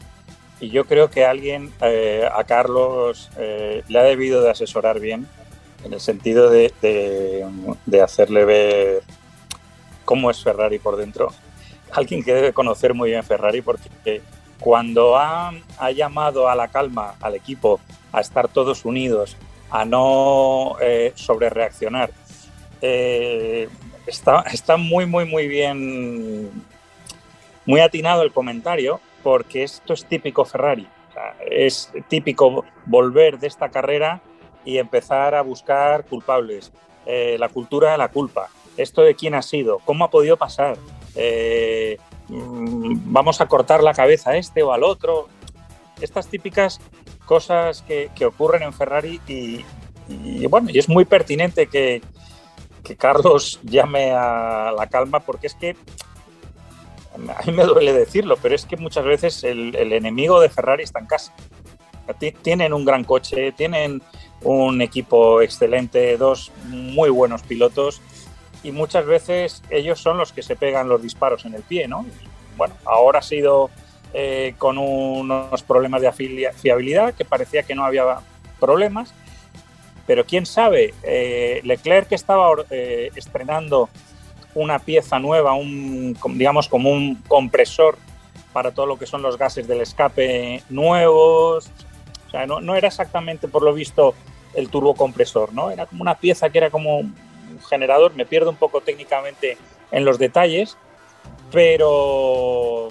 y 0.60 0.70
yo 0.70 0.86
creo 0.86 1.10
que 1.10 1.26
alguien 1.26 1.72
eh, 1.82 2.28
a 2.32 2.44
Carlos 2.44 3.30
eh, 3.38 3.84
le 3.88 4.00
ha 4.00 4.04
debido 4.04 4.42
de 4.42 4.50
asesorar 4.50 5.00
bien 5.00 5.28
en 5.84 5.94
el 5.94 6.00
sentido 6.00 6.50
de, 6.50 6.74
de, 7.86 8.02
hacerle 8.02 8.46
ver 8.46 9.04
cómo 10.06 10.32
es 10.32 10.42
Ferrari 10.42 10.80
por 10.80 10.96
dentro. 10.96 11.34
Alguien 11.92 12.24
que 12.24 12.34
debe 12.34 12.54
conocer 12.54 12.94
muy 12.94 13.10
bien 13.10 13.24
Ferrari 13.24 13.62
porque 13.62 14.22
cuando 14.60 15.18
ha, 15.18 15.52
ha 15.78 15.92
llamado 15.92 16.48
a 16.48 16.56
la 16.56 16.70
calma 16.70 17.16
al 17.22 17.36
equipo, 17.36 17.82
a 18.14 18.22
estar 18.22 18.48
todos 18.48 18.86
unidos, 18.86 19.36
a 19.70 19.84
no 19.84 20.78
eh, 20.80 21.12
sobrereaccionar, 21.16 22.12
eh, 22.82 23.68
está, 24.08 24.42
está 24.52 24.78
muy, 24.78 25.06
muy, 25.06 25.26
muy 25.26 25.48
bien, 25.48 26.52
muy 27.66 27.80
atinado 27.80 28.24
el 28.24 28.32
comentario, 28.32 29.00
porque 29.22 29.64
esto 29.64 29.94
es 29.94 30.06
típico 30.06 30.46
Ferrari. 30.46 30.88
Es 31.50 31.92
típico 32.08 32.66
volver 32.86 33.40
de 33.40 33.48
esta 33.48 33.70
carrera 33.70 34.22
y 34.66 34.78
empezar 34.78 35.36
a 35.36 35.42
buscar 35.42 36.06
culpables. 36.06 36.72
Eh, 37.06 37.38
la 37.40 37.50
cultura 37.50 37.92
de 37.92 37.98
la 37.98 38.10
culpa. 38.10 38.50
Esto 38.78 39.02
de 39.02 39.16
quién 39.16 39.36
ha 39.36 39.42
sido, 39.42 39.80
cómo 39.80 40.06
ha 40.06 40.10
podido 40.10 40.38
pasar. 40.38 40.78
Eh, 41.16 41.98
vamos 42.30 43.42
a 43.42 43.48
cortar 43.48 43.84
la 43.84 43.94
cabeza 43.94 44.32
a 44.32 44.38
este 44.38 44.64
o 44.64 44.74
al 44.74 44.84
otro. 44.84 45.28
Estas 46.02 46.28
típicas 46.28 46.80
cosas 47.26 47.82
que, 47.84 48.10
que 48.16 48.26
ocurren 48.26 48.64
en 48.64 48.74
Ferrari 48.74 49.22
y, 49.28 49.64
y, 50.10 50.46
bueno, 50.48 50.70
y 50.72 50.80
es 50.80 50.90
muy 50.90 51.06
pertinente 51.06 51.68
que, 51.68 52.02
que 52.84 52.96
Carlos 52.96 53.60
llame 53.64 54.12
a 54.12 54.74
la 54.76 54.88
calma, 54.88 55.20
porque 55.20 55.48
es 55.48 55.56
que 55.56 55.76
a 57.14 57.46
mí 57.46 57.52
me 57.52 57.64
duele 57.64 57.94
decirlo, 57.94 58.38
pero 58.42 58.56
es 58.56 58.66
que 58.66 58.78
muchas 58.78 59.06
veces 59.06 59.44
el, 59.44 59.76
enemigo 59.76 60.40
de 60.40 60.50
Ferrari 60.50 60.84
está 60.84 61.00
en 61.00 61.06
casa. 61.06 61.34
Tienen 62.42 62.74
un 62.74 62.84
gran 62.84 63.04
coche, 63.04 63.54
tienen 63.54 64.02
un 64.42 64.82
equipo 64.82 65.42
excelente, 65.42 66.18
dos 66.18 66.52
muy 66.66 67.10
buenos 67.10 67.44
pilotos 67.44 68.02
y 68.62 68.72
muchas 68.72 69.06
veces 69.06 69.62
ellos 69.70 70.00
son 70.00 70.18
los 70.18 70.34
que 70.34 70.42
se 70.42 70.56
pegan 70.56 70.90
los 70.90 71.02
disparos 71.02 71.46
en 71.46 71.54
el 71.54 71.64
pie, 71.64 71.88
¿no? 71.88 72.06
bueno, 72.58 72.76
ahora 72.86 73.20
ha 73.20 73.24
sido 73.24 73.70
eh, 74.14 74.56
con 74.58 74.78
unos 74.78 75.64
problemas 75.64 76.02
de 76.02 76.12
fiabilidad 76.54 77.14
que 77.14 77.26
parecía 77.26 77.64
que 77.64 77.76
no 77.76 77.86
había 77.86 78.20
problemas, 78.60 79.14
pero 80.06 80.26
quién 80.26 80.46
sabe, 80.46 80.94
eh, 81.04 81.62
Leclerc 81.64 82.12
estaba 82.12 82.50
eh, 82.70 83.12
estrenando 83.16 83.90
una 84.56 84.80
pieza 84.80 85.20
nueva, 85.20 85.54
un, 85.54 86.18
digamos 86.36 86.68
como 86.68 86.92
un 86.92 87.16
compresor 87.28 87.98
para 88.52 88.72
todo 88.72 88.86
lo 88.86 88.98
que 88.98 89.06
son 89.06 89.22
los 89.22 89.38
gases 89.38 89.68
del 89.68 89.82
escape 89.82 90.62
nuevos, 90.70 91.70
o 92.28 92.30
sea, 92.30 92.46
no, 92.46 92.62
no 92.62 92.76
era 92.76 92.88
exactamente 92.88 93.48
por 93.48 93.64
lo 93.64 93.74
visto 93.74 94.14
el 94.54 94.70
turbocompresor, 94.70 95.54
¿no? 95.54 95.72
Era 95.72 95.86
como 95.86 96.02
una 96.02 96.16
pieza 96.16 96.50
que 96.50 96.60
era 96.60 96.70
como 96.70 97.00
un 97.00 97.16
generador, 97.68 98.16
me 98.16 98.26
pierdo 98.26 98.50
un 98.50 98.56
poco 98.56 98.82
técnicamente 98.82 99.58
en 99.92 100.06
los 100.06 100.20
detalles, 100.20 100.78
pero 101.52 102.90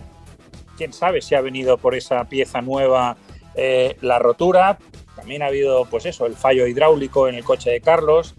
quién 0.77 0.92
sabe 0.92 1.20
si 1.20 1.35
ha 1.35 1.40
venido 1.40 1.79
por 1.79 1.94
esa 1.94 2.25
pieza 2.25 2.61
nueva 2.61 3.16
eh, 3.55 3.96
la 4.01 4.18
rotura. 4.18 4.79
También 5.16 5.42
ha 5.42 5.46
habido, 5.46 5.85
pues 5.87 6.07
eso, 6.07 6.27
el 6.27 6.35
fallo 6.35 6.66
hidráulico 6.66 7.29
en 7.29 7.35
el 7.35 7.44
coche 7.44 7.70
de 7.70 7.81
Carlos. 7.81 8.35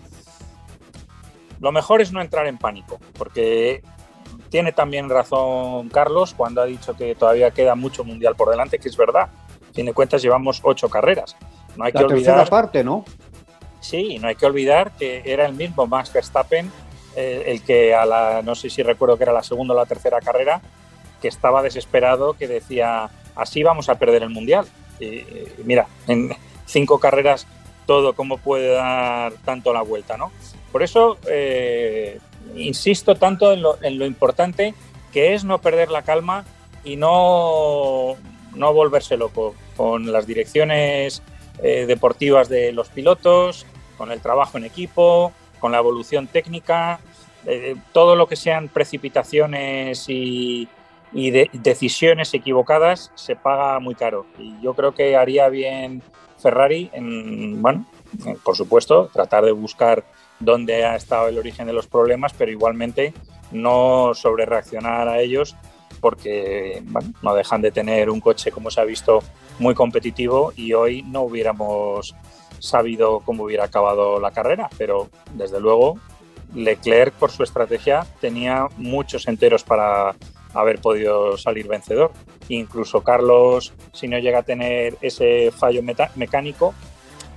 Lo 1.60 1.72
mejor 1.72 2.02
es 2.02 2.12
no 2.12 2.22
entrar 2.22 2.48
en 2.48 2.58
pánico, 2.58 3.00
porque 3.18 3.82
tiene 4.50 4.72
también 4.72 5.10
razón 5.10 5.90
Carlos 5.90 6.34
cuando 6.34 6.62
ha 6.62 6.66
dicho 6.66 6.96
que 6.96 7.16
todavía 7.16 7.52
queda 7.52 7.76
mucho 7.76 8.04
mundial 8.04 8.36
por 8.36 8.50
delante, 8.50 8.80
que 8.80 8.90
es 8.90 8.98
verdad. 8.98 9.30
A 9.70 9.74
fin 9.74 9.86
de 9.86 9.94
cuentas, 9.94 10.22
llevamos 10.22 10.60
ocho 10.64 10.90
carreras. 10.90 11.36
No 11.76 11.86
hay 11.86 11.92
la 11.94 12.00
que 12.02 12.06
olvidar. 12.06 12.50
parte, 12.50 12.84
¿no? 12.84 13.06
Sí, 13.80 14.18
no 14.20 14.28
hay 14.28 14.36
que 14.36 14.46
olvidar 14.46 14.92
que 14.92 15.22
era 15.26 15.46
el 15.46 15.54
mismo 15.54 15.88
Max 15.88 16.12
Verstappen 16.14 16.72
eh, 17.16 17.44
el 17.48 17.62
que 17.62 17.94
a 17.94 18.06
la, 18.06 18.42
no 18.42 18.56
sé 18.56 18.70
si 18.70 18.82
recuerdo 18.82 19.18
que 19.18 19.24
era 19.24 19.34
la 19.34 19.44
segunda 19.44 19.74
o 19.74 19.78
la 19.78 19.86
tercera 19.86 20.20
carrera, 20.20 20.62
que 21.22 21.28
estaba 21.28 21.62
desesperado, 21.62 22.34
que 22.34 22.48
decía, 22.48 23.10
así 23.36 23.62
vamos 23.62 23.90
a 23.90 23.96
perder 23.96 24.24
el 24.24 24.30
Mundial. 24.30 24.66
Y, 25.00 25.24
mira, 25.64 25.88
en 26.08 26.36
cinco 26.66 27.00
carreras 27.00 27.48
todo 27.86 28.14
cómo 28.14 28.38
puede 28.38 28.74
dar 28.74 29.34
tanto 29.46 29.74
la 29.74 29.82
vuelta, 29.82 30.18
¿no? 30.18 30.32
Por 30.72 30.84
eso 30.84 31.18
eh, 31.30 32.20
insisto 32.56 33.16
tanto 33.16 33.54
en 33.54 33.62
lo, 33.62 34.06
importante 34.06 34.74
que 35.12 35.34
es 35.34 35.44
no 35.44 35.60
perder 35.60 35.92
la 35.92 36.02
calma 36.02 36.46
y 36.84 36.96
no, 36.96 38.16
no 38.56 38.74
volverse 38.74 39.18
loco 39.18 39.56
con 39.78 40.12
las 40.12 40.26
direcciones 40.26 41.22
eh, 41.62 41.86
deportivas 41.86 42.50
de 42.50 42.72
los 42.72 42.90
pilotos, 42.90 43.66
con 43.98 44.12
el 44.12 44.20
trabajo 44.22 44.58
en 44.58 44.66
equipo, 44.66 45.32
con 45.60 45.72
la 45.72 45.78
evolución 45.78 46.28
técnica, 46.28 47.00
eh, 47.46 47.76
todo 47.92 48.16
lo 48.16 48.28
que 48.28 48.36
sean 48.36 48.70
precipitaciones 48.70 50.06
y, 50.08 50.68
decisiones 51.54 52.34
equivocadas 52.34 53.12
se 53.14 53.36
paga 53.36 53.80
muy 53.80 53.94
caro. 53.94 54.26
Y 54.40 54.60
yo 54.64 54.74
creo 54.74 54.96
que 54.96 55.16
haría 55.16 55.48
bien 55.48 56.02
Ferrari, 56.44 56.92
en, 56.94 57.62
bueno, 57.62 57.86
por 58.44 58.56
supuesto, 58.56 59.10
tratar 59.12 59.46
de 59.46 59.52
buscar 59.52 60.04
dónde 60.40 60.86
ha 60.86 60.96
estado 60.96 61.30
el 61.30 61.38
origen 61.38 61.66
de 61.66 61.74
los 61.74 61.88
problemas, 61.88 62.34
pero 62.38 62.52
igualmente 62.52 63.14
no 63.52 64.14
sobrereaccionar 64.14 65.08
a 65.08 65.20
ellos 65.20 65.56
porque 66.02 66.84
no 67.22 67.34
dejan 67.34 67.62
de 67.62 67.72
tener 67.72 68.10
un 68.10 68.20
coche, 68.20 68.52
como 68.52 68.70
se 68.70 68.82
ha 68.82 68.84
visto, 68.84 69.24
muy 69.60 69.74
competitivo 69.74 70.52
y 70.56 70.74
hoy 70.74 71.02
no 71.04 71.22
hubiéramos 71.22 72.14
sabido 72.60 73.22
cómo 73.22 73.44
hubiera 73.44 73.66
acabado 73.66 74.20
la 74.20 74.32
carrera, 74.32 74.70
pero 74.78 75.10
desde 75.34 75.62
luego 75.62 75.98
Leclerc 76.54 77.14
por 77.14 77.32
su 77.32 77.44
estrategia 77.44 78.06
tenía 78.20 78.68
muchos 78.78 79.28
enteros 79.28 79.64
para 79.64 80.16
haber 80.54 80.80
podido 80.80 81.38
salir 81.38 81.68
vencedor. 81.68 82.12
Incluso 82.50 83.02
Carlos, 83.02 83.74
si 83.92 84.08
no 84.08 84.20
llega 84.20 84.40
a 84.40 84.44
tener 84.44 84.98
ese 85.02 85.52
fallo 85.52 85.82
mecánico, 86.16 86.74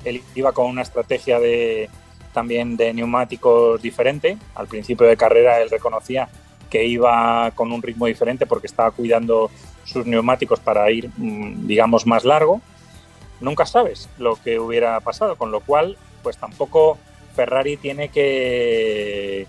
él 0.05 0.23
iba 0.35 0.53
con 0.53 0.67
una 0.67 0.83
estrategia 0.83 1.41
de 1.41 1.89
también 2.33 2.77
de 2.77 2.93
neumáticos 2.93 3.81
diferente. 3.81 4.37
Al 4.55 4.67
principio 4.67 5.07
de 5.07 5.17
carrera 5.17 5.61
él 5.61 5.71
reconocía 5.71 6.29
que 6.69 6.85
iba 6.85 7.51
con 7.53 7.73
un 7.73 7.83
ritmo 7.83 8.07
diferente 8.07 8.47
porque 8.47 8.67
estaba 8.67 8.91
cuidando 8.91 9.51
sus 9.85 10.05
neumáticos 10.05 10.61
para 10.61 10.91
ir, 10.91 11.11
mm, 11.17 11.67
digamos, 11.67 12.07
más 12.07 12.25
largo 12.25 12.61
nunca 13.41 13.67
sabes 13.67 14.09
lo 14.19 14.37
que 14.37 14.59
hubiera 14.59 15.01
pasado, 15.01 15.37
con 15.37 15.51
lo 15.51 15.61
cual, 15.61 15.97
pues 16.23 16.37
tampoco 16.37 16.99
Ferrari 17.35 17.77
tiene 17.77 18.09
que 18.09 19.47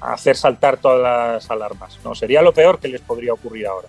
hacer 0.00 0.36
saltar 0.36 0.76
todas 0.76 1.02
las 1.02 1.50
alarmas. 1.50 1.98
¿no? 2.04 2.14
Sería 2.14 2.42
lo 2.42 2.52
peor 2.52 2.78
que 2.78 2.88
les 2.88 3.00
podría 3.00 3.32
ocurrir 3.32 3.66
ahora. 3.66 3.88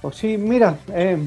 Pues 0.00 0.16
sí, 0.16 0.38
mira, 0.38 0.78
eh, 0.94 1.18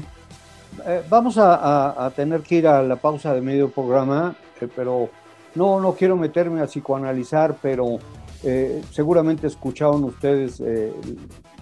eh, 0.86 1.02
vamos 1.08 1.36
a, 1.38 2.10
tener 2.16 2.40
que 2.40 2.56
ir 2.56 2.66
a 2.66 2.82
la 2.82 2.96
pausa 2.96 3.32
de 3.32 3.40
medio 3.40 3.70
programa, 3.70 4.34
eh, 4.60 4.68
pero 4.74 5.10
no, 5.54 5.78
no 5.78 5.94
quiero 5.94 6.16
meterme 6.16 6.60
a 6.60 6.66
psicoanalizar, 6.66 7.56
pero 7.62 7.98
seguramente 8.92 9.46
escucharon 9.46 10.04
ustedes 10.04 10.62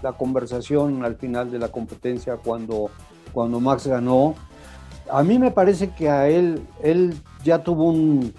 la 0.03 0.12
conversación 0.14 1.05
al 1.05 1.14
final 1.14 1.48
de 1.48 1.61
la 1.61 1.68
competencia 1.68 2.38
cuando 2.38 2.90
cuando 3.33 3.61
Max 3.61 3.87
ganó. 3.87 4.35
A 5.11 5.22
mí 5.22 5.38
me 5.38 5.51
parece 5.51 5.90
que 5.90 6.09
a 6.09 6.29
él, 6.29 6.62
él 6.83 7.14
ya 7.42 7.62
tuvo 7.62 7.85
un, 7.85 8.33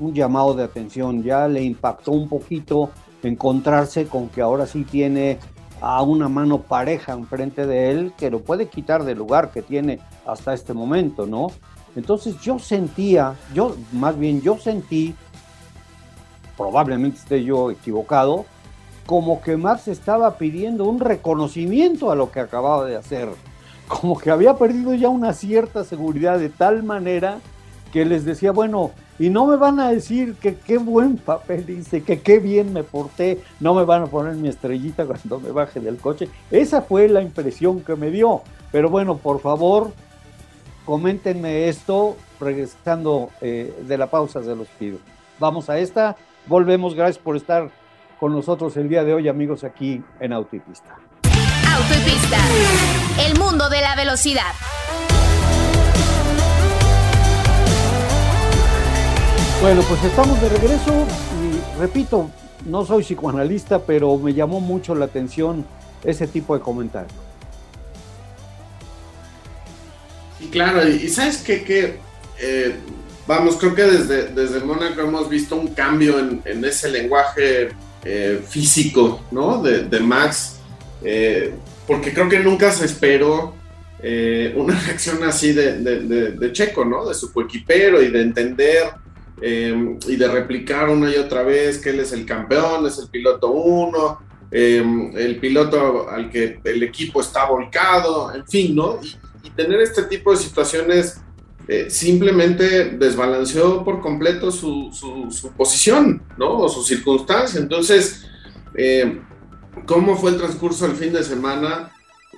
llamado 0.00 0.54
de 0.54 0.64
atención, 0.64 1.22
ya 1.22 1.48
le 1.48 1.62
impactó 1.62 2.12
un 2.12 2.28
poquito 2.28 2.90
encontrarse 3.22 4.06
con 4.06 4.28
que 4.28 4.40
ahora 4.40 4.66
sí 4.66 4.84
tiene 4.84 5.38
a 5.80 6.02
una 6.02 6.28
mano 6.28 6.62
pareja 6.62 7.12
enfrente 7.12 7.66
de 7.66 7.90
él 7.90 8.12
que 8.16 8.30
lo 8.30 8.40
puede 8.40 8.68
quitar 8.68 9.04
del 9.04 9.18
lugar 9.18 9.50
que 9.50 9.62
tiene 9.62 10.00
hasta 10.26 10.54
este 10.54 10.74
momento, 10.74 11.26
¿no? 11.26 11.48
Entonces 11.96 12.40
yo 12.40 12.58
sentía, 12.58 13.34
yo 13.54 13.76
más 13.92 14.18
bien 14.18 14.40
yo 14.40 14.56
sentí, 14.58 15.14
probablemente 16.56 17.18
esté 17.18 17.44
yo 17.44 17.70
equivocado, 17.70 18.44
como 19.06 19.40
que 19.40 19.56
Max 19.56 19.88
estaba 19.88 20.36
pidiendo 20.36 20.84
un 20.84 21.00
reconocimiento 21.00 22.10
a 22.10 22.14
lo 22.14 22.30
que 22.30 22.40
acababa 22.40 22.84
de 22.84 22.96
hacer 22.96 23.28
como 23.88 24.18
que 24.18 24.30
había 24.30 24.54
perdido 24.54 24.94
ya 24.94 25.08
una 25.08 25.32
cierta 25.32 25.82
seguridad 25.82 26.38
de 26.38 26.50
tal 26.50 26.82
manera 26.82 27.38
que 27.92 28.04
les 28.04 28.24
decía, 28.24 28.52
bueno, 28.52 28.92
y 29.18 29.30
no 29.30 29.46
me 29.46 29.56
van 29.56 29.80
a 29.80 29.90
decir 29.90 30.34
que 30.34 30.56
qué 30.56 30.78
buen 30.78 31.16
papel 31.16 31.68
hice, 31.68 32.02
que 32.02 32.20
qué 32.20 32.38
bien 32.38 32.72
me 32.72 32.84
porté, 32.84 33.42
no 33.60 33.74
me 33.74 33.84
van 33.84 34.02
a 34.02 34.06
poner 34.06 34.34
mi 34.34 34.48
estrellita 34.48 35.06
cuando 35.06 35.40
me 35.40 35.50
baje 35.50 35.80
del 35.80 35.96
coche. 35.96 36.28
Esa 36.50 36.82
fue 36.82 37.08
la 37.08 37.22
impresión 37.22 37.80
que 37.80 37.96
me 37.96 38.10
dio. 38.10 38.42
Pero 38.70 38.90
bueno, 38.90 39.16
por 39.16 39.40
favor, 39.40 39.92
coméntenme 40.84 41.68
esto 41.68 42.16
regresando 42.40 43.30
eh, 43.40 43.74
de 43.86 43.98
la 43.98 44.08
pausa, 44.08 44.42
se 44.42 44.54
los 44.54 44.68
pido. 44.78 44.98
Vamos 45.38 45.70
a 45.70 45.78
esta, 45.78 46.16
volvemos, 46.46 46.94
gracias 46.94 47.18
por 47.18 47.36
estar 47.36 47.70
con 48.20 48.32
nosotros 48.32 48.76
el 48.76 48.88
día 48.88 49.04
de 49.04 49.14
hoy, 49.14 49.28
amigos, 49.28 49.64
aquí 49.64 50.02
en 50.20 50.32
Autopista. 50.32 50.96
Autopista, 51.76 52.38
el 53.26 53.38
mundo 53.38 53.68
de 53.68 53.80
la 53.80 53.94
velocidad. 53.94 54.52
Bueno, 59.60 59.82
pues 59.88 60.04
estamos 60.04 60.40
de 60.40 60.48
regreso 60.50 61.04
y 61.42 61.80
repito, 61.80 62.30
no 62.64 62.86
soy 62.86 63.02
psicoanalista, 63.02 63.80
pero 63.80 64.16
me 64.16 64.32
llamó 64.32 64.60
mucho 64.60 64.94
la 64.94 65.06
atención 65.06 65.66
ese 66.04 66.28
tipo 66.28 66.56
de 66.56 66.62
comentarios. 66.62 67.12
Y 70.38 70.46
claro, 70.46 70.88
y, 70.88 71.08
sabes 71.08 71.38
qué, 71.38 71.64
que 71.64 71.96
eh, 72.40 72.76
vamos, 73.26 73.56
creo 73.56 73.74
que 73.74 73.82
desde, 73.82 74.28
desde 74.28 74.60
Mónaco 74.60 75.00
hemos 75.00 75.28
visto 75.28 75.56
un 75.56 75.74
cambio 75.74 76.20
en, 76.20 76.64
ese 76.64 76.88
lenguaje 76.88 77.70
eh, 78.04 78.40
físico, 78.48 79.22
¿no? 79.32 79.60
De, 79.60 79.98
Max 79.98 80.60
eh, 81.02 81.52
porque 81.84 82.14
creo 82.14 82.28
que 82.28 82.38
nunca 82.38 82.70
se 82.70 82.84
esperó 82.84 83.54
una 84.54 84.78
reacción 84.86 85.24
así 85.24 85.52
de, 85.52 86.50
Checo, 86.52 86.84
¿no? 86.84 87.08
De 87.08 87.14
su 87.14 87.32
coequipero 87.32 88.00
y 88.00 88.12
de 88.12 88.22
entender 88.22 88.84
eh, 89.40 89.98
y 90.06 90.16
de 90.16 90.28
replicar 90.28 90.88
una 90.88 91.10
y 91.10 91.16
otra 91.16 91.42
vez 91.42 91.78
que 91.78 91.90
él 91.90 92.00
es 92.00 92.12
el 92.12 92.24
campeón, 92.24 92.86
es 92.86 92.98
el 92.98 93.08
piloto 93.08 93.50
uno, 93.50 94.20
el 94.50 95.38
piloto 95.40 96.08
al 96.08 96.30
que 96.30 96.60
el 96.64 96.82
equipo 96.82 97.20
está 97.20 97.44
volcado, 97.46 98.34
en 98.34 98.46
fin, 98.46 98.74
¿no? 98.74 98.98
Y, 99.02 99.16
tener 99.50 99.80
este 99.80 100.04
tipo 100.04 100.30
de 100.30 100.36
situaciones 100.36 101.20
simplemente 101.88 102.90
desbalanceó 102.90 103.82
por 103.82 104.00
completo 104.00 104.52
su, 104.52 104.90
su, 104.92 105.52
posición, 105.56 106.22
¿no? 106.36 106.58
O 106.58 106.68
su 106.68 106.84
circunstancia. 106.84 107.58
Entonces, 107.58 108.24
cómo 109.84 110.16
fue 110.16 110.30
el 110.30 110.36
transcurso 110.36 110.86
del 110.86 110.96
fin 110.96 111.12
de 111.12 111.24
semana 111.24 111.90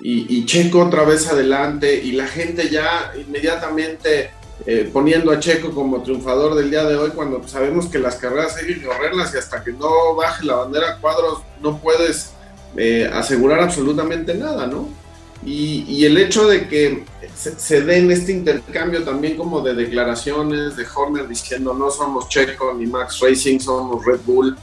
y, 0.03 0.47
Checo 0.47 0.87
otra 0.87 1.05
vez 1.05 1.29
adelante 1.29 1.95
y 2.03 2.13
la 2.13 2.27
gente 2.27 2.71
ya 2.71 3.13
inmediatamente 3.19 4.31
eh, 4.67 4.91
poniendo 4.93 5.31
a 5.31 5.41
Checo 5.41 5.71
como 5.71 6.03
triunfador 6.03 6.55
del 6.55 6.71
día 6.71 6.85
de 6.85 6.95
hoy 6.95 7.11
cuando 7.11 7.47
sabemos 7.49 7.87
que 7.87 7.99
las 7.99 8.17
carreras 8.17 8.57
hay 8.57 8.67
que 8.67 8.83
correrlas 8.83 9.35
y 9.35 9.39
hasta 9.39 9.65
que 9.65 9.73
no 9.73 10.15
baje 10.15 10.45
la 10.45 10.57
bandera 10.57 10.99
cuadros 11.01 11.39
no 11.63 11.79
puedes 11.79 12.33
eh, 12.77 13.11
asegurar 13.13 13.61
absolutamente 13.61 14.35
nada, 14.35 14.67
¿no? 14.67 14.89
Y, 15.43 16.05
el 16.05 16.19
hecho 16.19 16.47
de 16.47 16.69
que 16.69 17.05
se, 17.35 17.59
se, 17.59 17.81
den 17.81 18.11
este 18.11 18.33
intercambio 18.33 19.03
también 19.03 19.39
como 19.39 19.63
de 19.63 19.75
declaraciones 19.75 20.77
de 20.77 20.85
Horner 20.95 21.27
diciendo 21.27 21.73
no 21.73 21.91
somos 21.91 22.29
Checo 22.29 22.75
ni 22.75 22.87
Max 22.87 23.21
Racing, 23.21 23.59
somos 23.59 24.05
Red 24.05 24.21
Bull, 24.27 24.55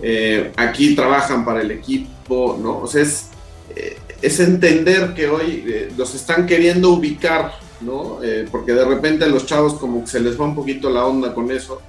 eh, 0.00 0.52
aquí 0.56 0.94
trabajan 0.94 1.44
para 1.44 1.62
el 1.62 1.72
equipo, 1.72 2.56
¿no? 2.62 2.78
O 2.78 2.86
sea, 2.86 3.02
es, 3.02 4.40
entender 4.40 5.14
que 5.14 5.28
hoy 5.28 5.88
los 5.96 6.14
están 6.14 6.46
queriendo 6.46 6.90
ubicar, 6.90 7.52
¿no? 7.80 8.18
porque 8.50 8.72
de 8.72 8.84
repente 8.84 9.24
a 9.24 9.28
los 9.28 9.46
chavos 9.46 9.74
como 9.74 10.02
que 10.02 10.06
se 10.08 10.20
les 10.20 10.38
va 10.38 10.44
un 10.44 10.54
poquito 10.54 10.90
la 10.90 11.04
onda 11.04 11.34
con 11.34 11.50
eso. 11.50 11.80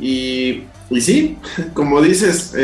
Y, 0.00 0.64
y 0.90 1.00
sí, 1.00 1.38
como 1.74 2.00
dices, 2.02 2.54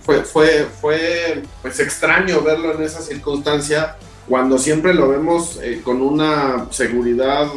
fue, 0.00 0.22
fue, 0.24 0.66
fue 0.80 1.42
pues 1.62 1.80
extraño 1.80 2.42
verlo 2.42 2.74
en 2.74 2.82
esa 2.82 3.00
circunstancia 3.00 3.96
cuando 4.30 4.58
siempre 4.58 4.94
lo 4.94 5.08
vemos 5.08 5.58
con 5.82 6.00
una 6.00 6.68
seguridad 6.70 7.48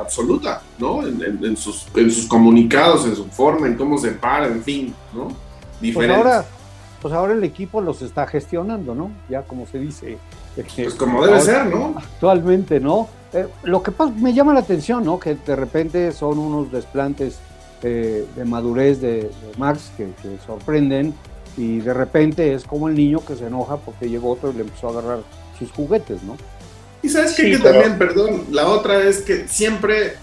absoluta, 0.00 0.62
¿no? 0.78 1.06
En, 1.06 1.56
sus, 1.58 1.86
en 1.94 2.10
sus 2.10 2.26
comunicados, 2.26 3.04
en 3.04 3.14
su 3.14 3.26
forma, 3.26 3.66
en 3.66 3.74
cómo 3.74 3.98
se 3.98 4.12
para, 4.12 4.46
en 4.46 4.62
fin, 4.62 4.94
¿no? 5.14 5.28
Pues 5.92 6.08
ahora, 6.08 6.44
pues 7.02 7.12
ahora 7.12 7.34
el 7.34 7.44
equipo 7.44 7.82
los 7.82 8.00
está 8.00 8.26
gestionando, 8.26 8.94
¿no? 8.94 9.10
Ya 9.28 9.42
como 9.42 9.66
se 9.66 9.78
dice. 9.78 10.18
Pues 10.54 10.94
como 10.94 11.24
debe 11.24 11.38
ser, 11.40 11.66
¿no? 11.66 11.94
Actualmente, 11.98 12.80
¿no? 12.80 13.08
Eh, 13.32 13.46
lo 13.64 13.82
que 13.82 13.90
pasa, 13.90 14.12
me 14.12 14.32
llama 14.32 14.54
la 14.54 14.60
atención, 14.60 15.04
¿no? 15.04 15.18
Que 15.18 15.34
de 15.34 15.56
repente 15.56 16.12
son 16.12 16.38
unos 16.38 16.70
desplantes 16.70 17.38
eh, 17.82 18.26
de 18.34 18.44
madurez 18.44 19.00
de, 19.00 19.30
Max 19.58 19.90
que, 19.96 20.08
sorprenden 20.46 21.14
y 21.56 21.78
de 21.78 21.94
repente 21.94 22.54
es 22.54 22.64
como 22.64 22.88
el 22.88 22.94
niño 22.94 23.24
que 23.24 23.36
se 23.36 23.46
enoja 23.46 23.76
porque 23.76 24.08
llegó 24.08 24.32
otro 24.32 24.50
y 24.50 24.54
le 24.54 24.60
empezó 24.62 24.88
a 24.88 24.90
agarrar 24.92 25.18
sus 25.58 25.70
juguetes, 25.72 26.22
¿no? 26.22 26.36
Y 27.02 27.08
sabes 27.08 27.34
qué? 27.34 27.50
que 27.50 27.58
también, 27.58 27.98
perdón, 27.98 28.46
la 28.50 28.66
otra 28.68 29.02
es 29.02 29.22
que 29.22 29.46
siempre 29.48 30.14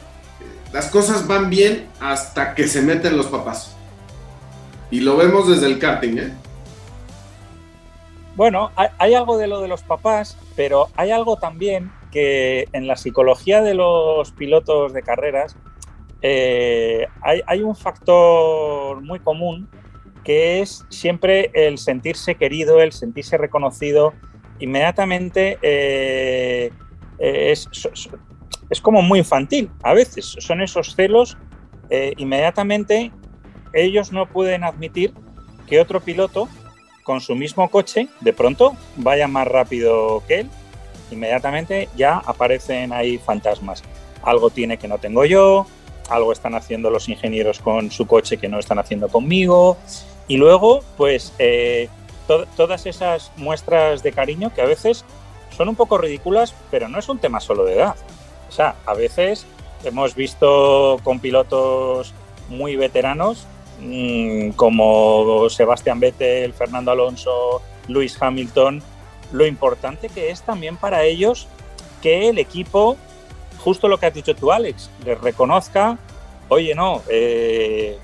las 0.72 0.88
cosas 0.88 1.28
van 1.28 1.50
bien 1.50 1.88
hasta 2.00 2.56
que 2.56 2.68
se 2.68 2.82
meten 2.82 3.16
los 3.16 3.28
papás. 3.28 3.76
Y 4.90 5.00
lo 5.00 5.16
vemos 5.18 5.48
desde 5.48 5.68
el 5.68 5.80
karting, 5.80 6.18
¿eh? 6.18 6.34
Bueno, 8.36 8.72
hay, 8.98 9.14
algo 9.14 9.38
de 9.38 9.48
lo 9.48 9.62
de 9.62 9.68
los 9.68 9.84
papás, 9.84 10.38
pero 10.56 10.90
hay 10.96 11.12
algo 11.12 11.38
también 11.38 11.92
que 12.14 12.68
en 12.74 12.86
la 12.86 12.96
psicología 12.96 13.64
de 13.64 13.74
los 13.74 14.32
pilotos 14.34 14.94
de 14.94 15.02
carreras 15.02 15.58
eh, 16.22 17.08
hay, 17.22 17.64
un 17.64 17.76
factor 17.76 19.02
muy 19.02 19.20
común 19.20 19.68
que 20.24 20.62
es 20.62 20.86
siempre 20.90 21.50
el 21.54 21.80
sentirse 21.80 22.36
querido, 22.36 22.80
el 22.80 22.94
sentirse 22.94 23.38
reconocido. 23.38 24.14
Inmediatamente 24.60 25.58
eh, 25.64 26.72
es, 27.18 27.68
es, 28.70 28.80
como 28.80 29.02
muy 29.02 29.20
infantil 29.20 29.72
a 29.82 29.94
veces. 29.94 30.36
Son 30.40 30.62
esos 30.62 30.96
celos 30.96 31.36
eh, 31.90 32.14
inmediatamente 32.18 33.12
ellos 33.74 34.12
no 34.12 34.28
pueden 34.28 34.64
admitir 34.64 35.14
que 35.68 35.80
otro 35.80 36.00
piloto 36.00 36.48
con 37.04 37.22
su 37.22 37.36
mismo 37.36 37.70
coche 37.70 38.08
de 38.22 38.34
pronto 38.34 38.76
vaya 38.96 39.28
más 39.28 39.48
rápido 39.48 40.24
que 40.28 40.42
él. 40.42 40.50
Inmediatamente 41.14 41.90
ya 41.96 42.18
aparecen 42.18 42.94
ahí 42.94 43.18
fantasmas. 43.18 43.84
Algo 44.22 44.50
tiene 44.50 44.78
que 44.78 44.88
no 44.88 44.98
tengo 44.98 45.26
yo, 45.26 45.66
algo 46.10 46.32
están 46.32 46.56
haciendo 46.56 46.90
los 46.90 47.10
ingenieros 47.10 47.60
con 47.60 47.92
su 47.92 48.08
coche 48.08 48.38
que 48.38 48.50
no 48.50 48.60
están 48.60 48.80
haciendo 48.80 49.10
conmigo. 49.10 49.78
Y 50.28 50.38
luego, 50.38 50.82
pues, 50.98 51.34
eh, 51.40 51.90
todas 52.56 52.86
esas 52.86 53.32
muestras 53.38 54.04
de 54.04 54.12
cariño 54.12 54.54
que 54.54 54.62
a 54.62 54.66
veces 54.66 55.04
son 55.56 55.70
un 55.70 55.76
poco 55.76 55.98
ridículas, 55.98 56.54
pero 56.72 56.88
no 56.88 57.00
es 57.00 57.10
un 57.10 57.20
tema 57.20 57.40
solo 57.40 57.66
de 57.66 57.76
edad. 57.76 57.96
O 58.50 58.52
sea, 58.52 58.76
a 58.86 58.94
veces 58.94 59.46
hemos 59.84 60.16
visto 60.16 61.00
con 61.04 61.20
pilotos 61.20 62.14
muy 62.50 62.76
veteranos 62.76 63.48
Mm, 63.80 64.52
como 64.52 65.50
Sebastián 65.50 66.00
Vettel, 66.00 66.54
Fernando 66.54 66.92
Alonso, 66.92 67.62
Luis 67.88 68.18
Hamilton, 68.22 68.82
lo 69.34 69.46
importante 69.46 70.08
que 70.08 70.30
es 70.30 70.44
también 70.44 70.78
para 70.78 71.04
ellos 71.04 71.48
que 72.02 72.30
el 72.30 72.38
equipo, 72.38 72.96
justo 73.64 73.88
lo 73.88 73.98
que 73.98 74.06
has 74.06 74.14
dicho 74.14 74.36
tú, 74.36 74.52
Alex, 74.52 74.90
les 75.04 75.20
reconozca, 75.20 75.98
oye, 76.50 76.76
no, 76.76 77.02
eh, 77.10 77.98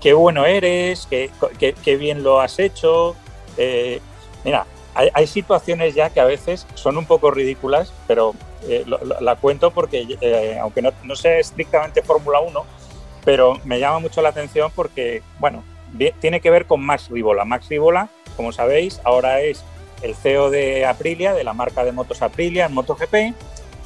qué, 0.00 0.12
bueno 0.14 0.46
eres, 0.46 1.06
qué, 1.08 1.96
bien 1.96 2.22
lo 2.22 2.40
has 2.40 2.58
hecho. 2.58 3.14
Eh, 3.56 4.00
mira, 4.44 4.66
hay, 4.94 5.26
situaciones 5.26 5.94
ya 5.94 6.10
que 6.10 6.20
a 6.20 6.24
veces 6.24 6.66
son 6.74 6.96
un 6.96 7.04
poco 7.04 7.30
ridículas, 7.30 7.92
pero 8.06 8.34
eh, 8.68 8.84
la 9.20 9.36
cuento 9.36 9.72
porque, 9.72 10.06
aunque 10.60 10.82
no, 10.82 10.92
no 11.02 11.16
sea 11.16 11.38
estrictamente 11.38 12.02
Fórmula 12.02 12.40
1, 12.40 12.64
pero 13.24 13.60
me 13.64 13.78
llama 13.78 13.98
mucho 13.98 14.22
la 14.22 14.30
atención 14.30 14.72
porque, 14.74 15.22
bueno, 15.38 15.64
tiene 16.20 16.40
que 16.40 16.50
ver 16.50 16.66
con 16.66 16.80
Max 16.80 17.08
Rivola. 17.10 17.44
Max 17.44 17.68
Rivola, 17.68 18.08
como 18.36 18.52
sabéis, 18.52 19.00
ahora 19.04 19.40
es 19.40 19.64
el 20.02 20.14
CEO 20.14 20.50
de 20.50 20.84
Aprilia, 20.86 21.34
de 21.34 21.44
la 21.44 21.52
marca 21.52 21.84
de 21.84 21.92
motos 21.92 22.22
Aprilia 22.22 22.66
en 22.66 22.74
MotoGP, 22.74 23.34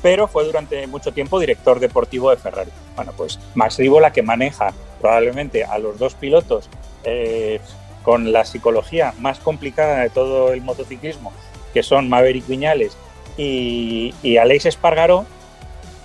pero 0.02 0.28
fue 0.28 0.44
durante 0.44 0.86
mucho 0.86 1.12
tiempo 1.12 1.40
director 1.40 1.80
deportivo 1.80 2.30
de 2.30 2.36
Ferrari. 2.36 2.70
Bueno, 2.94 3.12
pues 3.16 3.38
Max 3.54 3.78
Rivola, 3.78 4.12
que 4.12 4.22
maneja 4.22 4.72
probablemente 5.00 5.64
a 5.64 5.78
los 5.78 5.98
dos 5.98 6.14
pilotos 6.14 6.68
eh, 7.04 7.60
con 8.02 8.32
la 8.32 8.44
psicología 8.44 9.14
más 9.18 9.38
complicada 9.38 10.00
de 10.00 10.10
todo 10.10 10.52
el 10.52 10.62
motociclismo, 10.62 11.32
que 11.74 11.82
son 11.82 12.08
Maverick 12.08 12.46
Viñales 12.46 12.96
y, 13.36 14.14
y 14.22 14.36
Alex 14.36 14.66
Espargaró, 14.66 15.26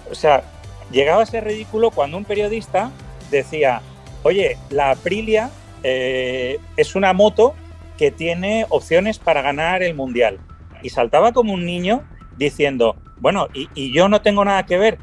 o 0.10 0.16
sea, 0.16 0.44
llegaba 0.92 1.24
a 1.24 1.26
ser 1.26 1.46
ridículo 1.46 1.92
cuando 1.92 2.18
un 2.18 2.26
periodista 2.26 2.92
decía, 3.30 3.82
oye, 4.24 4.58
la 4.70 4.92
Aprilia 4.92 5.50
eh, 5.84 6.60
es 6.78 6.96
una 6.96 7.14
moto 7.14 7.56
que 8.02 8.10
tiene 8.10 8.66
opciones 8.70 9.20
para 9.20 9.44
ganar 9.44 9.84
el 9.84 9.94
mundial. 9.94 10.40
Y 10.82 10.90
saltaba 10.90 11.34
como 11.34 11.54
un 11.54 11.68
niño 11.68 12.02
diciendo, 12.36 12.96
bueno, 13.20 13.48
y, 13.54 13.94
yo 13.94 14.10
no 14.10 14.24
tengo 14.24 14.44
nada 14.44 14.66
que 14.66 14.80
ver. 14.80 14.98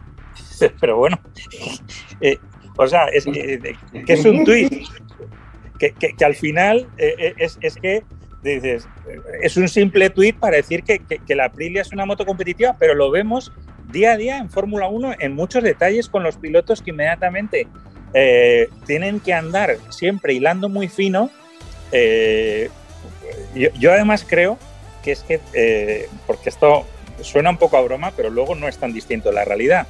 Pero 0.81 0.97
bueno, 0.97 1.21
eh, 2.21 2.39
o 2.77 2.89
sea, 2.89 3.05
es 3.05 3.25
que, 3.25 3.77
es 4.09 4.25
un 4.25 4.45
tuit. 4.45 4.83
Que, 5.79 5.95
al 6.25 6.35
final 6.35 6.89
eh, 6.99 7.35
es, 7.39 7.77
que 7.81 8.03
dices, 8.43 8.89
es 9.43 9.57
un 9.57 9.69
simple 9.69 10.11
tuit 10.11 10.37
para 10.37 10.57
decir 10.57 10.83
que, 10.83 11.01
la 11.37 11.45
Aprilia 11.45 11.83
es 11.83 11.93
una 11.93 12.05
moto 12.05 12.27
competitiva, 12.27 12.75
pero 12.81 12.97
lo 12.97 13.13
vemos 13.13 13.53
día 13.93 14.15
a 14.15 14.17
día 14.17 14.39
en 14.39 14.51
Fórmula 14.51 14.89
1 14.89 15.15
en 15.21 15.37
muchos 15.37 15.63
detalles 15.63 16.09
con 16.09 16.25
los 16.25 16.37
pilotos 16.37 16.83
que 16.83 16.91
inmediatamente 16.91 17.69
eh, 18.13 18.69
tienen 18.87 19.21
que 19.21 19.35
andar 19.35 19.77
siempre 19.91 20.35
hilando 20.35 20.69
muy 20.69 20.89
fino. 20.89 21.31
Eh, 21.93 22.71
yo, 23.59 23.93
además 23.93 24.25
creo 24.27 24.59
que 25.03 25.13
es 25.13 25.21
que, 25.21 25.41
eh, 25.53 26.09
porque 26.27 26.49
esto 26.49 26.85
suena 27.23 27.51
un 27.51 27.57
poco 27.57 27.77
a 27.77 27.83
broma, 27.83 28.13
pero 28.17 28.31
luego 28.31 28.55
no 28.55 28.69
es 28.69 28.79
tan 28.79 28.93
distinto 28.93 29.29
de 29.29 29.35
la 29.35 29.45
realidad. 29.45 29.87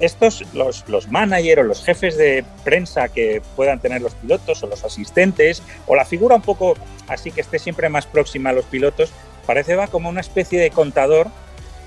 Estos, 0.00 0.44
los, 0.54 0.88
los 0.88 1.08
managers 1.08 1.60
o 1.60 1.64
los 1.64 1.84
jefes 1.84 2.16
de 2.16 2.44
prensa 2.64 3.08
que 3.08 3.42
puedan 3.56 3.80
tener 3.80 4.00
los 4.00 4.14
pilotos 4.14 4.62
o 4.62 4.66
los 4.66 4.84
asistentes, 4.84 5.62
o 5.86 5.96
la 5.96 6.04
figura 6.04 6.36
un 6.36 6.42
poco 6.42 6.76
así 7.08 7.32
que 7.32 7.40
esté 7.40 7.58
siempre 7.58 7.88
más 7.88 8.06
próxima 8.06 8.50
a 8.50 8.52
los 8.52 8.64
pilotos, 8.64 9.10
parece 9.46 9.74
va 9.74 9.88
como 9.88 10.08
una 10.08 10.20
especie 10.20 10.60
de 10.60 10.70
contador. 10.70 11.28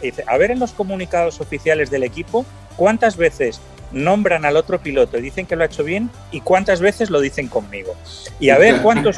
dice, 0.02 0.24
a 0.28 0.38
ver 0.38 0.52
en 0.52 0.60
los 0.60 0.72
comunicados 0.72 1.40
oficiales 1.40 1.90
del 1.90 2.04
equipo, 2.04 2.46
¿cuántas 2.76 3.16
veces 3.16 3.62
nombran 3.92 4.46
al 4.46 4.56
otro 4.56 4.80
piloto 4.80 5.18
y 5.18 5.22
dicen 5.22 5.46
que 5.46 5.56
lo 5.56 5.64
ha 5.64 5.68
hecho 5.68 5.84
bien 5.84 6.10
y 6.32 6.42
cuántas 6.42 6.80
veces 6.80 7.10
lo 7.10 7.20
dicen 7.20 7.48
conmigo. 7.48 7.96
Y 8.40 8.50
a 8.50 8.58
ver 8.58 8.82
cuántos, 8.82 9.18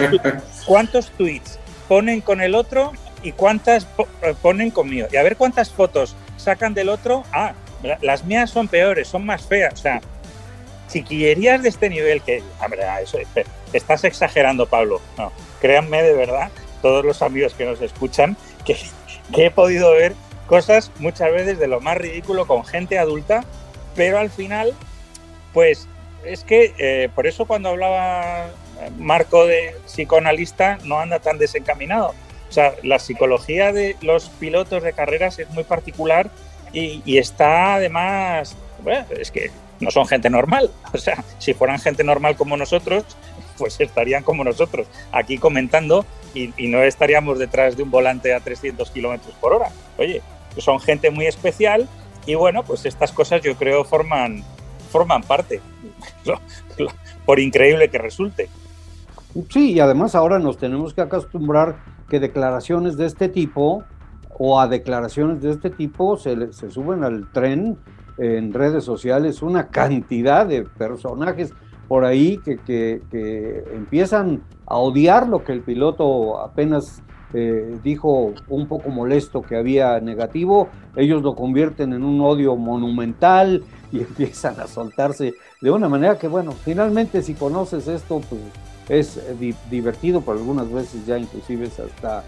cuántos 0.65 1.11
tweets 1.11 1.59
ponen 1.87 2.21
con 2.21 2.41
el 2.41 2.55
otro 2.55 2.93
y 3.21 3.31
cuántas 3.31 3.87
eh, 4.21 4.33
ponen 4.41 4.71
conmigo. 4.71 5.07
Y 5.11 5.17
a 5.17 5.23
ver 5.23 5.37
cuántas 5.37 5.69
fotos 5.69 6.15
sacan 6.37 6.73
del 6.73 6.89
otro. 6.89 7.23
Ah, 7.31 7.53
las 8.01 8.23
mías 8.25 8.49
son 8.49 8.67
peores, 8.67 9.07
son 9.07 9.25
más 9.25 9.43
feas. 9.43 9.73
O 9.73 9.77
sea, 9.77 10.01
chiquillerías 10.87 11.63
de 11.63 11.69
este 11.69 11.89
nivel 11.89 12.21
que, 12.21 12.43
hombre, 12.63 12.83
ah, 12.83 13.01
eso, 13.01 13.17
estás 13.73 14.03
exagerando, 14.03 14.67
Pablo. 14.67 15.01
No, 15.17 15.31
créanme 15.61 16.01
de 16.03 16.13
verdad, 16.13 16.49
todos 16.81 17.05
los 17.05 17.21
amigos 17.21 17.53
que 17.53 17.65
nos 17.65 17.81
escuchan, 17.81 18.37
que, 18.65 18.77
que 19.33 19.47
he 19.47 19.51
podido 19.51 19.91
ver 19.91 20.13
cosas 20.47 20.91
muchas 20.99 21.31
veces 21.31 21.59
de 21.59 21.67
lo 21.67 21.79
más 21.79 21.97
ridículo 21.97 22.45
con 22.45 22.65
gente 22.65 22.99
adulta 22.99 23.43
pero 23.95 24.19
al 24.19 24.29
final, 24.29 24.73
pues 25.53 25.87
es 26.25 26.43
que 26.43 26.73
eh, 26.77 27.09
por 27.13 27.27
eso 27.27 27.45
cuando 27.45 27.69
hablaba 27.69 28.47
Marco 28.97 29.45
de 29.45 29.75
psicoanalista 29.85 30.77
no 30.83 30.99
anda 30.99 31.19
tan 31.19 31.37
desencaminado. 31.37 32.13
O 32.49 32.51
sea, 32.53 32.75
la 32.83 32.99
psicología 32.99 33.73
de 33.73 33.95
los 34.01 34.29
pilotos 34.29 34.83
de 34.83 34.93
carreras 34.93 35.39
es 35.39 35.49
muy 35.49 35.63
particular 35.63 36.29
y, 36.71 37.17
está 37.17 37.75
además, 37.75 38.55
bueno, 38.83 39.05
es 39.17 39.31
que 39.31 39.51
no 39.79 39.91
son 39.91 40.07
gente 40.07 40.29
normal. 40.29 40.69
O 40.93 40.97
sea, 40.97 41.23
si 41.39 41.53
fueran 41.53 41.79
gente 41.79 42.03
normal 42.03 42.35
como 42.35 42.55
nosotros, 42.57 43.05
pues 43.57 43.79
estarían 43.79 44.23
como 44.23 44.43
nosotros, 44.43 44.87
aquí 45.11 45.37
comentando 45.37 46.05
y, 46.33 46.51
no 46.67 46.83
estaríamos 46.83 47.39
detrás 47.39 47.77
de 47.77 47.83
un 47.83 47.91
volante 47.91 48.33
a 48.33 48.39
300 48.39 48.89
kilómetros 48.91 49.33
por 49.41 49.53
hora. 49.53 49.69
Oye, 49.97 50.21
son 50.57 50.79
gente 50.79 51.09
muy 51.09 51.25
especial 51.25 51.87
y 52.25 52.35
bueno, 52.35 52.63
pues 52.63 52.85
estas 52.85 53.11
cosas 53.11 53.41
yo 53.41 53.55
creo 53.55 53.83
forman, 53.83 54.43
forman 54.91 55.23
parte, 55.23 55.59
por 57.25 57.39
increíble 57.39 57.89
que 57.89 57.97
resulte. 57.97 58.49
Sí, 59.49 59.73
y 59.73 59.79
además 59.79 60.15
ahora 60.15 60.37
nos 60.39 60.57
tenemos 60.57 60.93
que 60.93 61.01
acostumbrar 61.01 61.77
que 62.07 62.19
declaraciones 62.19 62.97
de 62.97 63.05
este 63.05 63.29
tipo 63.29 63.83
o 64.37 64.59
a 64.59 64.67
declaraciones 64.67 65.41
de 65.41 65.51
este 65.51 65.69
tipo 65.69 66.17
se, 66.17 66.53
se 66.53 66.69
suben 66.69 67.03
al 67.03 67.31
tren 67.31 67.77
en 68.17 68.53
redes 68.53 68.83
sociales 68.83 69.41
una 69.41 69.67
cantidad 69.67 70.45
de 70.45 70.63
personajes 70.63 71.53
por 71.87 72.05
ahí 72.05 72.37
que, 72.37 72.57
que, 72.57 73.63
empiezan 73.73 74.41
a 74.65 74.77
odiar 74.77 75.27
lo 75.27 75.43
que 75.43 75.51
el 75.51 75.61
piloto 75.61 76.39
apenas 76.39 77.03
eh, 77.33 77.77
dijo 77.83 78.33
un 78.47 78.67
poco 78.67 78.89
molesto 78.89 79.41
que 79.41 79.57
había 79.57 79.99
negativo, 79.99 80.69
ellos 80.95 81.23
lo 81.23 81.35
convierten 81.35 81.93
en 81.93 82.03
un 82.03 82.21
odio 82.21 82.55
monumental 82.55 83.63
y 83.91 83.99
empiezan 84.01 84.59
a 84.59 84.67
soltarse 84.67 85.33
de 85.61 85.71
una 85.71 85.89
manera 85.89 86.17
que, 86.17 86.27
bueno, 86.27 86.51
finalmente 86.51 87.21
si 87.21 87.33
conoces 87.33 87.87
esto, 87.87 88.21
pues 88.29 88.41
es 88.89 89.19
divertido, 89.69 90.21
pero 90.21 90.37
algunas 90.37 90.71
veces 90.71 91.05
ya 91.05 91.17
inclusive 91.17 91.67
es 91.67 91.79
hasta, 91.79 92.23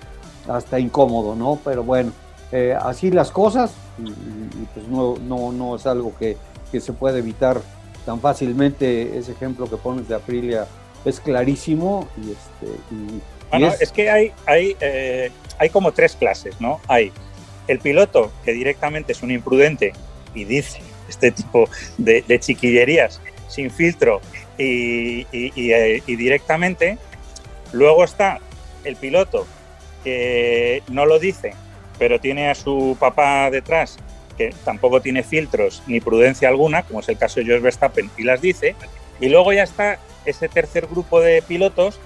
hasta 0.47 0.79
incómodo, 0.79 1.35
¿no? 1.35 1.59
Pero 1.63 1.83
bueno, 1.83 2.11
eh, 2.51 2.75
así 2.79 3.11
las 3.11 3.31
cosas 3.31 3.73
y, 3.97 4.11
pues 4.73 4.87
no, 4.87 5.15
no, 5.17 5.51
no 5.51 5.75
es 5.75 5.85
algo 5.85 6.13
que, 6.17 6.37
que 6.71 6.79
se 6.79 6.93
puede 6.93 7.19
evitar 7.19 7.61
tan 8.05 8.19
fácilmente 8.19 9.17
ese 9.17 9.31
ejemplo 9.31 9.69
que 9.69 9.77
pones 9.77 10.07
de 10.07 10.15
Aprilia 10.15 10.67
es 11.03 11.19
clarísimo 11.19 12.07
y 12.17 12.31
este 12.31 13.83
es... 13.83 13.91
que 13.91 14.09
hay 14.09 14.31
hay 14.45 14.75
eh, 14.79 15.31
hay 15.57 15.69
como 15.69 15.91
tres 15.91 16.15
clases 16.15 16.59
no 16.61 16.79
hay 16.87 17.11
el 17.67 17.79
piloto 17.79 18.31
que 18.43 18.53
directamente 18.53 19.13
es 19.13 19.23
un 19.23 19.31
imprudente 19.31 19.93
y 20.33 20.43
dice 20.43 20.79
este 21.09 21.31
tipo 21.31 21.67
de, 21.97 22.23
chiquillerías 22.39 23.21
sin 23.47 23.71
filtro 23.71 24.21
y, 24.57 25.27
eh, 25.31 26.03
y, 26.05 26.15
directamente 26.15 26.97
luego 27.71 28.03
está 28.03 28.39
el 28.83 28.95
piloto 28.95 29.47
que 30.03 30.83
no 30.89 31.05
lo 31.05 31.19
dice 31.19 31.53
pero 31.97 32.19
tiene 32.19 32.49
a 32.49 32.55
su 32.55 32.97
papá 32.99 33.49
detrás 33.49 33.97
que 34.37 34.53
tampoco 34.63 35.01
tiene 35.01 35.23
filtros 35.23 35.81
ni 35.87 35.99
prudencia 35.99 36.49
alguna, 36.49 36.83
como 36.83 36.99
es 36.99 37.09
el 37.09 37.17
caso 37.17 37.39
de 37.39 37.45
George 37.45 37.63
Verstappen, 37.63 38.09
y 38.17 38.23
las 38.23 38.41
dice. 38.41 38.75
Y 39.19 39.29
luego 39.29 39.53
ya 39.53 39.63
está 39.63 39.99
ese 40.25 40.49
tercer 40.49 40.87
grupo 40.87 41.21
de 41.21 41.41
pilotos 41.41 41.99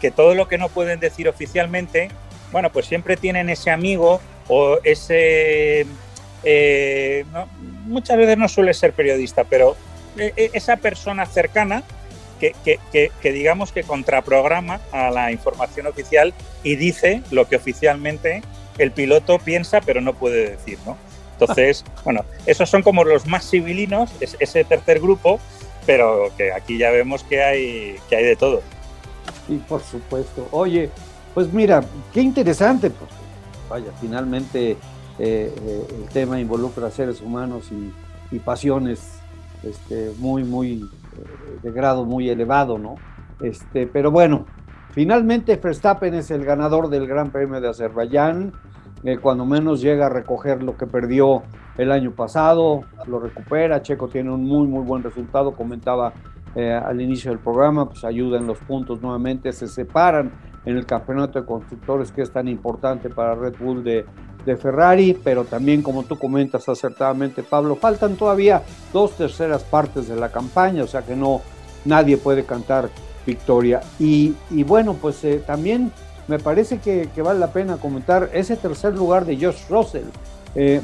que 0.00 0.10
todo 0.10 0.34
lo 0.34 0.48
que 0.48 0.58
no 0.58 0.68
pueden 0.68 1.00
decir 1.00 1.28
oficialmente, 1.28 2.08
bueno, 2.52 2.70
pues 2.70 2.86
siempre 2.86 3.16
tienen 3.16 3.48
ese 3.48 3.70
amigo 3.70 4.20
o 4.48 4.78
ese... 4.84 5.86
Eh, 6.42 7.24
muchas 7.86 8.16
veces 8.18 8.36
no 8.36 8.48
suele 8.48 8.74
ser 8.74 8.92
periodista, 8.92 9.44
pero 9.44 9.76
esa 10.36 10.76
persona 10.76 11.26
cercana 11.26 11.82
que, 12.40 12.54
que, 12.92 13.32
digamos 13.32 13.72
que 13.72 13.82
contraprograma 13.82 14.80
a 14.92 15.10
la 15.10 15.32
información 15.32 15.86
oficial 15.86 16.34
y 16.62 16.76
dice 16.76 17.22
lo 17.30 17.48
que 17.48 17.56
oficialmente 17.56 18.42
el 18.78 18.92
piloto 18.92 19.38
piensa 19.38 19.80
pero 19.80 20.00
no 20.00 20.14
puede 20.14 20.50
decir, 20.50 20.78
¿no? 20.84 20.96
Entonces, 21.32 21.84
bueno, 22.04 22.24
esos 22.44 22.68
son 22.68 22.82
como 22.82 23.04
los 23.04 23.26
más 23.26 23.48
civilinos, 23.48 24.10
ese 24.20 24.64
tercer 24.64 25.00
grupo, 25.00 25.40
pero 25.86 26.30
que 26.36 26.52
aquí 26.52 26.78
ya 26.78 26.90
vemos 26.90 27.22
que 27.24 27.42
hay, 27.42 27.96
que 28.08 28.16
hay 28.16 28.24
de 28.24 28.36
todo. 28.36 28.62
Sí, 29.46 29.62
por 29.68 29.82
supuesto. 29.82 30.48
Oye, 30.50 30.90
pues 31.34 31.52
mira, 31.52 31.84
qué 32.12 32.20
interesante, 32.20 32.90
pues 32.90 33.10
vaya, 33.68 33.92
finalmente 34.00 34.72
eh, 34.72 34.76
eh, 35.18 35.86
el 35.90 36.08
tema 36.08 36.40
involucra 36.40 36.88
a 36.88 36.90
seres 36.90 37.20
humanos 37.20 37.70
y, 37.70 37.92
pasiones 38.44 39.00
este, 39.68 40.12
muy, 40.18 40.44
muy, 40.44 40.82
eh, 40.82 41.58
de 41.62 41.72
grado 41.72 42.04
muy 42.04 42.28
elevado, 42.28 42.78
¿no? 42.78 42.96
Este, 43.40 43.86
pero 43.86 44.10
bueno, 44.10 44.46
finalmente 44.90 45.56
Verstappen 45.56 46.14
es 46.14 46.30
el 46.30 46.44
ganador 46.44 46.88
del 46.88 47.06
Gran 47.06 47.30
Premio 47.30 47.60
de 47.60 47.68
Azerbaiyán 47.68 48.52
cuando 49.20 49.46
menos 49.46 49.80
llega 49.80 50.06
a 50.06 50.08
recoger 50.08 50.62
lo 50.62 50.76
que 50.76 50.86
perdió 50.86 51.42
el 51.78 51.92
año 51.92 52.10
pasado, 52.10 52.80
lo 53.06 53.20
recupera, 53.20 53.82
Checo 53.82 54.08
tiene 54.08 54.32
un 54.32 54.44
muy 54.44 54.66
muy 54.66 54.84
buen 54.84 55.02
resultado, 55.02 55.52
comentaba 55.52 56.12
eh, 56.56 56.72
al 56.72 57.00
inicio 57.00 57.30
del 57.30 57.38
programa, 57.38 57.88
pues 57.88 58.02
ayuda 58.04 58.38
en 58.38 58.46
los 58.46 58.58
puntos 58.58 59.00
nuevamente, 59.02 59.52
se 59.52 59.68
separan 59.68 60.32
en 60.64 60.76
el 60.76 60.86
campeonato 60.86 61.40
de 61.40 61.46
constructores 61.46 62.10
que 62.10 62.22
es 62.22 62.32
tan 62.32 62.48
importante 62.48 63.10
para 63.10 63.34
Red 63.34 63.54
Bull 63.60 63.84
de, 63.84 64.06
de 64.46 64.56
Ferrari, 64.56 65.18
pero 65.22 65.44
también 65.44 65.82
como 65.82 66.04
tú 66.04 66.18
comentas 66.18 66.68
acertadamente 66.68 67.42
Pablo, 67.42 67.76
faltan 67.76 68.16
todavía 68.16 68.62
dos 68.92 69.16
terceras 69.16 69.64
partes 69.64 70.08
de 70.08 70.16
la 70.16 70.30
campaña, 70.30 70.84
o 70.84 70.86
sea 70.86 71.02
que 71.02 71.16
no 71.16 71.42
nadie 71.84 72.16
puede 72.16 72.44
cantar 72.44 72.88
victoria. 73.26 73.82
Y, 73.98 74.34
y 74.50 74.62
bueno, 74.62 74.94
pues 74.94 75.22
eh, 75.24 75.42
también 75.44 75.92
me 76.28 76.38
parece 76.38 76.78
que, 76.78 77.08
vale 77.22 77.38
la 77.38 77.52
pena 77.52 77.76
comentar 77.76 78.30
ese 78.32 78.56
tercer 78.56 78.94
lugar 78.94 79.24
de 79.24 79.36
Josh 79.36 79.68
Russell. 79.68 80.06
Eh, 80.54 80.80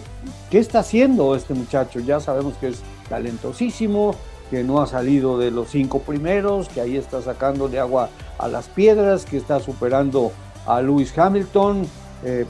¿Qué 0.50 0.58
está 0.58 0.80
haciendo 0.80 1.34
este 1.34 1.54
muchacho? 1.54 2.00
Ya 2.00 2.20
sabemos 2.20 2.54
que 2.58 2.68
es 2.68 2.82
talentosísimo, 3.08 4.14
que 4.50 4.62
no 4.62 4.80
ha 4.80 4.86
salido 4.86 5.38
de 5.38 5.50
los 5.50 5.70
cinco 5.70 6.00
primeros, 6.00 6.68
que 6.68 6.80
ahí 6.80 6.96
está 6.96 7.22
sacando 7.22 7.68
de 7.68 7.78
agua 7.78 8.10
a 8.38 8.48
las 8.48 8.68
piedras, 8.68 9.24
que 9.24 9.36
está 9.36 9.60
superando 9.60 10.32
a 10.66 10.80
Lewis 10.82 11.16
Hamilton. 11.16 11.86
Eh, 12.24 12.44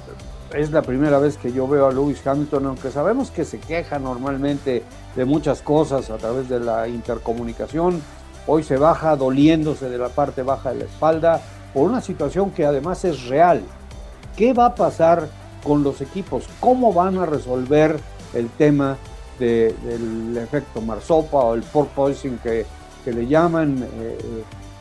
es 0.54 0.70
la 0.70 0.82
primera 0.82 1.18
vez 1.18 1.36
que 1.36 1.52
yo 1.52 1.66
veo 1.66 1.86
a 1.86 1.92
Lewis 1.92 2.26
Hamilton, 2.26 2.66
aunque 2.66 2.90
sabemos 2.90 3.30
que 3.30 3.44
se 3.44 3.58
queja 3.58 3.98
normalmente 3.98 4.82
de 5.16 5.24
muchas 5.24 5.62
cosas 5.62 6.10
a 6.10 6.18
través 6.18 6.48
de 6.48 6.60
la 6.60 6.88
intercomunicación. 6.88 8.02
Hoy 8.46 8.62
se 8.62 8.76
baja 8.76 9.16
doliéndose 9.16 9.88
de 9.88 9.98
la 9.98 10.08
parte 10.08 10.42
baja 10.42 10.72
de 10.72 10.80
la 10.80 10.84
espalda, 10.84 11.40
por 11.72 11.88
una 11.88 12.00
situación 12.00 12.50
que 12.50 12.66
además 12.66 13.04
es 13.04 13.28
real. 13.28 13.62
¿Qué 14.36 14.52
va 14.52 14.66
a 14.66 14.74
pasar 14.74 15.28
con 15.62 15.82
los 15.82 16.00
equipos? 16.00 16.44
¿Cómo 16.60 16.92
van 16.92 17.18
a 17.18 17.26
resolver 17.26 17.98
el 18.34 18.48
tema 18.50 18.96
del 19.38 20.36
efecto 20.36 20.80
marsopa 20.80 21.38
o 21.38 21.54
el 21.54 21.62
porpoising 21.62 22.38
que, 22.38 22.66
que 23.04 23.12
le 23.12 23.26
llaman? 23.26 23.82
Eh, 23.82 24.18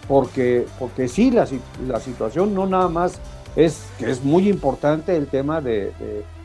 porque, 0.07 0.65
porque 0.77 1.07
sí, 1.07 1.31
la, 1.31 1.47
la, 1.88 1.99
situación 1.99 2.53
no 2.53 2.67
nada 2.67 2.89
más 2.89 3.19
es 3.55 3.83
que 3.97 4.09
es 4.09 4.23
muy 4.23 4.49
importante 4.49 5.15
el 5.15 5.27
tema 5.27 5.61
de, 5.61 5.91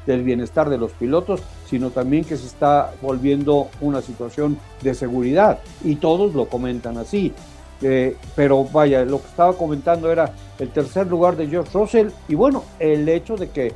del 0.07 0.23
bienestar 0.23 0.71
de 0.71 0.79
los 0.79 0.92
pilotos, 0.92 1.42
sino 1.69 1.90
también 1.90 2.25
que 2.25 2.37
se 2.37 2.47
está 2.47 2.92
volviendo 3.03 3.69
una 3.81 4.03
situación 4.03 4.59
de 4.83 4.95
seguridad 4.95 5.59
y 5.85 5.97
todos 5.97 6.35
lo 6.35 6.47
comentan 6.47 6.97
así. 6.99 7.33
Eh, 7.83 8.16
pero 8.35 8.64
vaya, 8.64 9.05
lo 9.05 9.21
que 9.21 9.29
estaba 9.29 9.53
comentando 9.53 10.11
era 10.11 10.33
el 10.59 10.71
tercer 10.71 11.07
lugar 11.09 11.37
de 11.37 11.47
George 11.47 11.71
Russell 11.75 12.09
y 12.27 12.35
bueno, 12.35 12.64
el 12.79 13.07
hecho 13.09 13.37
de 13.37 13.51
que 13.51 13.75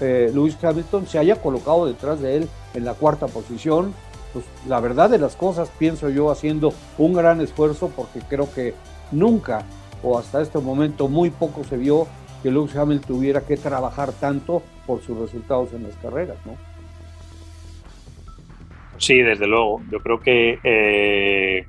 eh, 0.00 0.30
Lewis 0.34 0.56
Hamilton 0.62 1.06
se 1.06 1.18
haya 1.18 1.36
colocado 1.36 1.86
detrás 1.86 2.20
de 2.20 2.38
él 2.38 2.48
en 2.74 2.84
la 2.84 2.94
cuarta 2.94 3.28
posición, 3.28 3.94
pues 4.32 4.44
la 4.66 4.80
verdad 4.80 5.08
de 5.08 5.18
las 5.18 5.36
cosas 5.36 5.70
pienso 5.78 6.08
yo 6.08 6.30
haciendo 6.30 6.72
un 6.96 7.12
gran 7.12 7.40
esfuerzo 7.40 7.92
porque 7.94 8.20
creo 8.28 8.52
que 8.52 8.74
nunca 9.12 9.64
o 10.02 10.18
hasta 10.18 10.40
este 10.42 10.58
momento 10.58 11.08
muy 11.08 11.30
poco 11.30 11.64
se 11.64 11.76
vio 11.76 12.06
que 12.42 12.50
Lewis 12.50 12.74
Hamilton 12.76 13.06
tuviera 13.06 13.40
que 13.42 13.56
trabajar 13.56 14.12
tanto 14.12 14.62
por 14.86 15.02
sus 15.02 15.18
resultados 15.18 15.72
en 15.72 15.84
las 15.84 15.96
carreras, 15.96 16.36
¿no? 16.44 16.56
Sí, 18.98 19.22
desde 19.22 19.46
luego. 19.46 19.80
Yo 19.90 20.00
creo 20.00 20.20
que 20.20 20.58
eh, 20.62 21.66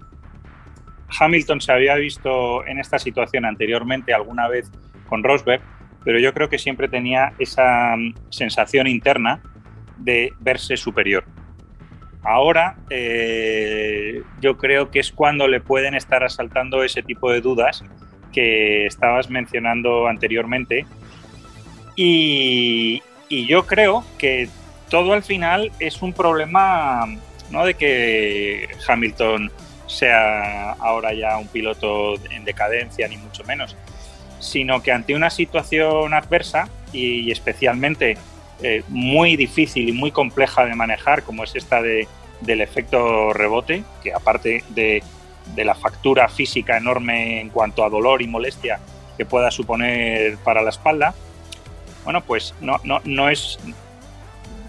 Hamilton 1.19 1.61
se 1.61 1.71
había 1.71 1.95
visto 1.95 2.65
en 2.65 2.79
esta 2.79 2.99
situación 2.99 3.45
anteriormente 3.45 4.13
alguna 4.13 4.47
vez 4.47 4.71
con 5.07 5.23
Rosberg, 5.23 5.61
pero 6.03 6.19
yo 6.19 6.33
creo 6.33 6.49
que 6.49 6.57
siempre 6.57 6.87
tenía 6.87 7.33
esa 7.39 7.95
mm, 7.95 8.15
sensación 8.29 8.87
interna 8.87 9.41
de 9.97 10.33
verse 10.39 10.77
superior. 10.77 11.23
Ahora 12.23 12.77
eh, 12.89 14.23
yo 14.41 14.57
creo 14.57 14.91
que 14.91 14.99
es 14.99 15.11
cuando 15.11 15.47
le 15.47 15.61
pueden 15.61 15.95
estar 15.95 16.23
asaltando 16.23 16.83
ese 16.83 17.01
tipo 17.01 17.31
de 17.31 17.41
dudas 17.41 17.83
que 18.31 18.85
estabas 18.85 19.29
mencionando 19.29 20.07
anteriormente. 20.07 20.85
Y, 21.95 23.01
yo 23.29 23.67
creo 23.67 24.03
que 24.17 24.49
todo 24.89 25.13
al 25.13 25.21
final 25.21 25.71
es 25.79 26.01
un 26.01 26.13
problema 26.13 27.05
no 27.51 27.63
de 27.63 27.75
que 27.75 28.67
Hamilton 28.87 29.51
sea 29.85 30.71
ahora 30.71 31.13
ya 31.13 31.37
un 31.37 31.47
piloto 31.47 32.15
en 32.31 32.43
decadencia, 32.43 33.07
ni 33.07 33.17
mucho 33.17 33.43
menos, 33.43 33.75
sino 34.39 34.81
que 34.81 34.91
ante 34.91 35.13
una 35.13 35.29
situación 35.29 36.13
adversa 36.13 36.69
y 36.91 37.29
especialmente 37.31 38.17
eh, 38.63 38.83
muy 38.87 39.35
difícil 39.35 39.89
y 39.89 39.91
muy 39.91 40.11
compleja 40.11 40.65
de 40.65 40.73
manejar, 40.73 41.23
como 41.23 41.43
es 41.43 41.55
esta 41.55 41.81
de, 41.81 42.07
del 42.41 42.61
efecto 42.61 43.31
rebote, 43.33 43.83
que 44.03 44.13
aparte 44.13 44.63
de 44.69 45.03
de 45.55 45.65
la 45.65 45.75
factura 45.75 46.29
física 46.29 46.77
enorme 46.77 47.41
en 47.41 47.49
cuanto 47.49 47.83
a 47.83 47.89
dolor 47.89 48.21
y 48.21 48.27
molestia 48.27 48.79
que 49.17 49.25
pueda 49.25 49.51
suponer 49.51 50.37
para 50.37 50.61
la 50.61 50.69
espalda, 50.69 51.13
bueno, 52.03 52.21
pues 52.21 52.53
no, 52.61 52.79
no, 52.83 53.01
no, 53.03 53.29
es, 53.29 53.59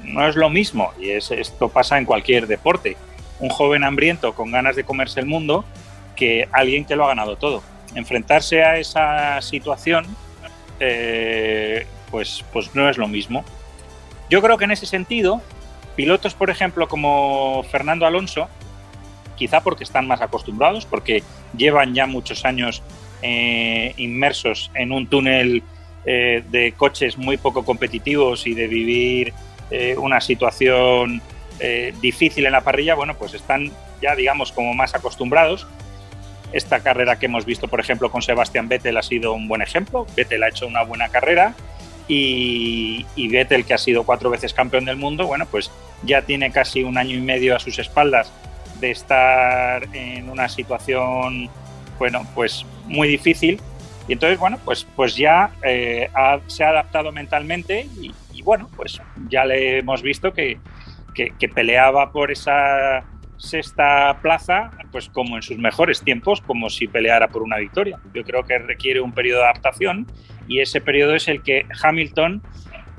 no 0.04 0.26
es 0.26 0.36
lo 0.36 0.50
mismo 0.50 0.92
y 0.98 1.10
es, 1.10 1.30
esto 1.30 1.68
pasa 1.68 1.98
en 1.98 2.04
cualquier 2.04 2.46
deporte. 2.46 2.96
Un 3.38 3.48
joven 3.48 3.84
hambriento 3.84 4.34
con 4.34 4.50
ganas 4.50 4.76
de 4.76 4.84
comerse 4.84 5.20
el 5.20 5.26
mundo 5.26 5.64
que 6.16 6.48
alguien 6.52 6.84
que 6.84 6.96
lo 6.96 7.04
ha 7.04 7.08
ganado 7.08 7.36
todo. 7.36 7.62
Enfrentarse 7.94 8.62
a 8.62 8.78
esa 8.78 9.40
situación, 9.40 10.04
eh, 10.80 11.86
pues, 12.10 12.44
pues 12.52 12.74
no 12.74 12.90
es 12.90 12.98
lo 12.98 13.08
mismo. 13.08 13.44
Yo 14.28 14.42
creo 14.42 14.58
que 14.58 14.64
en 14.64 14.72
ese 14.72 14.86
sentido, 14.86 15.40
pilotos, 15.96 16.34
por 16.34 16.50
ejemplo, 16.50 16.88
como 16.88 17.62
Fernando 17.70 18.06
Alonso, 18.06 18.48
quizá 19.40 19.62
porque 19.62 19.84
están 19.84 20.06
más 20.06 20.20
acostumbrados, 20.20 20.84
porque 20.84 21.22
llevan 21.56 21.94
ya 21.94 22.06
muchos 22.06 22.44
años 22.44 22.82
eh, 23.22 23.94
inmersos 23.96 24.70
en 24.74 24.92
un 24.92 25.06
túnel 25.06 25.62
eh, 26.04 26.44
de 26.50 26.72
coches 26.72 27.16
muy 27.16 27.38
poco 27.38 27.64
competitivos 27.64 28.46
y 28.46 28.52
de 28.52 28.66
vivir 28.66 29.32
eh, 29.70 29.96
una 29.96 30.20
situación 30.20 31.22
difícil 32.00 32.46
en 32.46 32.52
la 32.52 32.62
parrilla, 32.62 32.94
bueno, 32.94 33.18
pues 33.18 33.34
están 33.34 33.70
ya, 34.00 34.16
digamos, 34.16 34.50
como 34.50 34.72
más 34.72 34.94
acostumbrados. 34.94 35.66
Esta 36.52 36.80
carrera 36.80 37.18
que 37.18 37.26
hemos 37.26 37.44
visto, 37.44 37.68
por 37.68 37.80
ejemplo, 37.80 38.10
con 38.10 38.22
Sebastián 38.22 38.66
Vettel 38.66 38.96
ha 38.96 39.02
sido 39.02 39.34
un 39.34 39.46
buen 39.46 39.60
ejemplo. 39.60 40.06
Vettel 40.16 40.42
ha 40.42 40.48
hecho 40.48 40.66
una 40.66 40.84
buena 40.84 41.10
carrera 41.10 41.54
y, 42.08 43.04
y 43.14 43.28
Vettel, 43.28 43.66
que 43.66 43.74
ha 43.74 43.78
sido 43.78 44.04
cuatro 44.04 44.30
veces 44.30 44.54
campeón 44.54 44.86
del 44.86 44.96
mundo, 44.96 45.26
bueno, 45.26 45.44
pues 45.50 45.70
ya 46.02 46.22
tiene 46.22 46.50
casi 46.50 46.82
un 46.82 46.96
año 46.96 47.14
y 47.14 47.20
medio 47.20 47.54
a 47.54 47.58
sus 47.58 47.78
espaldas 47.78 48.32
de 48.80 48.90
estar 48.90 49.86
en 49.94 50.28
una 50.30 50.48
situación, 50.48 51.48
bueno, 51.98 52.26
pues 52.34 52.64
muy 52.86 53.08
difícil. 53.08 53.60
Y 54.08 54.14
entonces, 54.14 54.38
bueno, 54.38 54.58
pues, 54.64 54.86
pues 54.96 55.16
ya 55.16 55.52
eh, 55.62 56.10
se 56.46 56.64
ha 56.64 56.70
adaptado 56.70 57.12
mentalmente 57.12 57.86
y, 58.00 58.42
bueno, 58.42 58.68
pues 58.74 59.00
ya 59.28 59.44
le 59.44 59.78
hemos 59.78 60.02
visto 60.02 60.32
que, 60.32 60.58
que, 61.14 61.48
peleaba 61.48 62.10
por 62.10 62.32
esa 62.32 63.04
sexta 63.36 64.18
plaza, 64.22 64.70
pues 64.90 65.08
como 65.10 65.36
en 65.36 65.42
sus 65.42 65.58
mejores 65.58 66.02
tiempos, 66.02 66.40
como 66.40 66.70
si 66.70 66.88
peleara 66.88 67.28
por 67.28 67.42
una 67.42 67.58
victoria. 67.58 68.00
Yo 68.14 68.24
creo 68.24 68.44
que 68.44 68.58
requiere 68.58 69.00
un 69.00 69.12
periodo 69.12 69.40
de 69.40 69.44
adaptación 69.44 70.06
y 70.48 70.60
ese 70.60 70.80
periodo 70.80 71.14
es 71.14 71.28
el 71.28 71.42
que 71.42 71.66
Hamilton 71.82 72.42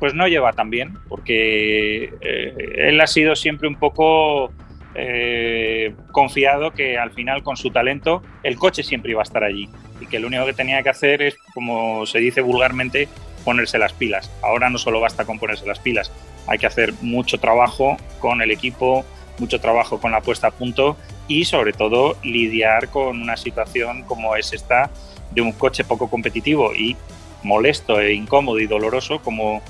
pues 0.01 0.15
no 0.15 0.27
lleva 0.27 0.51
tan 0.53 0.71
bien, 0.71 0.97
porque 1.09 2.05
eh, 2.21 2.87
él 2.87 2.99
ha 3.01 3.05
sido 3.05 3.35
siempre 3.35 3.67
un 3.67 3.75
poco 3.75 4.51
eh, 4.95 5.93
confiado 6.11 6.71
que 6.71 6.97
al 6.97 7.11
final 7.11 7.43
con 7.43 7.57
su 7.57 7.69
talento 7.71 8.21
el 8.43 8.57
coche 8.57 8.83
siempre 8.83 9.11
iba 9.11 9.21
a 9.21 9.23
estar 9.23 9.43
allí 9.43 9.69
y 9.99 10.07
que 10.07 10.19
lo 10.19 10.27
único 10.27 10.45
que 10.45 10.53
tenía 10.53 10.83
que 10.83 10.89
hacer 10.89 11.21
es, 11.21 11.37
como 11.53 12.05
se 12.05 12.19
dice 12.19 12.41
vulgarmente, 12.41 13.07
ponerse 13.45 13.77
las 13.77 13.93
pilas. 13.93 14.31
Ahora 14.41 14.69
no 14.69 14.77
solo 14.77 14.99
basta 14.99 15.25
con 15.25 15.39
ponerse 15.39 15.65
las 15.65 15.79
pilas, 15.79 16.11
hay 16.47 16.57
que 16.57 16.67
hacer 16.67 16.93
mucho 17.01 17.39
trabajo 17.39 17.97
con 18.19 18.41
el 18.41 18.51
equipo, 18.51 19.05
mucho 19.37 19.59
trabajo 19.59 19.99
con 19.99 20.11
la 20.11 20.21
puesta 20.21 20.47
a 20.47 20.51
punto 20.51 20.97
y 21.27 21.45
sobre 21.45 21.73
todo 21.73 22.17
lidiar 22.23 22.89
con 22.89 23.21
una 23.21 23.37
situación 23.37 24.03
como 24.03 24.35
es 24.35 24.53
esta 24.53 24.89
de 25.31 25.41
un 25.41 25.53
coche 25.53 25.83
poco 25.83 26.09
competitivo 26.09 26.73
y 26.73 26.97
molesto 27.43 27.99
e 27.99 28.13
incómodo 28.13 28.59
y 28.59 28.67
doloroso 28.67 29.21
como 29.21 29.61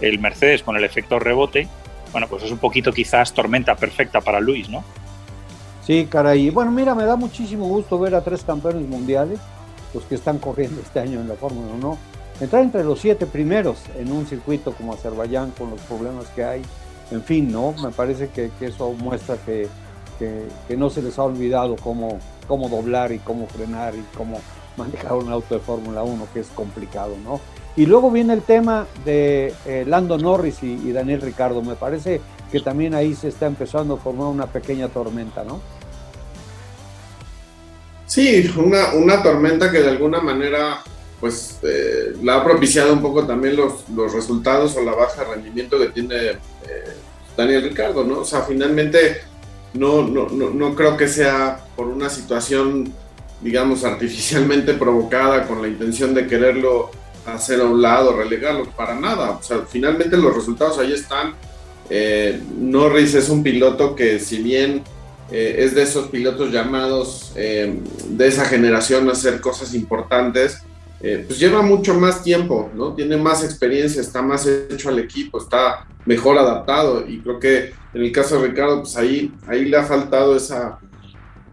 el 0.00 0.18
Mercedes 0.18 0.62
con 0.62 0.76
el 0.76 0.84
efecto 0.84 1.18
rebote 1.18 1.68
bueno, 2.14 2.28
pues 2.28 2.44
es 2.44 2.52
un 2.52 2.58
poquito 2.58 2.92
quizás 2.92 3.32
tormenta 3.32 3.74
perfecta 3.74 4.20
para 4.20 4.38
Luis, 4.38 4.68
¿no? 4.68 4.84
Sí, 5.84 6.06
caray. 6.08 6.48
Bueno, 6.50 6.70
mira, 6.70 6.94
me 6.94 7.04
da 7.04 7.16
muchísimo 7.16 7.66
gusto 7.66 7.98
ver 7.98 8.14
a 8.14 8.22
tres 8.22 8.44
campeones 8.44 8.88
mundiales, 8.88 9.40
los 9.92 10.04
que 10.04 10.14
están 10.14 10.38
corriendo 10.38 10.80
este 10.80 11.00
año 11.00 11.20
en 11.20 11.26
la 11.26 11.34
Fórmula 11.34 11.72
1, 11.74 11.98
entrar 12.40 12.62
entre 12.62 12.84
los 12.84 13.00
siete 13.00 13.26
primeros 13.26 13.78
en 13.98 14.12
un 14.12 14.26
circuito 14.26 14.70
como 14.74 14.94
Azerbaiyán 14.94 15.50
con 15.58 15.70
los 15.70 15.80
problemas 15.80 16.26
que 16.28 16.44
hay. 16.44 16.62
En 17.10 17.24
fin, 17.24 17.50
¿no? 17.50 17.72
Me 17.82 17.90
parece 17.90 18.28
que, 18.28 18.48
eso 18.60 18.92
muestra 18.92 19.36
que, 19.44 19.66
que, 20.20 20.76
no 20.76 20.90
se 20.90 21.02
les 21.02 21.18
ha 21.18 21.24
olvidado 21.24 21.74
cómo, 21.82 22.20
cómo 22.46 22.68
doblar 22.68 23.10
y 23.10 23.18
cómo 23.18 23.48
frenar 23.48 23.96
y 23.96 24.04
cómo 24.16 24.40
manejar 24.76 25.14
un 25.14 25.32
auto 25.32 25.56
de 25.56 25.60
Fórmula 25.60 26.04
1, 26.04 26.28
que 26.32 26.38
es 26.38 26.46
complicado, 26.54 27.16
¿no? 27.24 27.40
Y 27.76 27.86
luego 27.86 28.10
viene 28.10 28.34
el 28.34 28.42
tema 28.42 28.86
de 29.04 29.52
eh, 29.66 29.84
Lando 29.86 30.16
Norris 30.16 30.62
y, 30.62 30.92
Daniel 30.92 31.20
Ricardo. 31.20 31.60
Me 31.62 31.74
parece 31.74 32.20
que 32.52 32.60
también 32.60 32.94
ahí 32.94 33.14
se 33.14 33.28
está 33.28 33.46
empezando 33.46 33.94
a 33.94 33.96
formar 33.96 34.28
una 34.28 34.46
pequeña 34.46 34.88
tormenta, 34.88 35.42
¿no? 35.42 35.60
Sí, 38.06 38.48
una, 38.56 38.92
una 38.94 39.22
tormenta 39.22 39.72
que 39.72 39.80
de 39.80 39.90
alguna 39.90 40.20
manera 40.20 40.82
pues 41.20 41.58
eh, 41.62 42.16
la 42.22 42.36
ha 42.36 42.44
propiciado 42.44 42.92
un 42.92 43.00
poco 43.00 43.26
también 43.26 43.56
los, 43.56 43.88
los, 43.88 44.12
resultados 44.12 44.76
o 44.76 44.82
la 44.82 44.92
baja 44.92 45.24
rendimiento 45.24 45.78
que 45.78 45.86
tiene 45.86 46.16
eh, 46.16 46.38
Daniel 47.36 47.62
Ricardo, 47.62 48.04
¿no? 48.04 48.18
O 48.20 48.24
sea, 48.24 48.42
finalmente 48.42 49.22
no, 49.72 50.02
no, 50.02 50.28
no, 50.28 50.50
no 50.50 50.74
creo 50.74 50.96
que 50.96 51.08
sea 51.08 51.64
por 51.74 51.86
una 51.86 52.10
situación, 52.10 52.92
digamos, 53.40 53.84
artificialmente 53.84 54.74
provocada 54.74 55.46
con 55.46 55.62
la 55.62 55.68
intención 55.68 56.14
de 56.14 56.26
quererlo 56.26 56.90
hacer 57.26 57.60
a 57.60 57.64
un 57.64 57.80
lado, 57.80 58.16
relegarlo, 58.16 58.64
para 58.70 58.94
nada. 58.94 59.30
O 59.30 59.42
sea, 59.42 59.62
finalmente 59.68 60.16
los 60.16 60.34
resultados 60.34 60.78
ahí 60.78 60.92
están. 60.92 61.34
Eh, 61.90 62.40
Norris 62.58 63.14
es 63.14 63.28
un 63.28 63.42
piloto 63.42 63.94
que 63.94 64.18
si 64.18 64.42
bien 64.42 64.82
eh, 65.30 65.56
es 65.58 65.74
de 65.74 65.82
esos 65.82 66.08
pilotos 66.08 66.50
llamados 66.50 67.32
eh, 67.36 67.78
de 68.08 68.26
esa 68.26 68.44
generación 68.44 69.08
a 69.08 69.12
hacer 69.12 69.40
cosas 69.40 69.74
importantes, 69.74 70.58
pues 71.26 71.38
lleva 71.38 71.60
mucho 71.60 71.92
más 71.92 72.22
tiempo, 72.22 72.70
¿no? 72.74 72.94
Tiene 72.94 73.18
más 73.18 73.44
experiencia, 73.44 74.00
está 74.00 74.22
más 74.22 74.46
hecho 74.46 74.88
al 74.88 74.98
equipo, 74.98 75.36
está 75.38 75.86
mejor 76.06 76.38
adaptado 76.38 77.06
y 77.06 77.18
creo 77.18 77.38
que 77.38 77.74
en 77.92 78.02
el 78.02 78.10
caso 78.10 78.40
de 78.40 78.48
Ricardo, 78.48 78.80
pues 78.80 78.96
ahí, 78.96 79.30
ahí 79.46 79.66
le 79.66 79.76
ha 79.76 79.84
faltado 79.84 80.34
esa, 80.34 80.78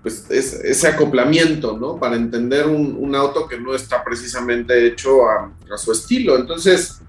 pues 0.02 0.26
ese 0.30 0.88
acoplamiento, 0.88 1.78
¿no? 1.78 1.98
Para 1.98 2.16
entender 2.16 2.66
un, 2.68 3.16
auto 3.16 3.48
que 3.48 3.60
no 3.60 3.76
está 3.76 4.04
precisamente 4.04 4.88
hecho 4.88 5.28
a, 5.30 5.52
su 5.78 5.92
estilo. 5.92 6.38
Entonces, 6.38 7.02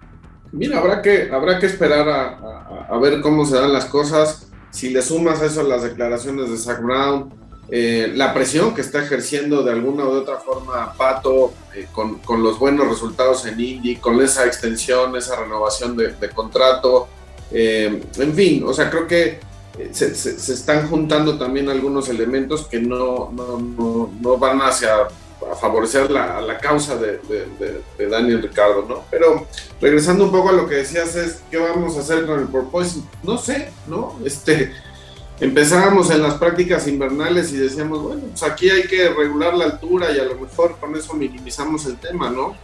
mira, 0.52 0.78
habrá 0.78 1.00
que, 1.00 1.30
habrá 1.32 1.58
que 1.58 1.66
esperar 1.66 2.08
a, 2.08 2.98
ver 2.98 3.20
cómo 3.22 3.46
se 3.46 3.56
dan 3.56 3.72
las 3.72 3.86
cosas. 3.86 4.48
Si 4.70 4.90
le 4.90 5.00
sumas 5.00 5.40
a 5.40 5.46
eso 5.46 5.62
las 5.62 5.82
declaraciones 5.82 6.50
de 6.50 6.58
Zach 6.58 6.82
Brown, 6.82 7.32
eh, 7.70 8.12
la 8.14 8.34
presión 8.34 8.74
que 8.74 8.82
está 8.82 9.02
ejerciendo 9.02 9.62
de 9.62 9.72
alguna 9.72 10.04
u 10.04 10.10
otra 10.10 10.36
forma 10.36 10.92
Pato 10.92 11.54
eh, 11.74 11.86
con, 11.92 12.20
los 12.42 12.58
buenos 12.58 12.88
resultados 12.88 13.46
en 13.46 13.58
Indy, 13.58 13.96
con 13.96 14.20
esa 14.20 14.44
extensión, 14.44 15.16
esa 15.16 15.36
renovación 15.36 15.96
de, 15.96 16.30
contrato, 16.34 17.08
eh, 17.50 18.02
en 18.18 18.34
fin, 18.34 18.64
o 18.66 18.74
sea, 18.74 18.90
creo 18.90 19.06
que 19.06 19.40
se, 19.92 20.14
se, 20.14 20.52
están 20.52 20.88
juntando 20.88 21.38
también 21.38 21.68
algunos 21.68 22.08
elementos 22.08 22.66
que 22.66 22.80
no, 22.80 23.30
no, 23.32 24.10
no, 24.20 24.36
van 24.36 24.60
hacia 24.60 24.94
a 25.50 25.56
favorecer 25.56 26.10
la, 26.10 26.40
la 26.40 26.58
causa 26.58 26.96
de, 26.96 27.20
Daniel 28.08 28.42
Ricardo, 28.42 28.84
¿no? 28.88 29.04
Pero 29.10 29.46
regresando 29.80 30.24
un 30.24 30.30
poco 30.30 30.50
a 30.50 30.52
lo 30.52 30.68
que 30.68 30.76
decías 30.76 31.16
es, 31.16 31.42
¿qué 31.50 31.56
vamos 31.56 31.96
a 31.96 32.00
hacer 32.00 32.26
con 32.26 32.40
el 32.40 32.48
propósito? 32.48 33.06
No 33.22 33.38
sé, 33.38 33.70
¿no? 33.88 34.18
Este, 34.24 34.72
empezábamos 35.40 36.10
en 36.10 36.22
las 36.22 36.34
prácticas 36.34 36.86
invernales 36.86 37.52
y 37.52 37.56
decíamos, 37.56 38.02
bueno, 38.02 38.22
pues 38.30 38.42
aquí 38.42 38.70
hay 38.70 38.84
que 38.84 39.08
regular 39.08 39.54
la 39.54 39.64
altura 39.64 40.12
y 40.12 40.20
a 40.20 40.24
lo 40.24 40.36
mejor 40.36 40.76
con 40.78 40.94
eso 40.94 41.14
minimizamos 41.14 41.86
el 41.86 41.96
tema, 41.96 42.30
¿no? 42.30 42.54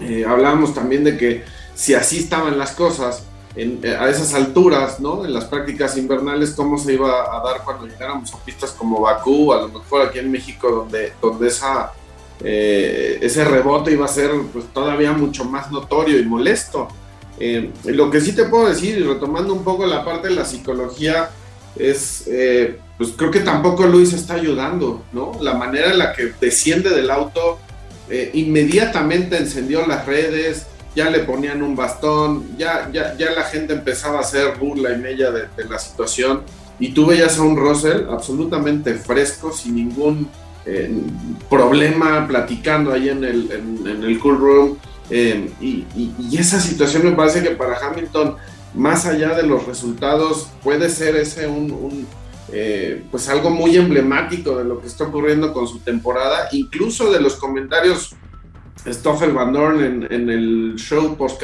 Eh, 0.00 0.24
hablábamos 0.26 0.74
también 0.74 1.04
de 1.04 1.18
que 1.18 1.44
si 1.74 1.94
así 1.94 2.20
estaban 2.20 2.56
las 2.56 2.72
cosas, 2.72 3.24
eh, 3.60 3.96
a 3.98 4.08
esas 4.08 4.34
alturas, 4.34 5.00
¿no? 5.00 5.24
En 5.24 5.32
las 5.32 5.46
prácticas 5.46 5.96
invernales, 5.96 6.52
cómo 6.52 6.78
se 6.78 6.92
iba 6.92 7.36
a 7.36 7.42
dar 7.42 7.64
cuando 7.64 7.88
llegáramos 7.88 8.32
a 8.32 8.38
pistas 8.44 8.70
como 8.70 9.00
Bakú, 9.00 9.52
a 9.52 9.62
lo 9.62 9.68
mejor 9.68 10.02
aquí 10.02 10.20
en 10.20 10.30
México, 10.30 10.70
donde, 10.70 11.12
donde 11.20 11.48
esa, 11.48 11.92
eh, 12.44 13.18
ese 13.20 13.44
rebote 13.44 13.90
iba 13.90 14.04
a 14.04 14.08
ser 14.08 14.30
pues, 14.52 14.66
todavía 14.72 15.10
mucho 15.10 15.44
más 15.44 15.72
notorio 15.72 16.20
y 16.20 16.24
molesto. 16.24 16.86
Eh, 17.40 17.72
lo 17.86 18.08
que 18.10 18.20
sí 18.20 18.32
te 18.32 18.44
puedo 18.44 18.68
decir, 18.68 18.96
y 18.96 19.02
retomando 19.02 19.52
un 19.52 19.64
poco 19.64 19.86
la 19.86 20.04
parte 20.04 20.28
de 20.28 20.34
la 20.34 20.44
psicología, 20.44 21.30
es, 21.74 22.30
pues 22.96 23.10
creo 23.16 23.32
que 23.32 23.40
tampoco 23.40 23.86
Luis 23.86 24.12
está 24.12 24.34
ayudando, 24.34 25.02
¿no? 25.12 25.32
La 25.40 25.54
manera 25.54 25.90
en 25.90 25.98
la 25.98 26.12
que 26.12 26.32
desciende 26.40 26.90
del 26.90 27.10
auto, 27.10 27.58
inmediatamente 28.32 29.36
encendió 29.36 29.86
las 29.86 30.06
redes, 30.06 30.66
ya 30.94 31.10
le 31.10 31.20
ponían 31.20 31.62
un 31.62 31.76
bastón, 31.76 32.56
ya, 32.56 32.90
ya, 32.92 33.16
ya 33.16 33.30
la 33.30 33.44
gente 33.44 33.72
empezaba 33.72 34.18
a 34.18 34.20
hacer 34.22 34.56
burla 34.58 34.92
y 34.92 34.98
media 34.98 35.30
de, 35.30 35.48
la 35.68 35.78
situación. 35.78 36.42
Y 36.80 36.90
tú 36.90 37.06
veías 37.06 37.38
a 37.38 37.42
un 37.42 37.56
Russell 37.56 38.08
absolutamente 38.10 38.94
fresco, 38.94 39.52
sin 39.52 39.74
ningún 39.76 40.28
eh, 40.64 40.90
problema, 41.48 42.26
platicando 42.26 42.92
ahí 42.92 43.08
en 43.08 43.24
el, 43.24 43.50
en, 43.86 44.04
el 44.04 44.18
cool 44.18 44.38
room. 44.38 44.78
Eh, 45.10 45.50
y, 45.60 45.84
esa 46.38 46.60
situación 46.60 47.04
me 47.04 47.12
parece 47.12 47.42
que 47.42 47.50
para 47.50 47.78
Hamilton, 47.78 48.36
más 48.74 49.06
allá 49.06 49.34
de 49.34 49.42
los 49.42 49.66
resultados, 49.66 50.48
puede 50.62 50.88
ser 50.88 51.16
ese 51.16 51.46
un, 51.48 52.06
eh, 52.52 53.04
pues 53.10 53.28
algo 53.28 53.50
muy 53.50 53.76
emblemático 53.76 54.56
de 54.56 54.64
lo 54.64 54.80
que 54.80 54.86
está 54.86 55.04
ocurriendo 55.04 55.52
con 55.52 55.66
su 55.66 55.80
temporada, 55.80 56.48
incluso 56.52 57.10
de 57.10 57.20
los 57.20 57.36
comentarios. 57.36 58.14
Stoffel 58.86 59.32
Van 59.32 59.52
Dorn 59.52 60.06
en, 60.10 60.30
el 60.30 60.74
show 60.76 61.16
post, 61.16 61.42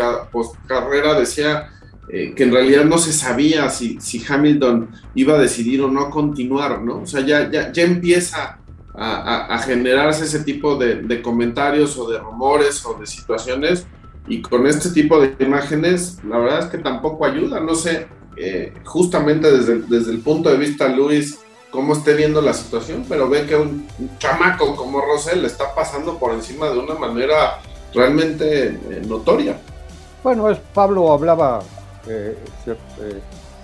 carrera 0.67 1.19
decía 1.19 1.71
eh, 2.09 2.33
que 2.35 2.45
en 2.45 2.53
realidad 2.53 2.85
no 2.85 2.99
se 2.99 3.13
sabía 3.13 3.69
si, 3.71 3.99
si, 4.01 4.25
Hamilton 4.27 4.91
iba 5.15 5.35
a 5.35 5.39
decidir 5.39 5.83
o 5.83 5.91
no 5.91 6.11
continuar, 6.11 6.83
¿no? 6.83 7.03
O 7.03 7.07
sea, 7.07 7.21
ya, 7.21 7.51
ya, 7.51 7.73
ya 7.73 7.83
empieza 7.83 8.59
a, 8.97 9.59
generarse 9.65 10.25
ese 10.25 10.45
tipo 10.45 10.77
de, 10.77 11.03
de, 11.03 11.21
comentarios 11.21 11.99
o 11.99 12.09
de 12.09 12.19
rumores 12.19 12.85
o 12.87 12.95
de 12.95 13.07
situaciones 13.07 13.87
y 14.29 14.41
con 14.41 14.67
este 14.67 14.91
tipo 14.91 15.21
de 15.21 15.35
imágenes, 15.45 16.19
la 16.25 16.39
verdad 16.39 16.61
es 16.61 16.67
que 16.67 16.79
tampoco 16.79 17.27
ayuda, 17.27 17.59
no 17.61 17.75
sé, 17.75 18.07
eh, 18.37 18.73
justamente 18.85 19.51
desde, 19.51 19.81
desde 19.83 20.13
el 20.13 20.19
punto 20.21 20.51
de 20.51 20.57
vista 20.57 20.89
Luis, 20.89 21.39
cómo 21.75 21.93
esté 21.93 22.15
viendo 22.15 22.41
la 22.41 22.55
situación, 22.55 23.05
pero 23.09 23.29
ve 23.29 23.47
que 23.47 23.57
un, 23.57 23.89
chamaco 24.19 24.77
como 24.77 25.01
Rosell 25.01 25.43
le 25.43 25.49
está 25.49 25.75
pasando 25.75 26.17
por 26.19 26.33
encima 26.33 26.69
de 26.69 26.79
una 26.79 26.95
manera 26.95 27.59
realmente 27.93 28.69
eh, 28.69 29.03
notoria. 29.05 29.59
Bueno, 30.23 30.49
es, 30.49 30.59
Pablo 30.73 31.13
hablaba 31.13 31.63
eh, 32.07 32.39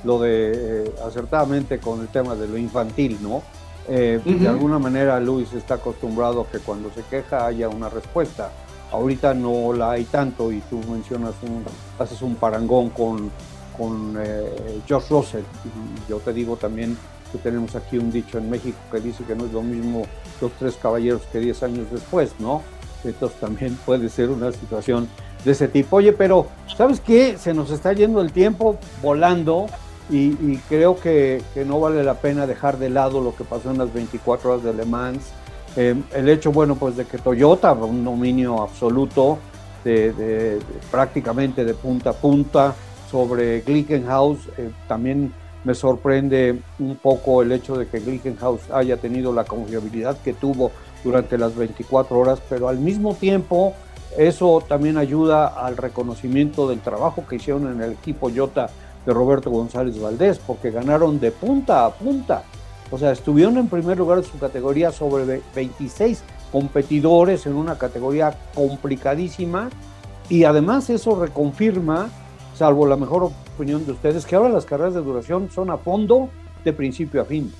lo 0.02 0.18
de 0.18 0.92
acertadamente 1.06 1.78
con 1.78 2.00
el 2.00 2.08
tema 2.08 2.34
de 2.34 2.48
lo 2.48 2.58
infantil, 2.58 3.16
¿no? 3.22 3.42
De 3.88 4.46
alguna 4.46 4.78
manera 4.78 5.18
Luis 5.18 5.52
está 5.52 5.74
acostumbrado 5.74 6.42
a 6.42 6.46
que 6.46 6.58
cuando 6.58 6.92
se 6.92 7.02
queja 7.04 7.46
haya 7.46 7.68
una 7.68 7.88
respuesta. 7.88 8.50
Ahorita 8.92 9.34
no 9.34 9.72
la 9.72 9.92
hay 9.92 10.04
tanto 10.04 10.52
y 10.52 10.60
tú 10.60 10.80
mencionas 10.90 11.34
un, 11.42 11.64
haces 11.98 12.22
un 12.22 12.36
parangón 12.36 12.90
con 12.90 13.30
con 13.76 14.16
eh, 14.20 14.80
Josh 14.88 15.08
Russell. 15.08 15.44
Y 15.64 16.10
yo 16.10 16.18
te 16.18 16.32
digo 16.32 16.56
también 16.56 16.96
que 17.30 17.38
tenemos 17.38 17.74
aquí 17.74 17.98
un 17.98 18.10
dicho 18.10 18.38
en 18.38 18.50
México 18.50 18.78
que 18.90 19.00
dice 19.00 19.24
que 19.24 19.34
no 19.34 19.46
es 19.46 19.52
lo 19.52 19.62
mismo 19.62 20.02
los 20.40 20.52
tres 20.52 20.76
caballeros 20.80 21.22
que 21.32 21.38
diez 21.38 21.62
años 21.62 21.86
después, 21.90 22.34
¿no? 22.38 22.62
Entonces 23.04 23.38
también 23.38 23.76
puede 23.86 24.08
ser 24.08 24.30
una 24.30 24.52
situación 24.52 25.08
de 25.44 25.52
ese 25.52 25.68
tipo. 25.68 25.96
Oye, 25.96 26.12
pero 26.12 26.46
¿sabes 26.76 27.00
qué? 27.00 27.38
Se 27.38 27.54
nos 27.54 27.70
está 27.70 27.92
yendo 27.92 28.20
el 28.20 28.32
tiempo 28.32 28.78
volando 29.02 29.66
y, 30.10 30.56
creo 30.68 30.98
que, 30.98 31.40
no 31.66 31.78
vale 31.78 32.02
la 32.02 32.14
pena 32.14 32.44
dejar 32.44 32.78
de 32.78 32.90
lado 32.90 33.20
lo 33.20 33.36
que 33.36 33.44
pasó 33.44 33.70
en 33.70 33.78
las 33.78 33.94
24 33.94 34.50
horas 34.50 34.64
de 34.64 34.74
Le 34.74 34.84
Mans. 34.84 35.30
Eh, 35.76 35.94
el 36.12 36.28
hecho, 36.28 36.50
bueno, 36.50 36.74
pues 36.74 36.96
de 36.96 37.04
que 37.04 37.16
Toyota, 37.18 37.72
un 37.72 38.04
dominio 38.04 38.60
absoluto 38.60 39.38
de 39.84 40.58
prácticamente 40.90 41.64
de 41.64 41.74
punta 41.74 42.10
a 42.10 42.12
punta, 42.12 42.74
sobre 43.10 43.60
Glickenhaus. 43.60 44.38
Eh, 44.56 44.70
también 44.86 45.32
me 45.64 45.74
sorprende 45.74 46.60
un 46.78 46.96
poco 46.96 47.42
el 47.42 47.52
hecho 47.52 47.76
de 47.76 47.86
que 47.86 48.00
Glickenhaus 48.00 48.70
haya 48.72 48.96
tenido 48.96 49.32
la 49.32 49.44
confiabilidad 49.44 50.16
que 50.18 50.32
tuvo 50.32 50.70
durante 51.04 51.38
las 51.38 51.54
24 51.54 52.18
horas, 52.18 52.40
pero 52.48 52.68
al 52.68 52.78
mismo 52.78 53.14
tiempo 53.14 53.74
eso 54.16 54.62
también 54.66 54.96
ayuda 54.96 55.46
al 55.46 55.76
reconocimiento 55.76 56.68
del 56.68 56.80
trabajo 56.80 57.24
que 57.28 57.36
hicieron 57.36 57.70
en 57.70 57.82
el 57.82 57.92
equipo 57.92 58.30
Jota 58.34 58.68
de 59.06 59.12
Roberto 59.12 59.50
González 59.50 60.00
Valdés, 60.00 60.38
porque 60.38 60.70
ganaron 60.70 61.20
de 61.20 61.30
punta 61.30 61.86
a 61.86 61.90
punta. 61.90 62.42
O 62.90 62.98
sea, 62.98 63.12
estuvieron 63.12 63.56
en 63.56 63.68
primer 63.68 63.98
lugar 63.98 64.18
en 64.18 64.24
su 64.24 64.38
categoría 64.38 64.90
sobre 64.90 65.42
26 65.54 66.22
competidores 66.50 67.46
en 67.46 67.54
una 67.54 67.78
categoría 67.78 68.36
complicadísima 68.54 69.70
y 70.28 70.44
además 70.44 70.90
eso 70.90 71.20
reconfirma 71.20 72.08
salvo 72.60 72.86
la 72.86 72.96
mejor 72.96 73.22
opinión 73.22 73.86
de 73.86 73.92
ustedes, 73.92 74.26
que 74.26 74.34
ahora 74.34 74.50
las 74.50 74.66
carreras 74.66 74.92
de 74.92 75.00
duración 75.00 75.50
son 75.50 75.70
a 75.70 75.78
fondo 75.78 76.28
de 76.62 76.74
principio 76.74 77.22
a 77.22 77.24
fin. 77.24 77.50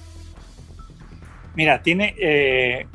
Mira, 1.55 1.81
tiene 1.81 2.15
eh, 2.19 2.87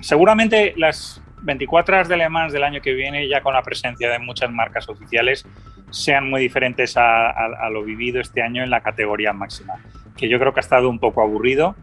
seguramente 0.00 0.74
las 0.76 1.22
24 1.42 1.94
horas 1.94 2.08
de 2.08 2.16
Le 2.16 2.26
del 2.50 2.64
año 2.64 2.80
que 2.82 2.94
viene, 2.94 3.28
ya 3.28 3.42
con 3.42 3.54
la 3.54 3.62
presencia 3.62 4.10
de 4.10 4.18
muchas 4.18 4.50
marcas 4.50 4.88
oficiales, 4.88 5.46
sean 5.90 6.28
muy 6.28 6.40
diferentes 6.40 6.96
a, 6.96 7.32
lo 7.70 7.84
vivido 7.84 8.20
este 8.20 8.42
año 8.42 8.64
en 8.64 8.70
la 8.70 8.80
categoría 8.80 9.32
máxima, 9.32 9.74
que 10.16 10.28
yo 10.28 10.40
creo 10.40 10.52
que 10.52 10.58
ha 10.58 10.66
estado 10.66 10.90
un 10.90 10.98
poco 10.98 11.22
aburrido 11.22 11.76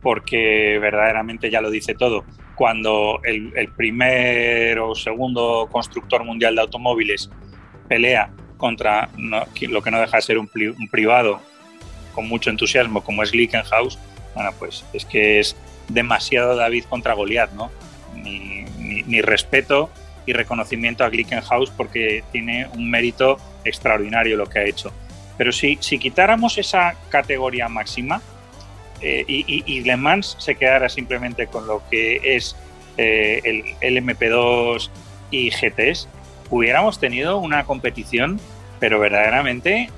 porque 0.00 0.78
verdaderamente 0.80 1.50
ya 1.50 1.60
lo 1.60 1.70
dice 1.70 1.96
todo. 1.96 2.24
Cuando 2.54 3.18
el, 3.24 3.52
el 3.56 3.66
primer 3.72 4.78
o 4.78 4.94
segundo 4.94 5.68
constructor 5.72 6.22
mundial 6.22 6.54
de 6.54 6.60
automóviles 6.60 7.28
pelea 7.88 8.30
contra 8.62 9.08
lo 9.16 9.82
que 9.82 9.90
no 9.90 9.98
deja 9.98 10.18
de 10.18 10.22
ser 10.22 10.38
un, 10.38 10.48
privado 10.88 11.40
con 12.14 12.28
mucho 12.28 12.48
entusiasmo 12.48 13.02
como 13.02 13.24
es 13.24 13.32
Glickenhaus, 13.32 13.98
bueno, 14.36 14.52
pues 14.56 14.84
es 14.92 15.04
que 15.04 15.40
es 15.40 15.56
demasiado 15.88 16.54
David 16.54 16.84
contra 16.84 17.14
Goliat, 17.14 17.50
¿no? 17.54 17.72
Mi, 18.14 19.20
respeto 19.20 19.90
y 20.26 20.32
reconocimiento 20.32 21.02
a 21.02 21.08
Glickenhaus 21.08 21.70
porque 21.70 22.22
tiene 22.30 22.68
un 22.76 22.88
mérito 22.88 23.36
extraordinario 23.64 24.36
lo 24.36 24.46
que 24.46 24.60
ha 24.60 24.64
hecho. 24.64 24.92
Pero 25.36 25.50
si, 25.50 25.76
si 25.80 25.98
quitáramos 25.98 26.56
esa 26.56 26.94
categoría 27.08 27.68
máxima 27.68 28.22
eh, 29.00 29.24
y, 29.26 29.80
Le 29.80 29.96
Mans 29.96 30.36
se 30.38 30.54
quedara 30.54 30.88
simplemente 30.88 31.48
con 31.48 31.66
lo 31.66 31.82
que 31.90 32.36
es 32.36 32.54
eh, 32.96 33.40
el, 33.42 33.64
el 33.80 34.04
MP2 34.04 34.88
y 35.32 35.50
GTs, 35.50 36.06
hubiéramos 36.52 37.00
tenido 37.00 37.38
una 37.38 37.64
competición, 37.64 38.38
pero 38.82 38.98
verdaderamente 38.98 39.90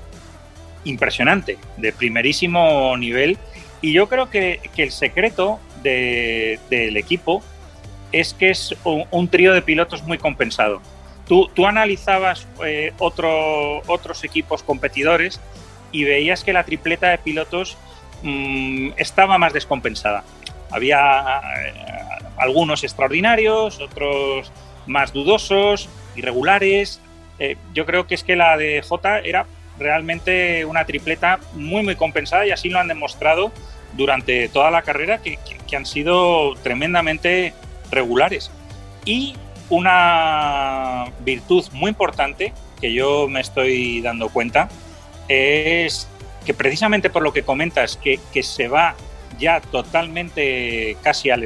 impresionante, 0.83 1.57
de 1.77 1.91
primerísimo 1.91 2.95
nivel. 2.97 3.39
Y 3.81 3.93
yo 3.93 4.07
creo 4.07 4.29
que, 4.29 4.59
el 4.77 4.91
secreto 4.91 5.59
del 5.81 6.95
equipo 6.95 7.41
es 8.11 8.35
que 8.35 8.51
es 8.51 8.75
un, 8.83 9.27
trío 9.27 9.55
de 9.55 9.63
pilotos 9.63 10.03
muy 10.03 10.19
compensado. 10.19 10.83
Tú, 11.27 11.49
tú 11.55 11.65
analizabas 11.65 12.47
eh, 12.63 12.93
otros 12.99 14.23
equipos 14.23 14.61
competidores 14.61 15.41
y 15.91 16.03
veías 16.03 16.43
que 16.43 16.53
la 16.53 16.63
tripleta 16.63 17.09
de 17.09 17.17
pilotos 17.17 17.77
mm, 18.21 18.89
estaba 18.97 19.39
más 19.39 19.51
descompensada. 19.51 20.23
Había 20.69 21.41
eh, 21.65 21.73
algunos 22.37 22.83
extraordinarios, 22.83 23.79
otros 23.79 24.51
más 24.85 25.11
dudosos, 25.11 25.89
irregulares. 26.15 27.01
Eh, 27.39 27.57
yo 27.73 27.85
creo 27.85 28.07
que 28.07 28.15
es 28.15 28.23
que 28.23 28.35
la 28.35 28.57
de 28.57 28.81
J 28.81 29.19
era 29.19 29.45
realmente 29.77 30.65
una 30.65 30.85
tripleta 30.85 31.39
muy, 31.53 31.83
muy 31.83 31.95
compensada 31.95 32.45
y 32.45 32.51
así 32.51 32.69
lo 32.69 32.79
han 32.79 32.87
demostrado 32.87 33.51
durante 33.93 34.49
toda 34.49 34.71
la 34.71 34.81
carrera, 34.81 35.19
que, 35.19 35.37
han 35.75 35.85
sido 35.85 36.55
tremendamente 36.63 37.53
regulares. 37.91 38.49
Y 39.03 39.35
una 39.69 41.05
virtud 41.19 41.65
muy 41.73 41.89
importante 41.89 42.53
que 42.79 42.93
yo 42.93 43.27
me 43.27 43.41
estoy 43.41 44.01
dando 44.01 44.29
cuenta 44.29 44.69
es 45.27 46.07
que 46.45 46.53
precisamente 46.53 47.09
por 47.09 47.23
lo 47.23 47.33
que 47.33 47.43
comentas, 47.43 47.97
que, 47.97 48.19
se 48.43 48.69
va 48.69 48.95
ya 49.37 49.59
totalmente 49.59 50.95
casi 51.01 51.29
al, 51.29 51.45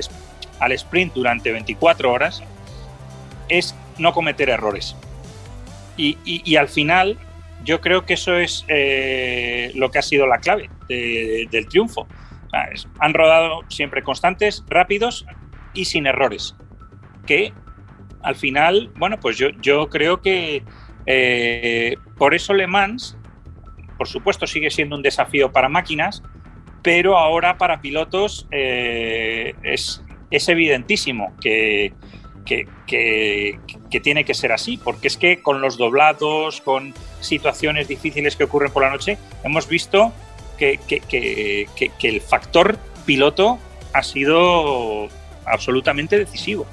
al 0.60 0.72
sprint 0.74 1.14
durante 1.14 1.52
24 1.52 2.12
horas, 2.12 2.44
es 3.48 3.74
no 3.98 4.14
cometer 4.14 4.50
errores. 4.50 4.96
Y, 6.02 6.56
al 6.56 6.70
final, 6.70 7.18
yo 7.66 7.82
creo 7.82 8.06
que 8.06 8.14
eso 8.14 8.38
es 8.38 8.64
eh, 8.70 9.72
lo 9.76 9.92
que 9.92 10.00
ha 10.00 10.02
sido 10.02 10.28
la 10.28 10.38
clave 10.40 10.70
del 10.88 11.68
triunfo. 11.68 12.08
han 13.00 13.14
rodado 13.14 13.62
siempre 13.68 14.02
constantes, 14.02 14.64
rápidos 14.70 15.26
y 15.74 15.86
sin 15.86 16.08
errores. 16.08 16.56
Que 17.26 17.54
al 18.22 18.36
final, 18.36 18.92
bueno, 18.96 19.20
pues 19.20 19.38
yo, 19.38 19.50
yo 19.62 19.90
creo 19.90 20.22
que 20.22 20.64
eh, 21.06 21.98
por 22.18 22.34
eso 22.34 22.54
Le 22.54 22.68
Mans, 22.68 23.18
por 23.98 24.08
supuesto, 24.08 24.48
sigue 24.48 24.70
siendo 24.70 24.96
un 24.96 25.02
desafío 25.02 25.52
para 25.52 25.70
máquinas, 25.70 26.24
pero 26.82 27.18
ahora 27.18 27.58
para 27.58 27.82
pilotos 27.82 28.48
eh, 28.52 29.54
es, 29.64 30.04
es 30.32 30.50
evidentísimo 30.50 31.36
que, 31.42 31.94
que, 32.46 33.60
tiene 34.00 34.24
que 34.24 34.34
ser 34.36 34.52
así, 34.52 34.78
porque 34.78 35.08
es 35.08 35.18
que 35.18 35.42
con 35.42 35.62
los 35.62 35.78
doblados, 35.78 36.62
con 36.62 36.94
situaciones 37.22 37.88
difíciles 37.88 38.36
que 38.36 38.44
ocurren 38.44 38.72
por 38.72 38.84
la 38.84 38.92
noche, 38.92 39.18
hemos 39.44 39.68
visto 39.68 40.14
que, 40.58 41.68
el 42.04 42.22
factor 42.22 42.78
piloto 43.06 43.58
ha 43.94 44.04
sido 44.04 45.08
absolutamente 45.46 46.18
decisivo. 46.20 46.66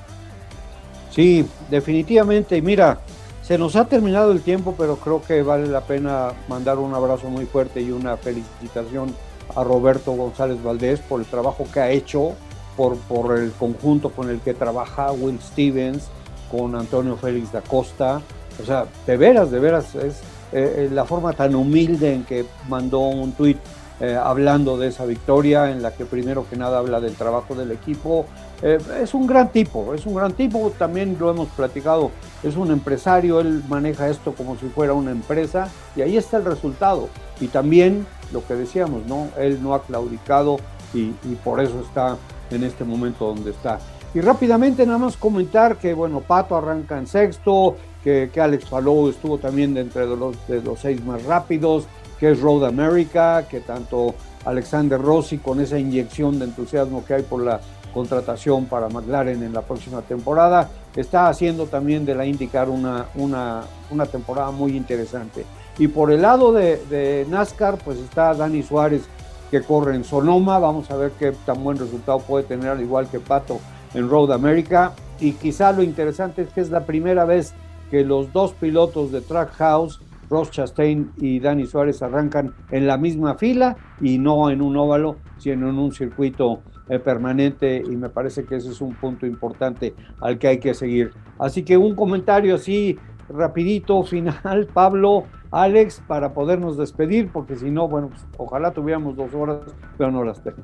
Sí, 1.10 1.46
definitivamente. 1.70 2.60
Mira, 2.60 3.00
se 3.42 3.56
nos 3.56 3.76
ha 3.76 3.86
terminado 3.86 4.32
el 4.32 4.42
tiempo, 4.42 4.74
pero 4.76 4.96
creo 4.96 5.22
que 5.22 5.42
vale 5.42 5.66
la 5.68 5.82
pena 5.82 6.32
mandar 6.48 6.78
un 6.78 6.94
abrazo 6.94 7.28
muy 7.28 7.46
fuerte 7.46 7.80
y 7.80 7.90
una 7.90 8.16
felicitación 8.16 9.14
a 9.54 9.64
Roberto 9.64 10.12
González 10.12 10.62
Valdés 10.62 11.00
por 11.00 11.20
el 11.20 11.26
trabajo 11.26 11.66
que 11.72 11.80
ha 11.80 11.90
hecho 11.90 12.34
por, 12.76 12.98
por 12.98 13.38
el 13.38 13.52
conjunto 13.52 14.10
con 14.10 14.28
el 14.28 14.40
que 14.40 14.52
trabaja 14.52 15.12
Will 15.12 15.40
Stevens, 15.40 16.10
con 16.50 16.74
Antonio 16.74 17.16
Félix 17.16 17.52
da 17.52 17.60
Costa. 17.60 18.20
O 18.60 18.64
sea, 18.64 18.86
de 19.06 19.16
veras, 19.16 19.50
de 19.50 19.58
veras, 19.58 19.94
es 19.94 20.14
eh, 20.52 20.86
eh, 20.86 20.88
la 20.92 21.04
forma 21.04 21.32
tan 21.32 21.54
humilde 21.54 22.14
en 22.14 22.24
que 22.24 22.46
mandó 22.68 23.00
un 23.00 23.32
tuit 23.32 23.58
eh, 24.00 24.14
hablando 24.14 24.78
de 24.78 24.88
esa 24.88 25.04
victoria 25.04 25.70
en 25.70 25.82
la 25.82 25.92
que 25.92 26.04
primero 26.04 26.46
que 26.48 26.56
nada 26.56 26.78
habla 26.78 27.00
del 27.00 27.14
trabajo 27.14 27.54
del 27.54 27.72
equipo. 27.72 28.26
Es 28.62 29.12
un 29.12 29.26
gran 29.26 29.52
tipo, 29.52 29.92
es 29.92 30.06
un 30.06 30.14
gran 30.14 30.32
tipo, 30.32 30.72
también 30.78 31.18
lo 31.20 31.30
hemos 31.30 31.48
platicado, 31.48 32.10
es 32.42 32.56
un 32.56 32.70
empresario, 32.70 33.38
él 33.38 33.62
maneja 33.68 34.08
esto 34.08 34.32
como 34.32 34.56
si 34.56 34.64
fuera 34.68 34.94
una 34.94 35.10
empresa 35.10 35.68
y 35.94 36.00
ahí 36.00 36.16
está 36.16 36.38
el 36.38 36.46
resultado. 36.46 37.10
Y 37.38 37.48
también 37.48 38.06
lo 38.32 38.46
que 38.46 38.54
decíamos, 38.54 39.04
¿no? 39.06 39.28
Él 39.36 39.62
no 39.62 39.74
ha 39.74 39.82
claudicado 39.82 40.56
y 40.94 41.10
por 41.44 41.60
eso 41.60 41.80
está 41.80 42.16
en 42.50 42.64
este 42.64 42.84
momento 42.84 43.26
donde 43.26 43.50
está. 43.50 43.78
Y 44.14 44.20
rápidamente 44.20 44.86
nada 44.86 44.98
más 44.98 45.16
comentar 45.16 45.76
que, 45.76 45.92
bueno, 45.94 46.20
Pato 46.20 46.56
arranca 46.56 46.98
en 46.98 47.06
sexto, 47.06 47.76
que, 48.02 48.30
que 48.32 48.40
Alex 48.40 48.66
Palou 48.66 49.08
estuvo 49.08 49.38
también 49.38 49.74
dentro 49.74 50.08
de 50.08 50.16
los, 50.16 50.48
de 50.48 50.62
los 50.62 50.80
seis 50.80 51.04
más 51.04 51.22
rápidos, 51.24 51.86
que 52.18 52.30
es 52.30 52.40
Road 52.40 52.64
America, 52.64 53.46
que 53.48 53.60
tanto 53.60 54.14
Alexander 54.44 55.00
Rossi 55.00 55.38
con 55.38 55.60
esa 55.60 55.78
inyección 55.78 56.38
de 56.38 56.46
entusiasmo 56.46 57.04
que 57.04 57.14
hay 57.14 57.22
por 57.22 57.42
la 57.42 57.60
contratación 57.92 58.66
para 58.66 58.88
McLaren 58.88 59.42
en 59.42 59.52
la 59.52 59.62
próxima 59.62 60.02
temporada, 60.02 60.68
está 60.94 61.28
haciendo 61.28 61.66
también 61.66 62.04
de 62.04 62.14
la 62.14 62.26
IndyCar 62.26 62.68
una, 62.68 63.06
una, 63.14 63.62
una 63.90 64.06
temporada 64.06 64.50
muy 64.50 64.76
interesante. 64.76 65.44
Y 65.78 65.88
por 65.88 66.12
el 66.12 66.22
lado 66.22 66.52
de, 66.52 66.76
de, 66.90 67.26
NASCAR, 67.28 67.78
pues 67.78 67.98
está 67.98 68.34
Dani 68.34 68.62
Suárez 68.62 69.02
que 69.50 69.62
corre 69.62 69.94
en 69.94 70.04
Sonoma, 70.04 70.58
vamos 70.58 70.90
a 70.90 70.96
ver 70.96 71.12
qué 71.18 71.32
tan 71.44 71.62
buen 71.62 71.78
resultado 71.78 72.18
puede 72.18 72.44
tener, 72.44 72.68
al 72.68 72.80
igual 72.80 73.08
que 73.08 73.20
Pato 73.20 73.60
en 73.94 74.08
Road 74.08 74.32
America. 74.32 74.92
Y 75.20 75.32
quizá 75.32 75.72
lo 75.72 75.82
interesante 75.82 76.42
es 76.42 76.48
que 76.50 76.60
es 76.60 76.70
la 76.70 76.84
primera 76.84 77.24
vez 77.24 77.54
que 77.90 78.04
los 78.04 78.32
dos 78.32 78.52
pilotos 78.52 79.12
de 79.12 79.20
Trackhouse 79.20 80.00
Ross 80.28 80.50
Chastain 80.50 81.12
y 81.18 81.40
Dani 81.40 81.66
Suárez 81.66 82.02
arrancan 82.02 82.54
en 82.70 82.86
la 82.86 82.96
misma 82.96 83.36
fila 83.36 83.76
y 84.00 84.18
no 84.18 84.50
en 84.50 84.60
un 84.60 84.76
óvalo, 84.76 85.16
sino 85.38 85.68
en 85.68 85.78
un 85.78 85.92
circuito 85.92 86.60
eh, 86.88 86.98
permanente 86.98 87.82
y 87.84 87.96
me 87.96 88.08
parece 88.08 88.44
que 88.44 88.56
ese 88.56 88.70
es 88.70 88.80
un 88.80 88.94
punto 88.94 89.26
importante 89.26 89.94
al 90.20 90.38
que 90.38 90.48
hay 90.48 90.58
que 90.58 90.74
seguir. 90.74 91.12
Así 91.38 91.62
que 91.62 91.76
un 91.76 91.94
comentario 91.94 92.54
así 92.54 92.98
rapidito, 93.28 94.02
final, 94.04 94.68
Pablo, 94.74 95.24
Alex, 95.50 96.02
para 96.06 96.32
podernos 96.32 96.76
despedir, 96.76 97.30
porque 97.32 97.56
si 97.56 97.70
no, 97.70 97.88
bueno, 97.88 98.08
pues, 98.08 98.26
ojalá 98.36 98.72
tuviéramos 98.72 99.16
dos 99.16 99.32
horas, 99.34 99.60
pero 99.96 100.10
no 100.10 100.24
las 100.24 100.42
tengo. 100.42 100.58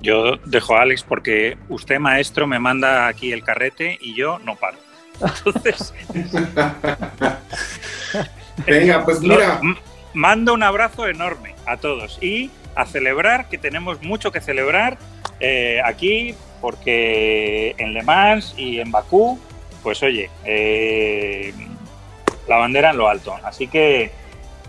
Yo 0.00 0.36
dejo 0.44 0.76
a 0.76 0.82
Alex 0.82 1.02
porque 1.02 1.58
usted, 1.68 1.98
maestro, 1.98 2.46
me 2.46 2.58
manda 2.58 3.06
aquí 3.06 3.32
el 3.32 3.44
carrete 3.44 3.98
y 4.00 4.14
yo 4.14 4.38
no 4.40 4.56
paro. 4.56 4.78
Entonces... 5.20 5.92
Venga, 8.66 9.04
pues 9.04 9.20
mira. 9.20 9.60
Mando 10.12 10.54
un 10.54 10.62
abrazo 10.62 11.06
enorme 11.06 11.54
a 11.66 11.76
todos 11.76 12.18
y 12.20 12.50
a 12.74 12.84
celebrar, 12.86 13.48
que 13.48 13.58
tenemos 13.58 14.02
mucho 14.02 14.32
que 14.32 14.40
celebrar 14.40 14.98
eh, 15.38 15.80
aquí, 15.84 16.34
porque 16.60 17.74
en 17.78 17.94
Le 17.94 18.02
Mans 18.02 18.54
y 18.56 18.80
en 18.80 18.90
Bakú, 18.90 19.38
pues 19.82 20.02
oye, 20.02 20.30
eh, 20.44 21.54
la 22.48 22.56
bandera 22.56 22.90
en 22.90 22.98
lo 22.98 23.08
alto. 23.08 23.34
Así 23.44 23.68
que, 23.68 24.10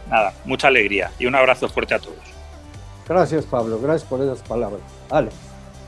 nada, 0.09 0.33
mucha 0.45 0.67
alegría 0.67 1.11
y 1.17 1.25
un 1.25 1.35
abrazo 1.35 1.67
fuerte 1.69 1.95
a 1.95 1.99
todos. 1.99 2.19
Gracias, 3.11 3.43
Pablo, 3.43 3.77
gracias 3.77 4.09
por 4.09 4.21
esas 4.21 4.39
palabras. 4.39 4.79
Alex. 5.09 5.35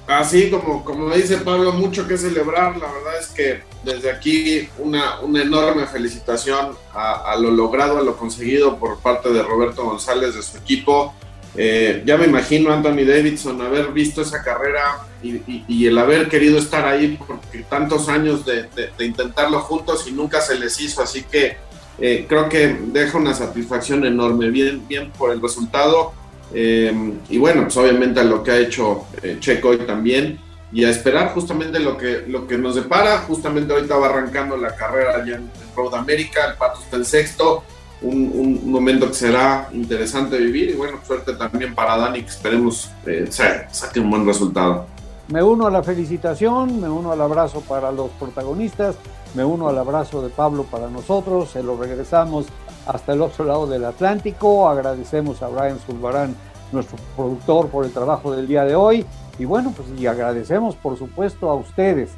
Así 0.08 0.50
como, 0.50 0.84
como 0.84 1.10
dice 1.16 1.38
Pablo, 1.38 1.72
mucho 1.72 2.06
que 2.06 2.18
celebrar. 2.18 2.76
La 2.76 2.92
verdad 2.92 3.18
es 3.18 3.28
que 3.28 3.62
desde 3.86 4.12
aquí 4.12 4.68
una, 4.78 5.22
una 5.22 5.42
enorme 5.42 5.88
felicitación 5.88 6.76
a, 6.94 7.32
a, 7.32 7.38
lo 7.38 7.50
logrado, 7.50 7.98
a 7.98 8.02
lo 8.02 8.18
conseguido 8.18 8.76
por 8.76 9.00
parte 9.00 9.32
de 9.32 9.42
Roberto 9.42 9.86
González, 9.86 10.36
de 10.36 10.44
su 10.44 10.58
equipo. 10.58 11.14
Eh, 11.56 12.04
ya 12.06 12.18
me 12.18 12.26
imagino 12.26 12.74
Anthony 12.74 13.06
Davidson 13.08 13.62
haber 13.62 13.94
visto 13.94 14.22
esa 14.22 14.44
carrera 14.44 15.08
y, 15.22 15.36
y, 15.36 15.66
y, 15.70 15.88
el 15.88 15.98
haber 15.98 16.28
querido 16.28 16.58
estar 16.58 16.86
ahí 16.86 17.18
porque 17.26 17.60
tantos 17.70 18.10
años 18.10 18.44
de, 18.44 18.64
de, 18.64 18.90
de, 18.98 19.06
intentarlo 19.06 19.62
juntos 19.62 20.06
y 20.08 20.12
nunca 20.12 20.42
se 20.42 20.60
les 20.60 20.78
hizo. 20.82 21.02
Así 21.02 21.24
que 21.24 21.56
eh, 22.00 22.26
creo 22.28 22.50
que 22.50 22.68
deja 22.88 23.18
una 23.18 23.34
satisfacción 23.34 24.04
enorme. 24.04 24.50
Bien, 24.50 24.86
bien 24.90 25.10
por 25.12 25.32
el 25.32 25.42
resultado 25.42 26.12
eh, 26.54 27.14
y 27.30 27.38
bueno, 27.38 27.64
pues 27.64 27.78
obviamente 27.78 28.20
a 28.20 28.24
lo 28.24 28.44
que 28.44 28.52
ha 28.52 28.58
hecho 28.58 29.06
eh, 29.22 29.38
Checo 29.40 29.70
hoy 29.70 29.78
también 29.80 30.40
y 30.72 30.84
a 30.84 30.90
esperar 30.90 31.34
justamente 31.34 31.80
lo 31.80 31.98
que, 31.98 32.26
lo 32.28 32.48
que 32.48 32.58
nos 32.58 32.76
depara. 32.76 33.20
Justamente 33.20 33.74
ahorita 33.74 33.96
va 33.96 34.08
arrancando 34.08 34.58
la 34.58 34.76
carrera 34.76 35.16
allá 35.16 35.36
en, 35.36 35.50
Road 35.76 35.96
America, 35.96 36.46
el 36.52 36.56
Pato 36.56 36.80
está 36.82 36.98
en 36.98 37.06
sexto, 37.06 37.64
un, 38.04 38.32
un, 38.36 38.72
momento 38.72 39.08
que 39.08 39.16
será 39.16 39.70
interesante 39.74 40.38
vivir 40.38 40.70
y 40.70 40.74
bueno, 40.74 41.00
suerte 41.08 41.34
también 41.34 41.74
para 41.74 41.98
Dani, 41.98 42.22
que 42.22 42.30
esperemos 42.30 42.92
eh, 43.08 43.28
saque 43.32 44.00
un 44.00 44.12
buen 44.12 44.24
resultado. 44.24 44.86
Me 45.34 45.42
uno 45.42 45.66
a 45.66 45.72
la 45.72 45.82
felicitación, 45.82 46.80
me 46.80 46.88
uno 46.88 47.12
al 47.12 47.20
abrazo 47.20 47.62
para 47.62 47.92
los 47.92 48.12
protagonistas, 48.12 48.96
me 49.34 49.44
uno 49.44 49.68
al 49.68 49.80
abrazo 49.80 50.22
de 50.22 50.30
Pablo 50.30 50.62
para 50.62 50.92
nosotros, 50.92 51.50
se 51.50 51.64
lo 51.64 51.76
regresamos 51.76 52.46
hasta 52.86 53.14
el 53.14 53.22
otro 53.24 53.44
lado 53.44 53.66
del 53.66 53.84
Atlántico. 53.84 54.70
Agradecemos 54.70 55.42
a 55.42 55.48
Brian 55.48 55.80
Zulbarán, 55.80 56.36
nuestro 56.72 57.00
productor, 57.16 57.70
por 57.70 57.84
el 57.84 57.92
trabajo 57.92 58.32
del 58.32 58.48
día 58.48 58.64
de 58.64 58.76
hoy. 58.76 59.08
Y 59.40 59.46
bueno, 59.46 59.74
pues 59.76 59.90
y 60.00 60.06
agradecemos 60.06 60.76
por 60.76 61.00
supuesto 61.00 61.50
a 61.50 61.56
ustedes, 61.56 62.12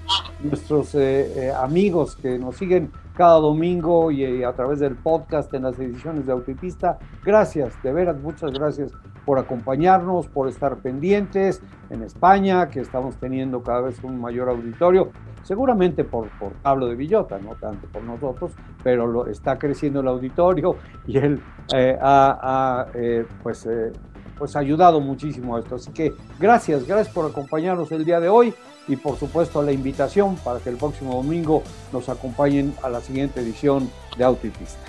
nuestros 0.43 0.93
eh, 0.95 1.45
eh, 1.45 1.53
amigos 1.57 2.17
que 2.17 2.37
nos 2.37 2.57
siguen 2.57 2.91
cada 3.15 3.39
domingo 3.39 4.11
y, 4.11 4.25
y, 4.25 4.43
a 4.43 4.51
través 4.51 4.81
del 4.81 4.97
podcast 4.97 5.53
en 5.53 5.63
las 5.63 5.79
ediciones 5.79 6.25
de 6.25 6.33
Autopista. 6.33 6.99
Gracias, 7.23 7.81
de 7.81 7.93
veras, 7.93 8.17
muchas 8.17 8.51
gracias 8.51 8.91
por 9.25 9.39
acompañarnos, 9.39 10.27
por 10.27 10.47
estar 10.47 10.77
pendientes 10.77 11.61
en 11.89 12.03
España, 12.03 12.69
que 12.69 12.79
estamos 12.79 13.17
teniendo 13.17 13.63
cada 13.63 13.81
vez 13.81 14.03
un 14.03 14.19
mayor 14.19 14.49
auditorio 14.49 15.11
seguramente 15.45 16.03
por, 16.03 16.27
Pablo 16.61 16.87
de 16.87 16.95
Villota, 16.95 17.37
no 17.37 17.55
tanto 17.55 17.87
por 17.87 18.03
nosotros, 18.03 18.51
pero 18.83 19.07
lo, 19.07 19.27
está 19.27 19.57
creciendo 19.57 19.99
el 20.01 20.07
auditorio 20.07 20.75
y 21.07 21.17
él 21.17 21.41
eh, 21.73 21.97
ha, 22.01 22.87
eh, 22.95 23.25
pues, 23.43 23.65
eh, 23.67 23.93
pues 24.37 24.55
ayudado 24.55 24.99
muchísimo 24.99 25.55
a 25.55 25.59
esto. 25.59 25.75
Así 25.75 25.91
que 25.91 26.13
gracias, 26.39 26.85
gracias 26.87 27.13
por 27.13 27.29
acompañarnos 27.29 27.91
el 27.91 28.03
día 28.03 28.19
de 28.19 28.27
hoy 28.27 28.53
y 28.87 28.95
por 28.95 29.17
supuesto 29.17 29.61
la 29.61 29.71
invitación 29.71 30.35
para 30.37 30.59
que 30.59 30.69
el 30.69 30.77
próximo 30.77 31.15
domingo 31.15 31.63
nos 31.93 32.09
acompañen 32.09 32.73
a 32.83 32.89
la 32.89 33.01
siguiente 33.01 33.41
edición 33.41 33.89
de 34.17 34.23
Auto 34.23 34.47
y 34.47 34.49
Pista. 34.49 34.79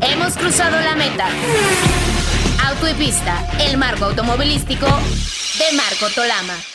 Hemos 0.00 0.36
cruzado 0.36 0.76
la 0.80 0.94
meta. 0.94 1.26
Auto 2.66 2.86
el 3.60 3.76
marco 3.76 4.06
automovilístico 4.06 4.86
de 4.86 5.76
Marco 5.76 6.08
Tolama. 6.14 6.73